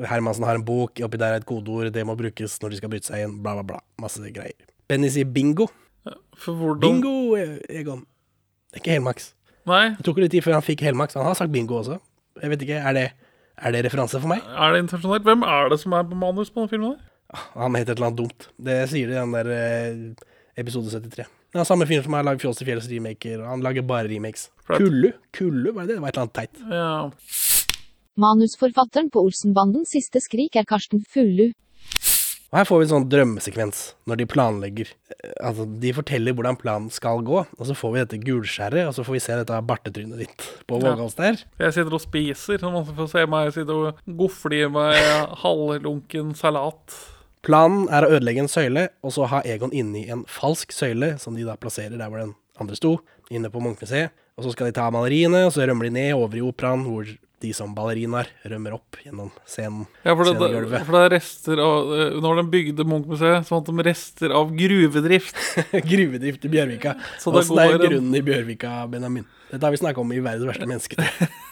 [0.08, 2.92] Hermansen har en bok, oppi der er et kodeord, det må brukes når de skal
[2.94, 3.80] bryte seg inn, bla, bla, bla.
[4.02, 4.56] Masse greier.
[4.92, 5.68] Benny sier bingo.
[6.42, 8.02] For hvordan Bingo, E- Egon.
[8.72, 9.34] Det er ikke helmaks.
[9.70, 11.14] Nei, Det tok litt tid før han fikk helmaks.
[11.20, 12.00] Han har sagt bingo også.
[12.42, 13.06] Jeg vet ikke, er det,
[13.62, 14.42] er det referanse for meg?
[14.48, 15.28] er det intensjonelt?
[15.28, 16.96] Hvem er det som er på manus på denne filmen?
[17.56, 18.48] Han heter et eller annet dumt.
[18.60, 20.26] Det sier de i den der eh,
[20.62, 21.28] episode 73.
[21.52, 24.50] Det er samme fyren som har lagd Fjols til fjells remaker, han lager bare remakes.
[24.70, 25.10] Kullu?
[25.36, 26.00] Kullu, var det det?
[26.00, 26.62] Det var et eller annet teit.
[26.72, 27.72] Ja.
[28.22, 31.50] Manusforfatteren på Olsenbandens siste skrik er Karsten Fullu.
[32.52, 33.78] Og her får vi en sånn drømmesekvens
[34.12, 34.90] når de planlegger.
[35.16, 38.94] Eh, Altså, de forteller hvordan planen skal gå, og så får vi dette gulskjæret, og
[38.94, 41.40] så får vi se dette bartetrynet ditt på vågås Vågals der.
[41.64, 45.00] Jeg sitter og spiser, så man får se meg sitte og gofle i meg
[45.42, 47.00] halvlunken salat.
[47.42, 51.34] Planen er å ødelegge en søyle, og så ha Egon inni en falsk søyle, som
[51.34, 52.92] de da plasserer der hvor den andre sto,
[53.34, 54.14] inne på Munchmuseet.
[54.38, 57.10] Og så skal de ta maleriene, og så rømmer de ned over i operaen, hvor
[57.42, 59.88] de som ballerinaer rømmer opp gjennom scenen.
[60.06, 60.86] Ja, for det, scenegulvet.
[60.88, 64.54] for det er rester av eh, Når de bygde Munch-museet, så fant de rester av
[64.58, 65.40] gruvedrift.
[65.92, 66.96] Gruvedrift i Bjørvika.
[67.22, 69.26] Så det det er grunnen i Bjørvika, Benjamin?
[69.52, 70.96] Dette har vi snakka om i Verdens verste menneske.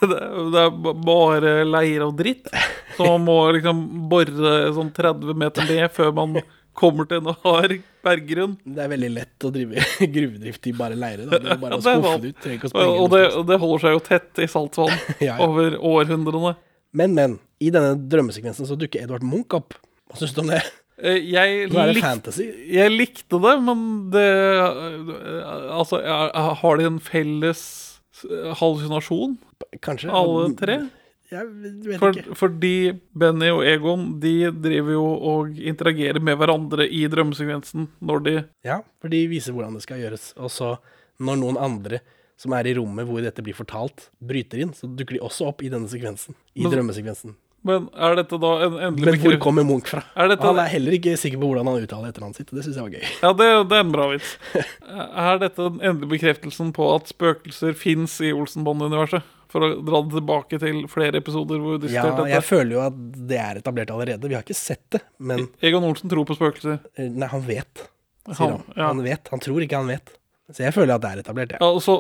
[0.02, 0.20] det,
[0.54, 2.48] det er bare leir og dritt.
[2.96, 6.40] Så man må liksom bore sånn 30 meter ned før man
[6.80, 7.76] kommer til en hard
[8.06, 8.56] berggrunn.
[8.64, 9.84] Det er veldig lett å drive
[10.16, 11.28] gruvedrift i bare leire.
[11.30, 11.40] Da.
[11.44, 12.40] Det er bare å skuffe det ut.
[12.44, 15.34] Trenger ikke å sprenge Og det, og det holder seg jo tett i saltvann Ja,
[15.34, 15.38] ja.
[15.46, 16.56] over århundrene.
[16.98, 17.38] Men, men.
[17.60, 19.76] I denne drømmesekvensen så dukker Edvard Munch opp.
[20.10, 20.62] Hva syns du om det?
[21.04, 22.46] Eh, Jeg, Nå er det lik- fantasy.
[22.72, 23.84] jeg likte det, men
[24.16, 26.00] det eh, Altså,
[26.64, 27.62] har de en felles
[28.26, 29.36] eh, hallusinasjon,
[29.84, 30.10] Kanskje.
[30.16, 30.78] alle tre?
[31.30, 31.46] Jeg
[31.86, 32.36] vet For, ikke.
[32.40, 32.72] fordi
[33.14, 35.04] Benny og Egon de driver jo
[35.34, 38.34] og interagerer med hverandre i drømmesekvensen når de
[38.66, 40.32] Ja, for de viser hvordan det skal gjøres.
[40.42, 40.72] Og så,
[41.22, 42.00] når noen andre
[42.40, 45.62] som er i rommet hvor dette blir fortalt, bryter inn, så dukker de også opp
[45.62, 46.34] i denne sekvensen.
[46.56, 47.36] I Men- drømmesekvensen.
[47.62, 50.00] Men er dette da en endelig Men hvor kommer Munch fra?
[50.16, 52.48] Er dette- Han er heller ikke sikker på hvordan han uttaler etternavnet sitt.
[52.56, 53.04] Det syns jeg var gøy.
[53.22, 54.38] Ja, det, det er en bra vits.
[54.88, 59.22] Er dette den endelige bekreftelsen på at spøkelser fins i Olsenband-universet?
[59.50, 62.28] For å dra det tilbake til flere episoder hvor vi Ja, dette.
[62.30, 62.98] jeg føler jo at
[63.28, 64.30] det er etablert allerede.
[64.30, 66.80] Vi har ikke sett det, men Egon Olsen tror på spøkelser.
[66.98, 67.88] eh, Nei, han vet,
[68.30, 68.64] sier Han- han.
[68.78, 68.88] ja.
[68.94, 69.28] Han vet.
[69.34, 70.12] Han tror ikke han vet.
[70.52, 71.58] Så jeg føler at det er etablert, ja.
[71.62, 71.96] Ja, så,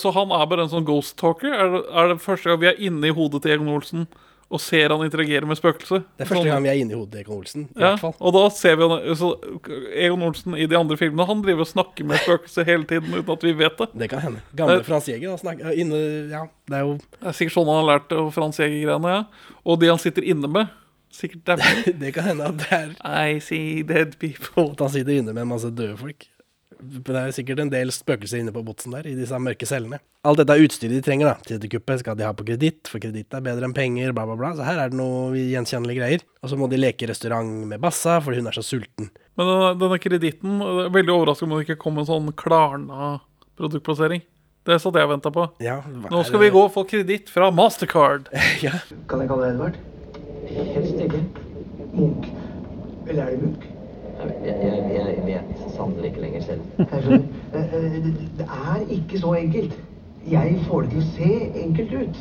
[0.00, 1.48] så han er bare en sånn ghost talker?
[1.52, 4.06] Er det, er det første gang vi er inne i hodet til Egon Olsen
[4.50, 6.04] og ser han interagere med spøkelset?
[6.16, 7.88] Det er første Sånn- gang vi er inne i hodet til Egon Olsen, i Ja,
[7.96, 8.14] hvert fall.
[8.20, 9.30] og da ser vi han, så
[9.94, 13.32] Egon Olsen i de andre filmene Han driver og snakker med spøkelset hele tiden uten
[13.34, 13.88] at vi vet det.
[13.98, 14.40] Det kan hende.
[14.54, 17.84] Gamle Det- Frans Jæger, snakker inne Ja, det er jo Det er sikkert sånn han
[17.84, 19.08] har lært det, Frans Jæger-greiene.
[19.08, 19.24] Ja.
[19.66, 20.68] Og de han sitter inne med.
[21.10, 21.98] Sikkert dæven.
[22.00, 22.72] Det kan hende at det
[23.04, 24.70] er I see dead people.
[24.72, 26.26] At han sitter inne med en masse døde folk.
[26.76, 29.98] Det er sikkert en del spøkelser inne på botsen der, i disse mørke cellene.
[30.26, 32.90] Alt dette er utstyret de trenger da, til dette kuppet, skal de ha på kreditt,
[32.90, 34.52] for kreditt er bedre enn penger, bla, bla, bla.
[34.58, 36.24] Så her er det noe gjenkjennelige greier.
[36.42, 39.10] Og så må de leke restaurant med Bassa, fordi hun er så sulten.
[39.36, 40.62] Men denne, denne kreditten
[40.94, 43.18] Veldig overraskende om det ikke kom en sånn klarna
[43.56, 44.24] produktplassering.
[44.66, 45.44] Det satt jeg og venta på.
[45.62, 48.26] Ja, Nå skal vi gå og få kreditt fra Mastercard.
[48.66, 48.74] ja.
[49.06, 49.78] Kan jeg kalle deg Edvard?
[50.50, 51.22] Helst ikke.
[51.94, 52.28] Munch.
[53.06, 53.72] Eller er det Munch?
[54.16, 56.60] Jeg, jeg, jeg vet sannelig ikke lenger selv.
[57.56, 59.76] Eh, eh, Det er ikke så enkelt.
[60.26, 61.28] Jeg får det til å se
[61.62, 62.18] enkelt ut.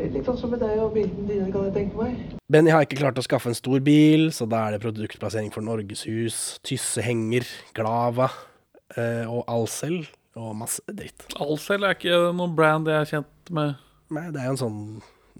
[0.00, 2.16] Litt sånn som med deg og bildene dine, kan jeg tenke meg.
[2.50, 5.62] Benny har ikke klart å skaffe en stor bil, så da er det produktplassering for
[5.62, 8.30] Norgeshus, Tyssehenger, Glava
[8.96, 10.00] eh, og Alcel
[10.34, 11.28] og masse dritt.
[11.38, 13.76] Alcel er ikke noen brand jeg er kjent med.
[14.14, 14.80] Nei, det er jo en sånn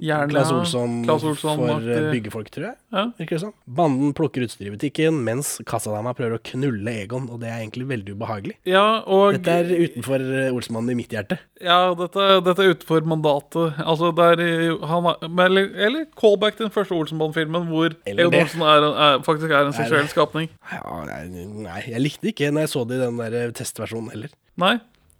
[0.02, 1.94] Gjerne Olsson, Klaas Olsson for aktig.
[1.94, 2.76] eh, byggefolk, tror jeg.
[2.90, 3.04] Ja.
[3.18, 3.52] Virker det sånn.
[3.78, 7.86] Banden plukker utstyr i butikken, mens kassadama prøver å knulle Egon, og det er egentlig
[7.92, 8.56] veldig ubehagelig.
[8.66, 11.38] Ja, og Dette er utenfor eh, Olsmannen i mitt hjerte.
[11.62, 13.78] Ja, dette, dette er utenfor mandatet.
[13.84, 14.42] Altså, det er
[14.90, 18.34] han er, eller, eller callback til den første Olsenband-filmen, hvor Egon.
[18.40, 20.50] Olsen er, er, faktisk er en seksuell skapning.
[20.72, 21.20] Ja, nei,
[21.68, 24.34] nei, jeg likte ikke når jeg så det i den der testversjonen heller.
[24.58, 24.74] Nei.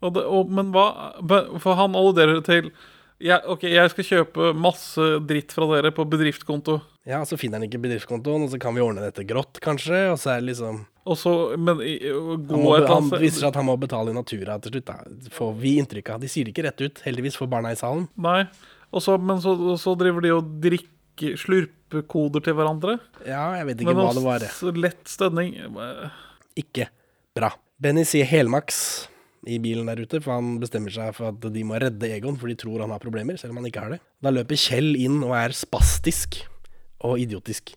[0.05, 1.15] Og det, og, men hva
[1.63, 2.67] For han alluderer til
[3.23, 6.79] jeg, Ok, jeg skal kjøpe masse dritt fra dere på bedriftskonto.
[7.09, 10.19] Ja, så finner han ikke bedriftskontoen, og så kan vi ordne dette grått, kanskje, og
[10.21, 11.83] så er det liksom Og så Men
[12.49, 14.97] gå han, han viser seg at han må betale i natura til slutt, da.
[15.37, 16.23] Får vi inntrykk av.
[16.25, 18.07] De sier det ikke rett ut, heldigvis for barna i salen.
[18.17, 18.43] Nei.
[18.95, 22.97] Og så, men så, så driver de og drikker slurpekoder til hverandre.
[23.27, 24.47] Ja, jeg vet ikke hva det var.
[24.65, 25.55] Men lett stønning.
[25.61, 26.21] Eh,
[26.65, 26.89] Ikke
[27.37, 27.53] bra.
[27.83, 28.79] Benny sier helmaks
[29.51, 32.51] i bilen der ute, for han bestemmer seg for at de må redde Egon, for
[32.51, 34.01] de tror han har problemer, selv om han ikke har det.
[34.25, 36.41] Da løper Kjell inn og er spastisk
[37.05, 37.75] og idiotisk,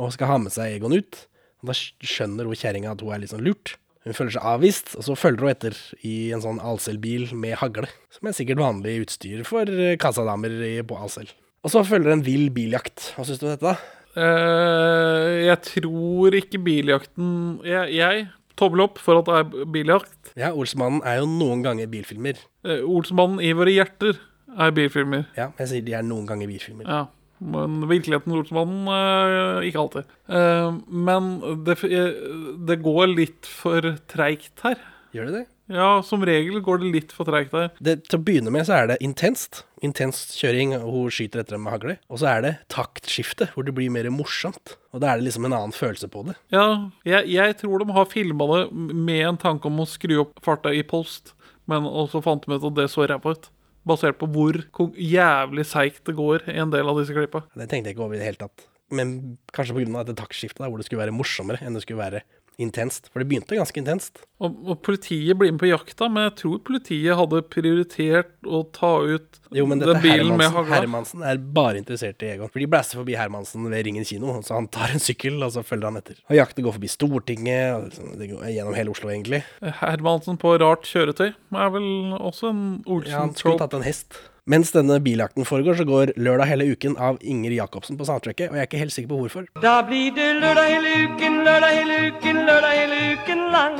[0.00, 1.24] og skal ha med seg Egon ut.
[1.62, 3.76] Da skjønner hun kjerringa at hun er litt sånn lurt.
[4.02, 7.86] Hun føler seg avvist, og så følger hun etter i en sånn Alcel-bil med hagle,
[8.10, 10.56] som er sikkert vanlig utstyr for eh, kassadamer
[10.88, 11.30] på Alcel.
[11.62, 13.12] Og så følger en vill biljakt.
[13.14, 13.98] Hva syns du om dette, da?
[14.12, 17.30] Uh, jeg tror ikke biljakten
[17.64, 18.26] Jeg, jeg
[18.58, 20.32] tommel opp for at det er biljakt.
[20.38, 22.38] Ja, Olsmannen er jo noen ganger bilfilmer.
[22.66, 24.20] Eh, Olsmannen i våre hjerter
[24.58, 25.26] er bilfilmer.
[25.38, 26.88] Ja, jeg sier de er noen ganger bilfilmer.
[26.88, 27.06] Ja,
[27.42, 30.12] men virkeligheten Olsmannen eh, ikke alltid.
[30.28, 30.78] Eh,
[31.08, 31.32] men
[31.66, 32.20] det, eh,
[32.68, 34.80] det går litt for treigt her.
[35.12, 35.46] Gjør det det?
[35.70, 37.70] Ja, som regel går det litt for treigt der.
[37.78, 37.94] det?
[38.08, 39.62] Til å begynne med så er det intenst.
[39.84, 41.96] Intenst kjøring, og hun skyter etter dem med hagle.
[42.10, 44.76] Og så er det taktskifte, hvor det blir mer morsomt.
[44.92, 46.36] Og da er det liksom en annen følelse på det.
[46.54, 50.42] Ja, jeg, jeg tror de har filma det med en tanke om å skru opp
[50.44, 51.34] farta i post,
[51.70, 53.48] men også fant de ut at det så ræva ut.
[53.88, 54.60] Basert på hvor
[54.94, 57.46] jævlig seigt det går i en del av disse klippa.
[57.54, 58.68] Det tenkte jeg ikke over i det hele tatt.
[58.92, 62.22] Men kanskje av dette taktskiftet, hvor det skulle være morsommere enn det skulle være
[62.60, 63.08] intenst.
[63.12, 64.22] For det begynte ganske intenst.
[64.42, 68.90] Og, og politiet blir med på jakta, men jeg tror politiet hadde prioritert å ta
[69.06, 70.80] ut Jo, men dette den bilen med Hermansen, hagla.
[70.80, 72.50] Hermansen er bare interessert i Egon.
[72.52, 75.64] For de blæser forbi Hermansen ved Ringen kino, så han tar en sykkel, og så
[75.66, 76.18] følger han etter.
[76.28, 79.42] Og jakten går forbi Stortinget, liksom, det går gjennom hele Oslo, egentlig.
[79.82, 81.88] Hermansen på rart kjøretøy er vel
[82.18, 82.62] også en
[83.06, 84.18] Ja, han skulle tatt en hest.
[84.50, 88.56] Mens denne biljakten foregår, så går Lørdag hele uken av Inger Jacobsen på soundtracket, og
[88.56, 89.44] jeg er ikke helt sikker på hvorfor.
[89.62, 93.78] Da blir det lørdag hele uken, lørdag hele uken, lørdag hele uken lang.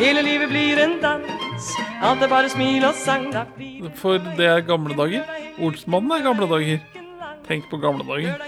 [0.00, 1.70] Hele livet blir en dans,
[2.02, 3.30] alt er bare smil og sang.
[3.30, 5.22] Da blir For det er gamle dager.
[5.62, 6.82] Olsmannen er gamle dager.
[7.46, 8.40] Tenk på gamle dager,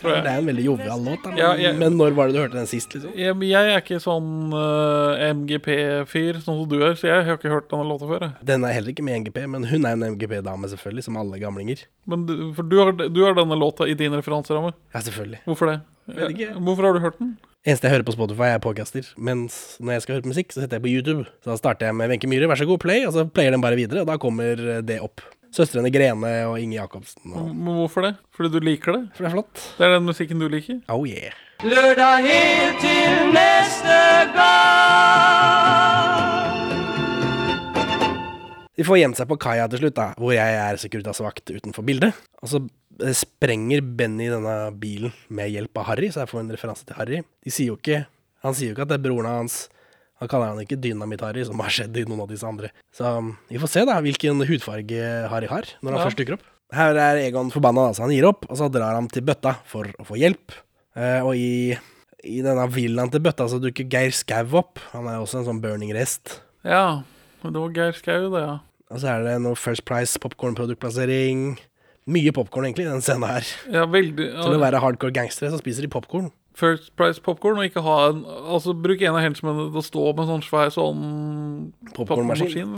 [0.00, 1.30] tror Det er en veldig jovial låt, da.
[1.34, 3.12] Men, Ja, jeg- men når var det du hørte den sist, liksom?
[3.18, 7.52] Jeg, jeg er ikke sånn uh, MGP-fyr sånn som du er, så jeg har ikke
[7.52, 8.20] hørt denne låta før.
[8.24, 8.32] jeg.
[8.48, 11.38] Den er heller ikke med MGP, NGP, men hun er en MGP-dame, selvfølgelig, som alle
[11.42, 11.84] gamlinger.
[12.06, 14.72] Men du, for du har, du har denne låta i din referanseramme.
[14.94, 15.40] Ja, selvfølgelig.
[15.44, 15.80] Hvorfor det?
[16.08, 16.54] Vet ikke.
[16.64, 17.36] Hvorfor har du hørt den?
[17.66, 19.04] Eneste jeg hører på Spotify, er podcaster.
[19.18, 21.26] Mens når jeg skal høre på musikk, så setter jeg på YouTube.
[21.44, 23.60] Så da starter jeg med Wenche Myhre, vær så god, play, og så player den
[23.60, 25.20] bare videre, og da kommer det opp.
[25.58, 27.32] Søstrene Grene og Inge Jacobsen.
[27.32, 27.50] Og...
[27.50, 28.12] Men hvorfor det?
[28.36, 29.00] Fordi du liker det?
[29.16, 29.62] For det er flott.
[29.74, 30.78] Det er den musikken du liker?
[30.92, 31.34] Oh yeah.
[31.66, 33.96] lørdag helt til neste
[34.36, 35.18] gang.
[38.78, 42.14] De får gjemt seg på kaia til slutt, da, hvor jeg er Securitas-vakt utenfor bildet.
[42.38, 42.60] Og så
[43.02, 47.00] eh, sprenger Benny denne bilen med hjelp av Harry, så jeg får en referanse til
[47.00, 47.24] Harry.
[47.42, 48.04] De sier jo ikke
[48.46, 49.64] Han sier jo ikke at det er broren hans.
[50.18, 52.70] Han kaller han ikke Dynamitt-Harry, som har skjedd i noen av disse andre.
[52.94, 56.06] Så um, vi får se da hvilken hudfarge Harry har, når han Ja.
[56.08, 56.46] først dukker opp.
[56.74, 59.54] Her er Egon forbanna, da, så han gir opp, og så drar han til bøtta
[59.64, 60.52] for å få hjelp.
[60.98, 61.78] Eh, og i,
[62.26, 64.82] i denne villaen til bøtta så dukker Geir Skau opp.
[64.92, 66.40] Han er også en sånn burning rest.
[66.66, 67.04] Ja.
[67.44, 68.58] Det var Geir Skau, det, ja.
[68.90, 71.58] Og så er det noe First Price popkornproduktplassering.
[72.08, 73.48] Mye popkorn, egentlig, i den scenen her.
[73.70, 76.30] Ja, veldig Til å være hardcore gangstere, så spiser de popkorn.
[76.58, 80.04] First Price popkorn, og ikke ha en Altså, bruk en av henchmennene til å stå
[80.16, 81.02] med en sånn svær sånn
[81.94, 82.72] Popkornmaskin.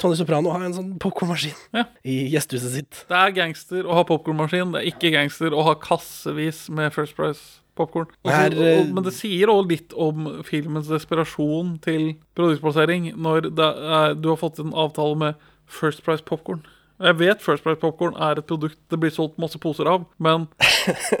[0.00, 1.84] Tony Soprano har en sånn popkornmaskin Ja.
[2.04, 3.04] i gjestehuset sitt.
[3.08, 7.16] Det er gangster å ha popkornmaskin, det er ikke gangster å ha kassevis med First
[7.16, 8.08] Price popkorn.
[8.26, 14.36] Eh, Men det sier òg litt om filmens desperasjon til produktplassering når er, du har
[14.36, 15.34] fått en avtale med
[15.66, 16.64] First Price popkorn.
[17.00, 20.42] Jeg vet First Price Popcorn er et produkt det blir solgt masse poser av, men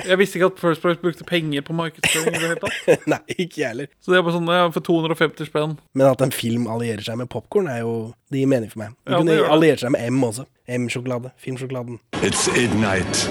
[0.04, 3.06] jeg visste ikke at First Price brukte penger på markedsføring i det hele tatt.
[3.14, 3.88] Nei, ikke jeg heller.
[4.04, 5.72] Så det er bare sånn, ja, for 250 spenn.
[5.96, 7.94] Men at en film allierer seg med popkorn, er jo
[8.30, 8.92] Det gir mening for meg.
[9.08, 10.44] Du Ja, kunne alliert seg med M også.
[10.70, 11.32] M-sjokolade.
[11.42, 11.96] Filmsjokoladen.
[12.22, 13.24] It's midnight,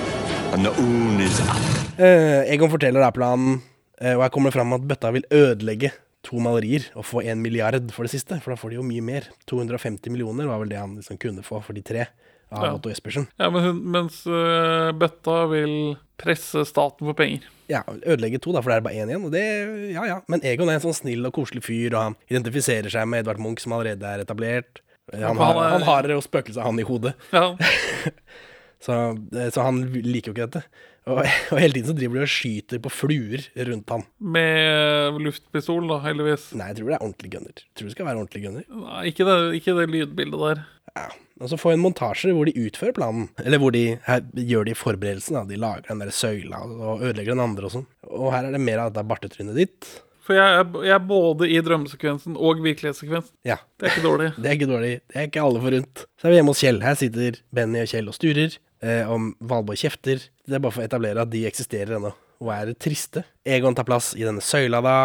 [0.52, 1.62] and the moon is up.
[2.02, 3.62] Eh, Egon forteller da planen,
[4.02, 5.94] eh, og her kommer det fram at bøtta vil ødelegge
[6.26, 9.06] to malerier og få en milliard for det siste, for da får de jo mye
[9.06, 9.30] mer.
[9.48, 12.10] 250 millioner var vel det han liksom kunne få for de tre
[12.52, 12.74] av Ja.
[12.76, 13.28] Otto Jespersen.
[13.40, 17.46] Ja, men hun, mens uh, bøtta vil presse staten for penger.
[17.70, 19.26] Ja, ødelegge to, da, for det er bare én igjen.
[19.28, 19.44] Og det,
[19.94, 20.20] ja ja.
[20.32, 23.42] Men Egon er en sånn snill og koselig fyr, og han identifiserer seg med Edvard
[23.44, 24.82] Munch, som allerede er etablert.
[25.14, 27.16] Han har, han han har jo spøkelset han i hodet.
[27.34, 27.54] Ja.
[28.80, 28.96] Så,
[29.52, 30.64] så han liker jo ikke dette.
[31.10, 31.22] Og,
[31.52, 34.06] og hele tiden så driver de og skyter på fluer rundt han.
[34.20, 36.50] Med luftpistol, da, heldigvis.
[36.60, 37.64] Nei, jeg tror det er ordentlig gunner.
[37.74, 38.68] Tror det skal være ordentlig gunner.
[38.84, 40.68] Nei, ikke det, ikke det lydbildet der.
[41.40, 43.30] Og så får vi en montasje hvor de utfører planen.
[43.44, 45.46] Eller hvor de her, gjør de forberedelsene.
[45.48, 47.90] De lager den der søyla og ødelegger den andre og sånn.
[48.10, 49.92] Og her er det mer av dette bartetrynet ditt.
[50.30, 53.34] For jeg er, jeg er både i drømmesekvensen og virkelighetssekvensen.
[53.48, 53.58] Ja.
[53.80, 54.32] Det er ikke dårlig.
[54.42, 54.92] Det er ikke dårlig.
[55.10, 56.04] Det er ikke alle forunt.
[56.20, 56.82] Så er vi hjemme hos Kjell.
[56.86, 58.60] Her sitter Benny og Kjell og sturer.
[58.82, 60.22] Eh, om Valborg kjefter.
[60.48, 63.26] Det er bare for å etablere at de eksisterer ennå, og er triste.
[63.48, 64.98] Egon tar plass i denne søyla da,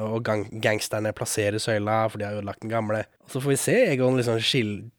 [0.00, 3.04] og gang gangsterne plasserer søyla, for de har ødelagt den gamle.
[3.24, 4.90] Og så får vi se Egon liksom skille,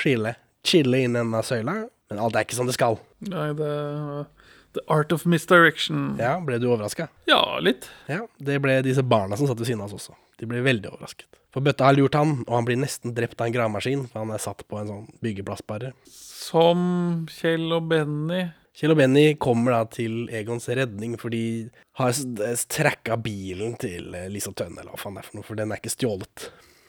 [0.00, 1.80] skille, chille inn i denne søyla,
[2.10, 3.00] men alt er ikke som det skal.
[3.26, 3.72] Nei, det
[4.72, 6.14] The Art of Misdirection.
[6.20, 7.10] Ja, ble du overraska?
[7.28, 7.90] Ja, litt.
[8.08, 10.16] Ja, det ble disse barna som satt ved siden av oss også.
[10.40, 11.28] De ble veldig overrasket.
[11.52, 14.32] For bøtta har lurt han, og han blir nesten drept av en gravemaskin, for han
[14.32, 15.92] er satt på en sånn byggeplass bare.
[16.08, 18.46] Som Kjell og Benny.
[18.76, 21.68] Kjell og Benny kommer da til Egons redning, for de
[22.00, 22.16] har
[22.72, 25.74] tracka bilen til eh, Lisa Tønne, eller hva faen det er for noe, for den
[25.74, 26.46] er ikke stjålet.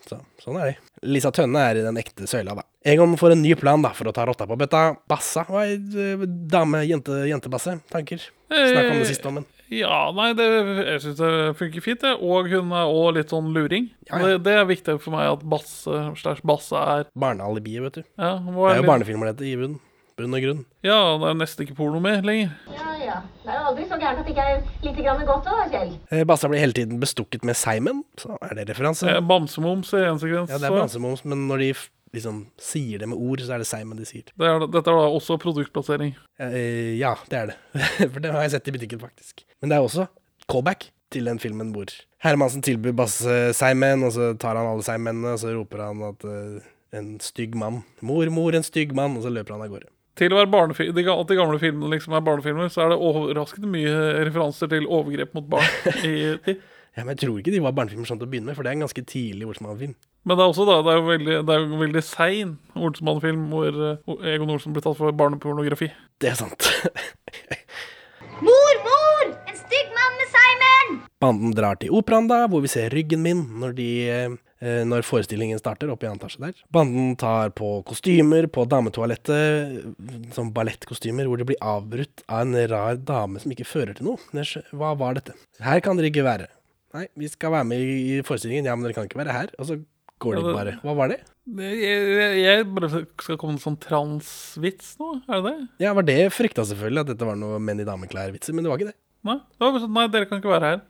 [0.08, 0.78] Så, sånn er det.
[1.12, 2.64] Lisa Tønne er i den ekte søyla, da.
[2.88, 4.86] Egon får en ny plan da, for å ta rotta på bøtta.
[5.12, 6.24] Bassa var ei eh,
[6.56, 7.76] dame, jente, jentebasse.
[7.92, 8.32] Tanker?
[8.48, 9.52] Snakk om det siste om den.
[9.80, 10.46] Ja, nei, det,
[10.88, 12.14] jeg syns det funker fint, det.
[12.22, 13.90] Og hun er òg litt sånn luring.
[14.10, 14.26] Ja, ja.
[14.34, 18.04] Det, det er viktig for meg at Basse slash Basse er Barnealibiet, vet du.
[18.18, 19.80] ja, Det er jo litt- barnefilmer, dette, i bunn.
[20.14, 20.60] Bunn og grunn.
[20.86, 22.52] Ja, det er nesten ikke porno med lenger.
[22.70, 23.16] Ja, ja.
[23.44, 25.96] Det er jo aldri så gærent at det ikke er lite grann godt òg, Kjell.
[26.14, 29.10] Eh, Bassa blir hele tiden bestukket med Simon, så er det referanse.
[29.10, 30.54] Eh, Bamsemums i en sekvens.
[30.54, 31.72] Ja, det er bamsemums, men når de
[32.14, 34.28] liksom sier det med ord, så er det Seimen de sier.
[34.38, 36.14] Det er, dette er da også produktplassering.
[36.42, 37.58] Eh, ja, det er det.
[38.14, 39.46] For det har jeg sett i butikken, faktisk.
[39.62, 40.08] Men det er også
[40.52, 41.90] callback til den filmen hvor
[42.24, 46.24] Hermansen tilbyr Basse Seimen, og så tar han alle seigmennene, og så roper han at
[46.30, 49.90] eh, en stygg mann Mor, mor, en stygg mann, og så løper han av gårde.
[50.20, 53.00] Til å være barnefi- de, at de gamle filmene liksom er barnefilmer, så er det
[53.02, 53.96] overraskende mye
[54.28, 56.00] referanser til overgrep mot barn.
[56.06, 56.14] i.
[56.94, 58.70] Ja, men jeg tror ikke de var barnefilmer sånn til å begynne med, for det
[58.70, 59.96] er en ganske tidlig Olsmann-film.
[60.24, 63.42] Men det er også da, det er jo veldig, det er jo veldig sein Olsenmann-film
[63.52, 65.90] hvor eh, Egon Olsen blir tatt for barnepornografi.
[66.22, 66.70] Det er sant.
[68.44, 69.28] Mor, mor!
[69.48, 70.96] En stygg mann med Simon!
[71.24, 75.60] Banden drar til operaen, da, hvor vi ser ryggen min når, de, eh, når forestillingen
[75.60, 76.56] starter oppe i antasje der.
[76.74, 79.94] Banden tar på kostymer på dametoalettet,
[80.36, 84.44] som ballettkostymer, hvor de blir avbrutt av en rar dame som ikke fører til noe.
[84.72, 85.36] Hva var dette?
[85.64, 86.50] Her kan dere ikke være.
[86.94, 88.68] Nei, vi skal være med i i forestillingen.
[88.70, 89.54] Ja, men dere kan ikke være her.
[89.58, 89.80] Og så
[90.24, 90.76] går det ikke bare.
[90.82, 91.20] Hva var det?
[91.60, 95.68] Jeg, jeg, bare skal komme en sånn transvits nå, er det det?
[95.84, 98.80] Ja, var det frykta selvfølgelig, at dette var noe menn i dameklær-vitser, men det var
[98.80, 99.00] ikke det.
[99.28, 100.84] Nei, det var bare sånn, nei, dere kan ikke være her.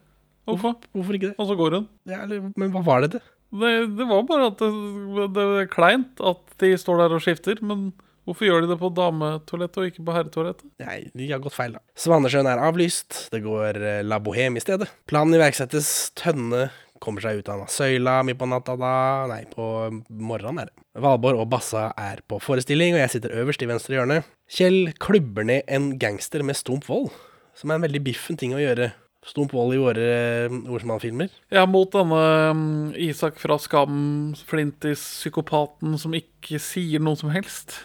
[0.49, 0.75] Hvorfor?
[0.93, 1.37] Hvorfor ikke det?
[1.39, 1.85] Og så går hun.
[2.09, 3.21] Ja, eller, men hva var dette?
[3.53, 7.59] Det, det var bare at det, det er kleint at de står der og skifter,
[7.61, 7.91] men
[8.25, 10.65] hvorfor gjør de det på dametoalettet og ikke på herretoalettet?
[10.81, 11.83] Nei, de har gått feil, da.
[11.99, 13.27] Svanesjøen er avlyst.
[13.33, 14.89] Det går eh, La Bohème i stedet.
[15.09, 15.91] Planen iverksettes.
[16.17, 16.67] Tønne
[17.03, 18.95] kommer seg ut av søyla midt på natta da.
[19.31, 19.65] Nei, på
[20.07, 20.87] morgenen er det.
[21.03, 24.21] Valborg og Bassa er på forestilling, og jeg sitter øverst i venstre hjørne.
[24.51, 27.11] Kjell klubber ned en gangster med stump vold,
[27.57, 28.91] som er en veldig biffen ting å gjøre.
[29.23, 30.73] Stump vold i våre ordsmannfilmer.
[30.75, 31.31] Olsmann-filmer.
[31.55, 32.19] Ja, mot denne
[32.51, 32.65] um,
[32.99, 37.77] Isak fra Skam, Flintis-psykopaten som ikke sier noe som helst,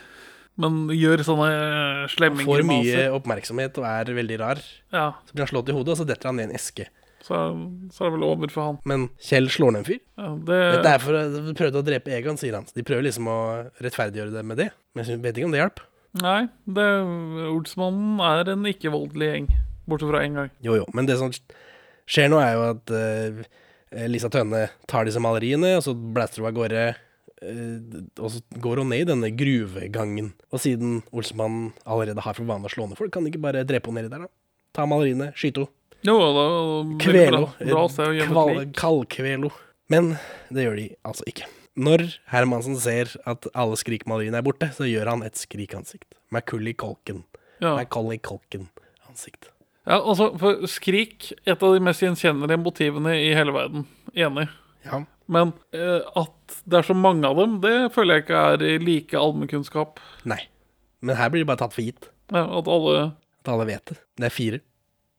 [0.59, 4.63] men gjør sånne eh, slemme Får mye oppmerksomhet og er veldig rar.
[4.91, 5.13] Ja.
[5.29, 6.89] Så blir han slått i hodet, og så detter han ned i en eske.
[7.29, 7.39] Så,
[7.93, 8.79] så er det vel over for han.
[8.89, 10.01] Men Kjell slår ned en fyr.
[10.17, 12.65] Ja, det, Dette er for å prøve å drepe Egan, sier han.
[12.73, 13.39] De prøver liksom å
[13.85, 14.71] rettferdiggjøre det med det.
[14.97, 15.83] Men jeg vet ikke om det hjalp.
[16.25, 16.87] Nei, det,
[17.53, 19.49] Olsmannen er en ikke-voldelig gjeng,
[19.91, 20.49] bortsett fra én gang.
[20.65, 20.87] Jo, jo.
[20.97, 21.29] Men det som
[22.09, 23.43] skjer nå, er jo at uh,
[24.09, 26.87] Lisa Tønne tar disse maleriene, og så blaster hun av gårde.
[27.45, 30.33] eh, og så går hun ned i denne gruvegangen.
[30.51, 33.67] Og siden Olsmannen allerede har for vane å slå ned folk, kan de ikke bare
[33.69, 34.33] drepe henne nedi der, da?
[34.77, 35.75] Ta maleriene, skyte henne.
[36.07, 36.45] Jo, da
[37.03, 37.49] Kvelo.
[37.59, 37.87] Bra,
[38.29, 38.65] bra.
[38.79, 39.51] Kaldkvelo.
[39.91, 40.15] Men
[40.55, 41.49] det gjør de altså ikke.
[41.79, 46.11] Når Hermansen ser at alle skrikmaleriene er borte, så gjør han et skrikansikt.
[46.35, 47.23] Macaulay Culkin.
[47.63, 47.77] Ja.
[47.79, 49.51] Macaulay Culkin-ansikt.
[49.89, 53.87] Ja, altså, for Skrik, et av de mest gjenkjennelige motivene i hele verden.
[54.13, 54.49] Enig.
[54.85, 55.01] Ja.
[55.33, 59.19] Men eh, at det er så mange av dem, det føler jeg ikke er like
[59.19, 60.03] allmennkunnskap.
[60.29, 60.43] Nei.
[61.01, 62.11] Men her blir det bare tatt for gitt.
[62.35, 62.97] Ja, at alle
[63.41, 63.97] At alle vet det.
[64.19, 64.61] Det er fire.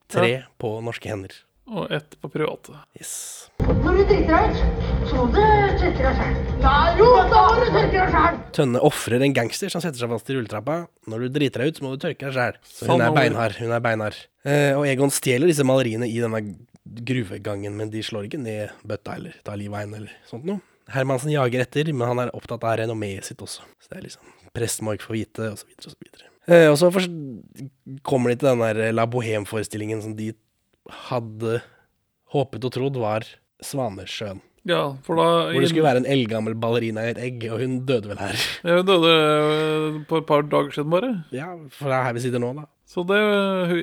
[0.10, 0.42] Tre Ja.
[0.60, 1.34] på norske hender.
[1.70, 2.74] Og ett på private.
[2.98, 3.50] Yes.
[3.60, 6.40] Når du driter deg ut, så må du tørke deg sjæl.
[6.98, 8.40] Jo, da må du tørke deg sjæl!
[8.58, 10.80] Tønne ofrer en gangster som setter seg fast i rulletrappa.
[11.14, 12.58] Når du driter deg ut, så må du tørke deg sjæl.
[12.66, 13.54] Så hun er beinhard.
[13.62, 14.18] Hun er beinhard.
[14.50, 16.42] Eh, og Egon stjeler disse maleriene i denne
[17.06, 20.64] gruvegangen, men de slår ikke ned bøtta eller tar livet av henne eller sånt noe.
[20.90, 23.62] Hermansen jager etter, men han er opptatt av renommeet sitt også.
[23.78, 26.29] Så det er liksom Presten må ikke få vite, og så videre
[26.72, 27.06] og så videre.
[27.06, 30.32] Eh, og så kommer de til den der La Bohème-forestillingen som de
[31.10, 31.60] hadde
[32.34, 33.26] håpet og trodd var
[33.66, 34.42] Svanesjøen.
[34.68, 37.80] Ja, for da Hvor det skulle være en eldgammel ballerina i et egg, og hun
[37.88, 38.36] døde vel her.
[38.66, 41.14] Hun døde øh, på et par dager siden, bare.
[41.32, 42.68] Ja, for det er her vi sitter nå, da.
[42.90, 43.20] Så det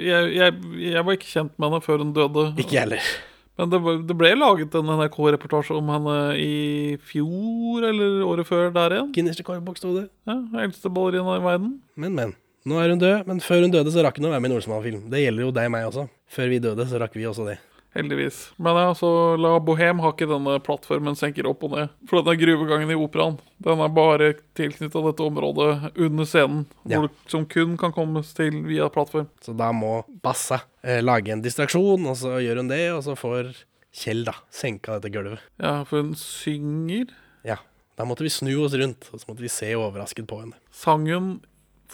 [0.03, 0.55] jeg, jeg,
[0.93, 2.47] jeg var ikke kjent med henne før hun døde.
[2.61, 3.11] Ikke heller.
[3.57, 8.99] Men det, det ble laget en NRK-reportasje om henne i fjor eller året før der
[8.99, 9.13] igjen.
[9.17, 10.09] Guinness rekordbok sto det.
[10.29, 11.79] Ja, Eldste ballerina i verden.
[11.97, 12.35] Men, men.
[12.67, 14.53] Nå er hun død, men før hun døde, så rakk hun å være med i
[14.55, 15.07] en Olsenmann-film.
[15.13, 16.07] Det gjelder jo deg og meg også.
[16.35, 17.61] Før vi døde, så rakk vi også det.
[17.97, 18.41] Heldigvis.
[18.61, 19.09] Men ja, så
[19.41, 21.95] La Bohem har ikke denne plattformen senker opp og ned.
[22.11, 26.67] For denne gruvegangen i operaen, den er bare tilknytta dette området under scenen.
[26.85, 27.01] Ja.
[27.01, 29.31] Hvor, som kun kan kommes til via plattform.
[29.47, 33.17] Så da må Bassa eh, lage en distraksjon, og så gjør hun det, og så
[33.17, 33.55] får
[33.97, 35.41] Kjell da senka dette gulvet.
[35.57, 37.15] Ja, for hun synger.
[37.49, 37.63] Ja.
[37.97, 40.59] Da måtte vi snu oss rundt, og så måtte vi se overrasket på henne.
[40.75, 41.39] Sang hun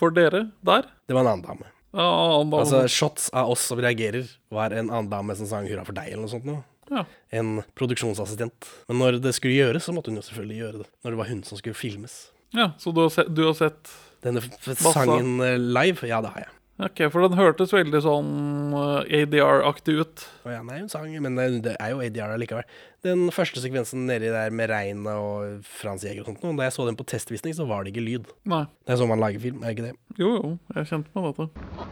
[0.02, 0.90] for dere der?
[1.06, 1.70] Det var en annen dame.
[1.92, 2.64] Ja, annen dame.
[2.64, 6.10] Altså, shots av oss som reagerer, var en annen dame som sang 'Hurra for deg',
[6.12, 6.64] eller noe sånt noe.
[6.90, 7.04] Ja.
[7.30, 8.68] En produksjonsassistent.
[8.88, 10.88] Men når det skulle gjøres, så måtte hun jo selvfølgelig gjøre det.
[11.04, 12.16] Når det var hun som skulle filmes.
[12.52, 13.92] Ja, Så du har sett, du har sett
[14.22, 14.42] Denne
[14.76, 16.52] sangen eh, live, ja, det har jeg.
[16.80, 18.30] Ok, for den hørtes veldig sånn
[18.74, 20.22] eh, ADR-aktig ut.
[20.48, 22.64] Å ja, nei, hun sang, men det, det er jo ADR allikevel.
[23.04, 26.74] Den første sekvensen nedi der med regnet og Frans Jæger og sånt, og da jeg
[26.78, 28.32] så den på testvisning, så var det ikke lyd.
[28.48, 28.64] Nei.
[28.86, 29.94] Det er sånn man lager film, er ikke det?
[30.16, 31.90] Jo, jo, jeg kjente meg dette.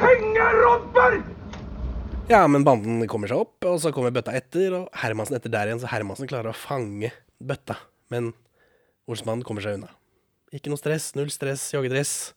[0.00, 1.20] Hengerobber!
[2.30, 5.72] Ja, men banden kommer seg opp, og så kommer bøtta etter, og Hermansen etter der
[5.72, 7.10] igjen, så Hermansen klarer å fange
[7.42, 7.80] bøtta.
[8.14, 8.30] Men
[9.10, 9.90] Olsmannen kommer seg unna.
[10.54, 12.30] Ikke noe stress, null stress, joggedress.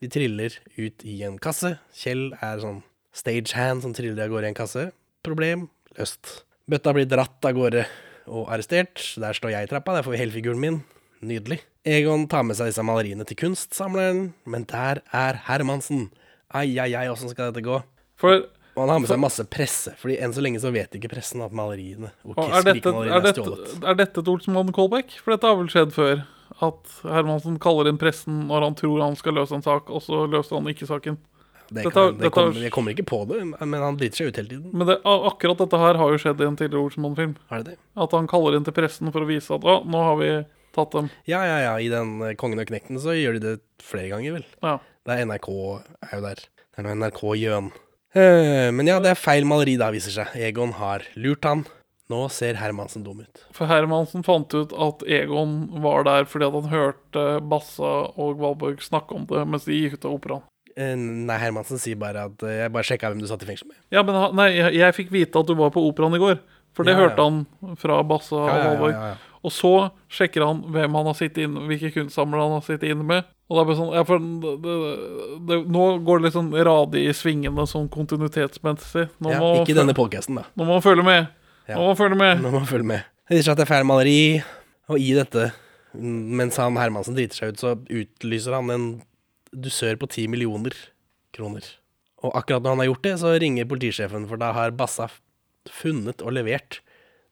[0.00, 1.74] De triller ut i en kasse.
[1.92, 2.78] Kjell er sånn
[3.12, 4.86] stagehand som triller av gårde i en kasse.
[5.26, 5.66] Problem
[5.98, 6.38] løst.
[6.70, 7.84] Bøtta blir dratt av gårde
[8.30, 9.02] og arrestert.
[9.20, 10.80] Der står jeg i trappa, der får vi helfiguren min.
[11.20, 11.60] Nydelig.
[11.84, 16.08] Egon tar med seg disse maleriene til kunstsamleren, men der er Hermansen.
[16.48, 17.82] Ai, ai, ai, åssen skal dette gå?
[18.20, 18.46] For
[18.76, 21.42] Og han har med seg masse presse, Fordi enn så lenge så vet ikke pressen
[21.44, 23.44] at maleriene og Og er, dette, er, er dette,
[23.84, 25.18] er dette et Olsenmann-callback?
[25.20, 26.22] For dette har vel skjedd før?
[26.60, 30.26] At Hermansen kaller inn pressen når han tror han skal løse en sak, og så
[30.28, 31.16] løser han ikke saken.
[31.70, 34.48] Det, Dette- det kommer, jeg kommer ikke på det, men han driter seg ut hele
[34.50, 34.70] tiden.
[34.74, 37.36] Men det, akkurat dette her har jo skjedd i en tidligere Olsenmann-film.
[37.52, 37.76] Det det?
[37.94, 40.30] At han kaller inn til pressen for å vise at å, nå har vi
[40.74, 41.12] tatt dem.
[41.30, 41.76] Ja, ja, ja.
[41.78, 43.54] I den eh, Kongen og Knekten så gjør de det
[43.86, 44.48] flere ganger, vel.
[44.66, 44.74] Ja.
[45.06, 45.48] Det er NRK
[46.10, 46.42] er jo der.
[46.58, 47.70] Det er noe NRK Gjøn.
[48.18, 50.34] Eh, men ja, det er feil maleri da, viser seg.
[50.42, 51.62] Egon har lurt han.
[52.10, 53.42] Nå ser Hermansen dum ut.
[53.54, 55.52] For Hermansen fant ut at Egon
[55.84, 59.98] var der fordi at han hørte Bassa og Valborg snakke om det mens de gikk
[60.00, 60.46] ut av operaen.
[60.76, 63.70] Eh, nei, Hermansen sier bare at eh, jeg bare sjekka hvem du satt i fengsel
[63.70, 63.78] med.
[63.94, 66.38] Ja, men nei, jeg, jeg fikk vite at du var på operaen i går.
[66.74, 67.08] For det Ja, ja.
[67.08, 68.94] hørte han fra Bassa og Valborg.
[68.94, 69.16] ja.
[69.40, 69.70] Og så
[70.12, 73.24] sjekker han hvem han har sittet inne hvilke kunstsamlere han har sittet inne med.
[73.48, 74.74] Og det er bare sånn ja, for det, det,
[75.48, 79.06] det, Nå går det litt sånn radig i svingene sånn kontinuitetsmessig.
[79.24, 80.44] Nå Ja, må ikke denne podcasten, da.
[80.60, 81.30] Nå må man følge med.
[81.68, 81.76] Ja.
[81.76, 82.40] Nå må man følge med.
[82.40, 83.04] Nå må man følge med.
[83.30, 84.20] Jeg viser seg at det er feil maleri,
[84.90, 85.50] og i dette,
[85.94, 88.86] mens han Hermansen driter seg ut, så utlyser han en
[89.50, 90.74] dusør på ti millioner
[91.34, 91.66] kroner.
[92.24, 95.08] Og akkurat når han har gjort det, så ringer politisjefen, for da har Bassa
[95.70, 96.80] funnet og levert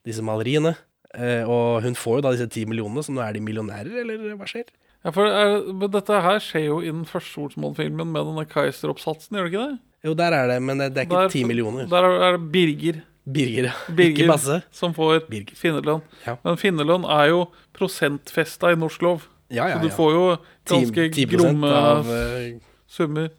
[0.07, 0.76] disse maleriene.
[1.16, 4.37] Eh, og hun får jo da disse ti millionene, så nå er de millionærer, eller
[4.39, 4.68] hva skjer?
[5.07, 9.37] Ja, for er, men Dette her skjer jo i den første Olsmann-filmen med denne Kaiser-oppsatsen,
[9.39, 9.79] gjør det ikke det?
[10.07, 11.89] Jo, der er det, men det, det er ikke ti millioner.
[11.91, 13.01] Der er, er det Birger.
[13.33, 13.72] Birger, ja.
[13.95, 14.61] Birger Ikke Basse.
[14.72, 15.26] som får
[15.59, 16.03] finnerlønn.
[16.26, 16.37] Ja.
[16.45, 17.43] Men finnerlønn er jo
[17.76, 19.26] prosentfesta i norsk lov.
[19.51, 20.24] Ja, ja, Så du får jo
[20.68, 22.59] ganske 10% gromme av, eh,
[22.89, 23.31] summer.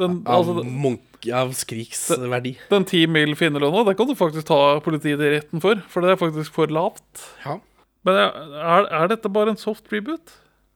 [0.00, 2.54] Den, Av, altså, Munch, av skriksverdi.
[2.70, 6.14] den 10 mil finnerlønna, det kan du faktisk ta politiet i retten for, for det
[6.14, 7.26] er faktisk for lavt.
[7.44, 7.58] Ja.
[8.04, 10.32] Men er, er dette bare en soft reboot?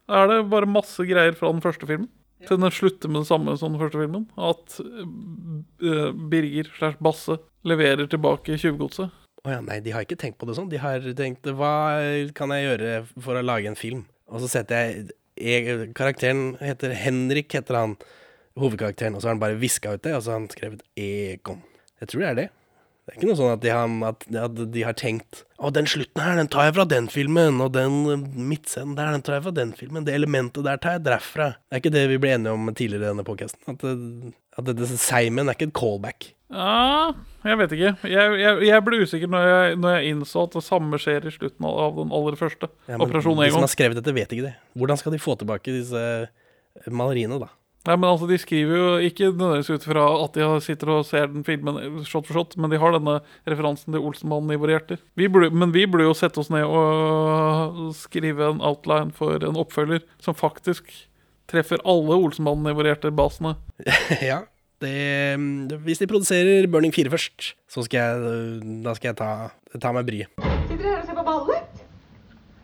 [0.07, 2.09] Er det bare masse greier fra den første filmen?
[2.43, 4.25] Til den slutter med det samme som den første filmen?
[4.35, 9.13] At uh, Birger slash Basse leverer tilbake tjuvgodset?
[9.45, 10.71] Å ja, nei, de har ikke tenkt på det sånn.
[10.71, 12.01] De har tenkt hva
[12.37, 14.03] kan jeg gjøre for å lage en film?
[14.33, 17.95] Og så setter jeg, jeg Karakteren heter Henrik, heter han
[18.59, 21.61] hovedkarakteren, og så har han bare viska ut det, og så har han skrevet Egon.
[22.01, 22.47] Jeg tror det er det.
[23.05, 26.23] Det er ikke noe sånn at de har, at, de har tenkt Å, den slutten
[26.23, 29.43] her, den tar jeg fra den filmen, og den eh, midtscenen der, den tar jeg
[29.45, 31.51] fra den filmen, det elementet der tar jeg derfra.
[31.69, 33.61] Det er ikke det vi ble enige om tidligere i denne podkasten.
[33.69, 36.31] At, det- at dette Simon er ikke et callback.
[36.55, 37.11] Ja,
[37.45, 37.89] jeg vet ikke.
[38.09, 41.33] Jeg, jeg, jeg ble usikker når jeg, når jeg innså at det samme skjer i
[41.35, 42.69] slutten av, av den aller første.
[42.87, 44.53] Ja, men Operasjon de som har skrevet dette, vet ikke det.
[44.79, 46.03] Hvordan skal de få tilbake disse
[46.91, 47.49] maleriene, da?
[47.85, 51.29] Nei, men altså, De skriver jo ikke nødvendigvis ut fra at de sitter og ser
[51.29, 55.01] den filmen shot for shot, men de har denne referansen til Olsenmannen i våre hjerter.
[55.19, 59.61] Vi burde, men vi burde jo sette oss ned og skrive en outline for en
[59.61, 60.89] oppfølger som faktisk
[61.51, 63.55] treffer alle Olsenmannen i våre hjerter-basene.
[64.31, 64.41] ja.
[64.81, 65.37] Det,
[65.85, 69.31] hvis de produserer Burning 4 først, så skal jeg, da skal jeg ta,
[69.79, 70.45] ta meg bryet.
[70.67, 71.74] Sitter dere her og ser på ballet?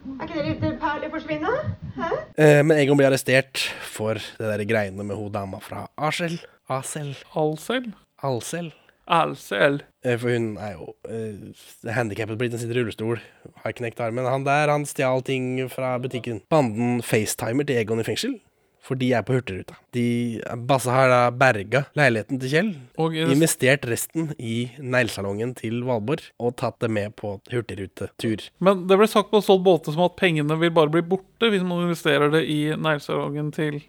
[0.01, 1.53] Er ikke det litt perler forsvinne?
[1.97, 2.09] Hæ?
[2.41, 6.39] Eh, men Egon blir arrestert for det der greiene med hun dama fra Asel.
[6.71, 7.13] Asel.
[7.37, 7.91] Alsel?
[8.21, 8.71] Alsel.
[9.11, 9.81] Alsel.
[10.05, 13.21] Eh, for hun er jo eh, handikappet blitt, hun sitter i rullestol,
[13.63, 14.29] har knekt armen.
[14.29, 16.41] Han der, han stjal ting fra butikken.
[16.49, 18.39] Banden facetimer til Egon i fengsel
[18.81, 19.75] for de er på Hurtigruta.
[19.93, 25.83] De, Basse har da berga leiligheten til Kjell, Og jeg- investert resten i neglesalongen til
[25.85, 28.49] Valborg, og tatt det med på hurtigrutetur.
[28.59, 31.49] Men det ble sagt på en sånn måte som at pengene vil bare bli borte
[31.51, 33.81] hvis man investerer det i neglesalongen til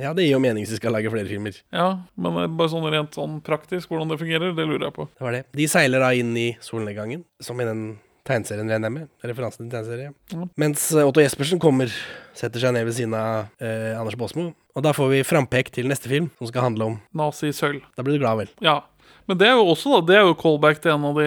[0.00, 1.56] Ja, det gir jo mening hvis vi skal lage flere filmer.
[1.72, 5.08] Ja, men er bare sånn rent sånn praktisk hvordan det fungerer, det lurer jeg på.
[5.18, 5.44] Det var det.
[5.52, 7.98] De seiler da inn i solnedgangen, som i den
[8.30, 9.10] tegneserien regner jeg med.
[9.26, 10.12] Referansen til tegneserie.
[10.32, 10.46] Ja.
[10.62, 11.92] Mens eh, Otto Jespersen kommer,
[12.38, 14.50] setter seg ned ved siden av eh, Anders Baasmo.
[14.78, 17.82] Og da får vi frampek til neste film, som skal handle om Nazi-sølv.
[17.98, 18.54] Da blir du glad, vel?
[18.64, 18.80] Ja.
[19.28, 21.26] Men det er jo også da, det er jo callback til en av de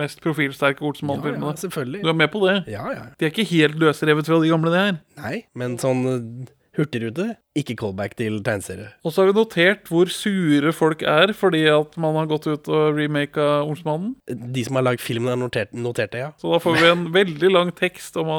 [0.00, 1.44] mest profilsterke Olsenmann-filmene.
[1.44, 2.00] Ja, ja, selvfølgelig.
[2.04, 2.56] Du er med på det?
[2.72, 3.04] Ja, ja.
[3.18, 4.98] De er ikke helt løsrevet fra de gamle, det her.
[5.20, 8.88] Nei, men sånn eh, hurtigrute, ikke callback til tegneserie.
[9.04, 12.70] Og så har vi notert hvor sure folk er fordi at man har gått ut
[12.72, 14.14] og remaka Olsmannen.
[14.26, 16.30] De som har lagd filmen, har notert, notert det, ja.
[16.40, 18.32] Så da får vi en veldig lang tekst om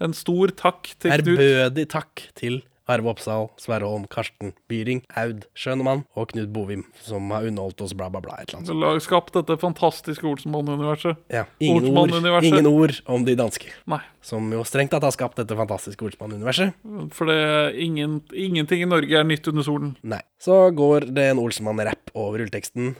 [0.00, 1.30] en stor takk til Knut.
[1.38, 7.30] Ærbødig takk til Arve Oppsal, Sverre Holm, Karsten Byring, Aud Schønemann og Knut Bovim, som
[7.34, 8.38] har underholdt oss, bla, bla, bla.
[8.40, 8.86] Et eller annet.
[8.90, 11.20] har Skapt dette fantastiske Olsenmann-universet.
[11.32, 12.14] Ja, ingen ord,
[12.44, 13.70] ingen ord om de danske.
[13.90, 14.02] Nei.
[14.24, 16.76] Som jo strengt tatt har skapt dette fantastiske Olsenmann-universet.
[17.16, 19.94] For det ingen, ingenting i Norge er nytt under solen.
[20.02, 20.20] Nei.
[20.40, 22.94] Så går det en Olsenmann-rapp over rulleteksten.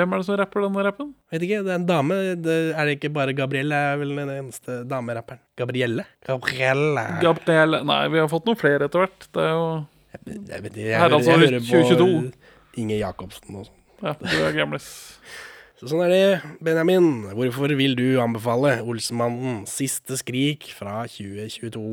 [0.00, 1.10] Hvem er det som rapper denne rappen?
[1.34, 2.16] Vet ikke, det er en dame.
[2.40, 5.42] Det er det ikke bare Gabrielle er vel den eneste damerapperen?
[5.60, 6.06] Gabrielle?
[6.24, 7.04] Gabrielle.
[7.20, 9.28] Gabrielle Nei, vi har fått noen flere etter hvert.
[9.28, 9.68] Det er jo
[10.16, 12.50] Jeg vet ikke, jeg, Her, altså, jeg hører på 2022.
[12.80, 13.78] Inge Jacobsen og sånn.
[14.00, 14.88] Ja, du er gamlis.
[15.80, 16.24] Så sånn er det,
[16.60, 17.06] Benjamin.
[17.32, 21.84] Hvorfor vil du anbefale Olsenmannen siste skrik fra 2022?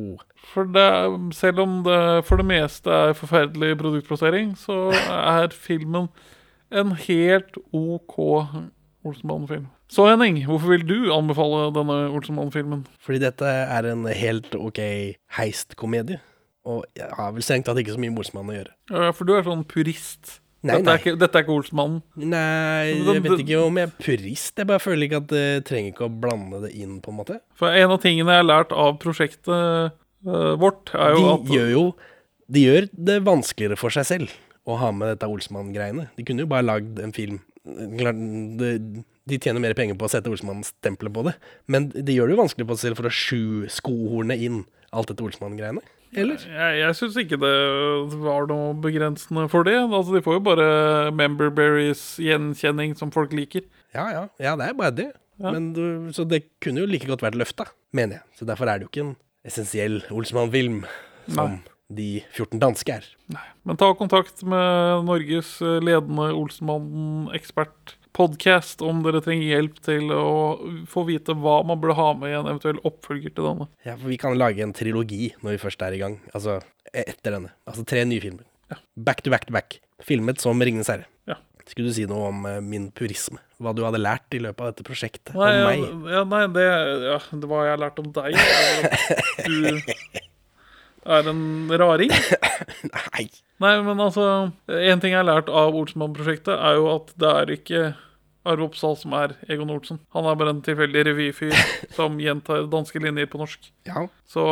[0.49, 0.87] For det,
[1.35, 6.09] selv om det for det meste er forferdelig produktplassering, så er filmen
[6.71, 8.17] en helt OK
[9.07, 9.67] Olsenbanen-film.
[9.87, 12.83] Så Henning, hvorfor vil du anbefale denne Olsenbanen-filmen?
[12.99, 14.81] Fordi dette er en helt ok
[15.37, 16.19] heistkomedie.
[16.67, 18.75] Og jeg har vel strengt tatt ikke så mye med Olsenmannen å gjøre.
[18.91, 20.41] Ja, for du er sånn purist.
[20.65, 20.91] Nei, dette.
[20.91, 22.01] Er ikke, dette er ikke Olsmannen.
[22.19, 24.51] Nei, jeg vet ikke om jeg er purist.
[24.57, 27.39] Jeg bare føler ikke at jeg trenger ikke å blande det inn, på en måte.
[27.55, 31.53] For en av tingene jeg har lært av prosjektet uh, vårt, er jo De at
[31.53, 31.85] gjør jo
[32.51, 34.35] De gjør det vanskeligere for seg selv
[34.67, 36.09] å ha med dette Olsmann-greiene.
[36.17, 38.15] De kunne jo bare lagd en film Klart,
[38.61, 38.67] de,
[39.27, 41.33] De tjener mer penger på å sette Olsmann-stempelet på det,
[41.67, 44.61] men de gjør det jo vanskelig på seg selv for å sju skohorne inn
[44.95, 45.83] alt dette Olsmann-greiene.
[46.15, 46.39] Eller?
[46.47, 47.51] Jeg, jeg syns ikke det
[48.23, 49.75] var noe begrensende for det.
[49.83, 50.67] Altså, De får jo bare
[51.11, 53.67] member berries gjenkjenning som folk liker.
[53.91, 54.23] Ja, ja.
[54.39, 55.09] Ja, det er bare det.
[55.43, 55.83] Men du,
[56.15, 58.25] så det kunne jo like godt vært løfta, mener jeg.
[58.39, 59.15] Så derfor er det jo ikke en
[59.47, 60.85] essensiell Olsmann-film
[61.27, 63.05] som de 14 danske er.
[63.67, 70.57] Men ta kontakt med Norges ledende Olsenmannen-ekspert-podkast om dere trenger hjelp til å
[70.91, 73.65] få vite hva man burde ha med i en eventuell oppfølger til denne.
[73.87, 76.15] Ja, for vi kan lage en trilogi når vi først er i gang.
[76.33, 76.51] Altså
[76.91, 77.51] e- etter denne.
[77.69, 78.45] Altså tre nye filmer.
[78.99, 79.67] Back to back to back.
[80.03, 81.05] Filmet som Ringenes herre.
[81.29, 81.35] Ja.
[81.67, 83.39] Skulle du si noe om eh, min purisme?
[83.63, 85.33] Hva du hadde lært i løpet av dette prosjektet?
[85.35, 85.77] Nei, om meg?
[86.13, 86.67] ja, nei det,
[87.07, 88.31] ja, det hva jeg har lært om deg,
[89.47, 89.55] du
[91.07, 91.43] er en
[91.79, 92.11] raring.
[92.95, 93.27] Nei.
[93.63, 94.25] Nei, men altså
[94.69, 97.81] En ting jeg har lært av Olsenmann-prosjektet, er jo at det er ikke
[98.47, 99.99] Arve Oppsal som er Egon Olsen.
[100.15, 101.55] Han er bare en tilfeldig revyfyr
[101.97, 103.69] som gjentar danske linjer på norsk.
[103.89, 104.07] Ja.
[104.29, 104.45] Så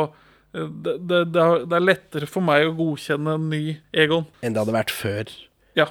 [0.52, 3.62] eh, det, det, det, er, er lettere for meg å godkjenne en ny
[3.96, 4.26] Egon.
[4.42, 5.32] Enn det hadde vært før.
[5.78, 5.88] Ja.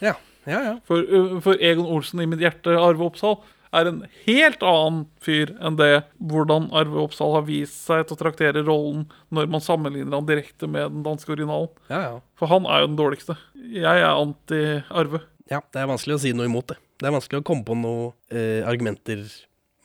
[0.00, 0.14] Ja,
[0.48, 0.74] ja, ja.
[0.88, 3.40] For, uh, for Egon Olsen i mitt hjerte, Arve Oppsal,
[3.76, 8.20] er en helt annen fyr enn det hvordan Arve Oppsal har vist seg til å
[8.20, 11.70] traktere rollen når man sammenligner han direkte med den danske originalen.
[11.92, 12.16] Ja, ja.
[12.40, 13.36] For han er jo den dårligste.
[13.60, 15.22] Jeg er anti-Arve.
[15.50, 16.80] Ja, det er vanskelig å si noe imot det.
[17.00, 19.22] Det er vanskelig å komme på noen eh, argumenter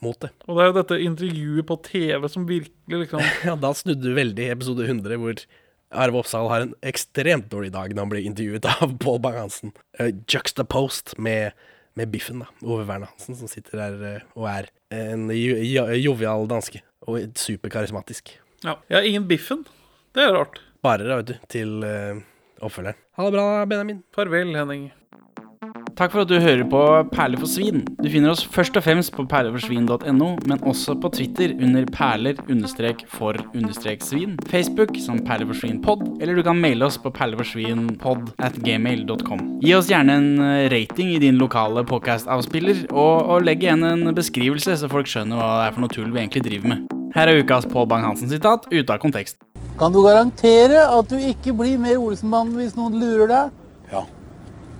[0.03, 0.31] mot det.
[0.45, 4.17] Og det er jo dette intervjuet på TV som virkelig liksom Ja, da snudde du
[4.17, 5.45] veldig i episode 100, hvor
[5.95, 9.73] Arve Oppsal har en ekstremt dårlig dag når han blir intervjuet av Pål Bang-Hansen.
[9.99, 11.55] Uh, juxtaposed med,
[11.95, 12.49] med Biffen, da.
[12.61, 16.83] Ove Werner Hansen, som sitter der eh, og er en jo, jo, jovial danske.
[17.05, 18.33] Og superkarismatisk.
[18.65, 18.77] Ja.
[18.89, 19.63] ja, ingen Biffen.
[20.15, 20.59] Det er rart.
[20.85, 22.21] Bare, da, vet du, til eh,
[22.63, 22.99] oppfølgeren.
[23.17, 24.03] Ha det bra, Benjamin.
[24.15, 24.89] Farvel, Henning.
[25.95, 26.79] Takk for at du hører på
[27.13, 27.85] Perler for svin.
[28.03, 34.91] Du finner oss først og fremst på perleforsvin.no, men også på Twitter under perler-for-svin, Facebook
[34.99, 39.39] som perleforsvinpod, eller du kan maile oss på perleforsvinpod at gmail.com.
[39.63, 44.11] Gi oss gjerne en eh, rating i din lokale podcast-avspiller, og, og legg igjen en
[44.15, 46.83] beskrivelse, så folk skjønner hva det er for noe tull vi egentlig driver med.
[47.15, 49.39] Her er ukas Pål Bang-Hansen-sitat ute av kontekst.
[49.79, 53.63] Kan du garantere at du ikke blir mer Olsenmannen hvis noen lurer deg?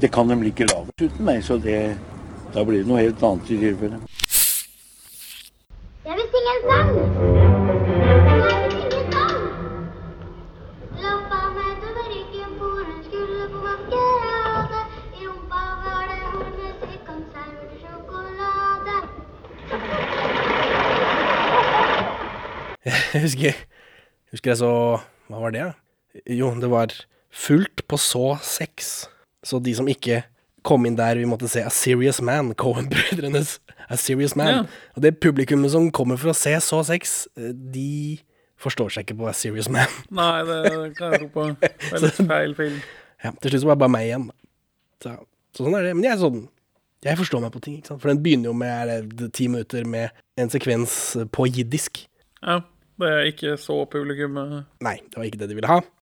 [0.02, 1.98] Det kan de ikke lage uten meg, så det,
[2.54, 4.00] da blir det noe helt annet i tilfelle.
[6.06, 6.90] Jeg vil synge en sang.
[6.92, 7.08] Jeg
[8.36, 9.40] vil synge en sang.
[11.06, 14.84] Lappa meg over ryggen på den skulle på maskerade.
[15.16, 18.96] I rumpa var det hornesekk, konserver og sjokolade.
[22.86, 23.66] Jeg husker,
[24.36, 24.76] husker jeg så
[25.32, 25.72] Hva var det?
[26.30, 26.92] Jo, det var
[27.32, 29.08] fullt på så seks.
[29.46, 30.24] Så de som ikke
[30.66, 33.60] kom inn der vi måtte se A Serious Man, Cohen-brødrenes
[33.90, 34.48] A Serious Man.
[34.48, 34.64] Ja.
[34.98, 38.18] Og det publikummet som kommer for å se så sex, eh, de
[38.62, 39.92] forstår seg ikke på A Serious Man.
[40.10, 40.60] Nei, det
[40.98, 41.48] kan jeg tro på.
[41.62, 42.82] Det er litt feil film.
[43.22, 44.28] Ja, til slutt så var det bare meg igjen.
[45.04, 45.16] Så,
[45.56, 45.96] så sånn er det.
[45.98, 46.44] Men jeg er sånn
[47.06, 48.02] Jeg forstår meg på ting, ikke sant.
[48.02, 50.96] For den begynner jo med ti minutter med en sekvens
[51.36, 52.02] på jiddisk.
[52.42, 52.64] Ja,
[53.02, 55.84] det er ikke så publikummet Nei, det var ikke det de ville ha.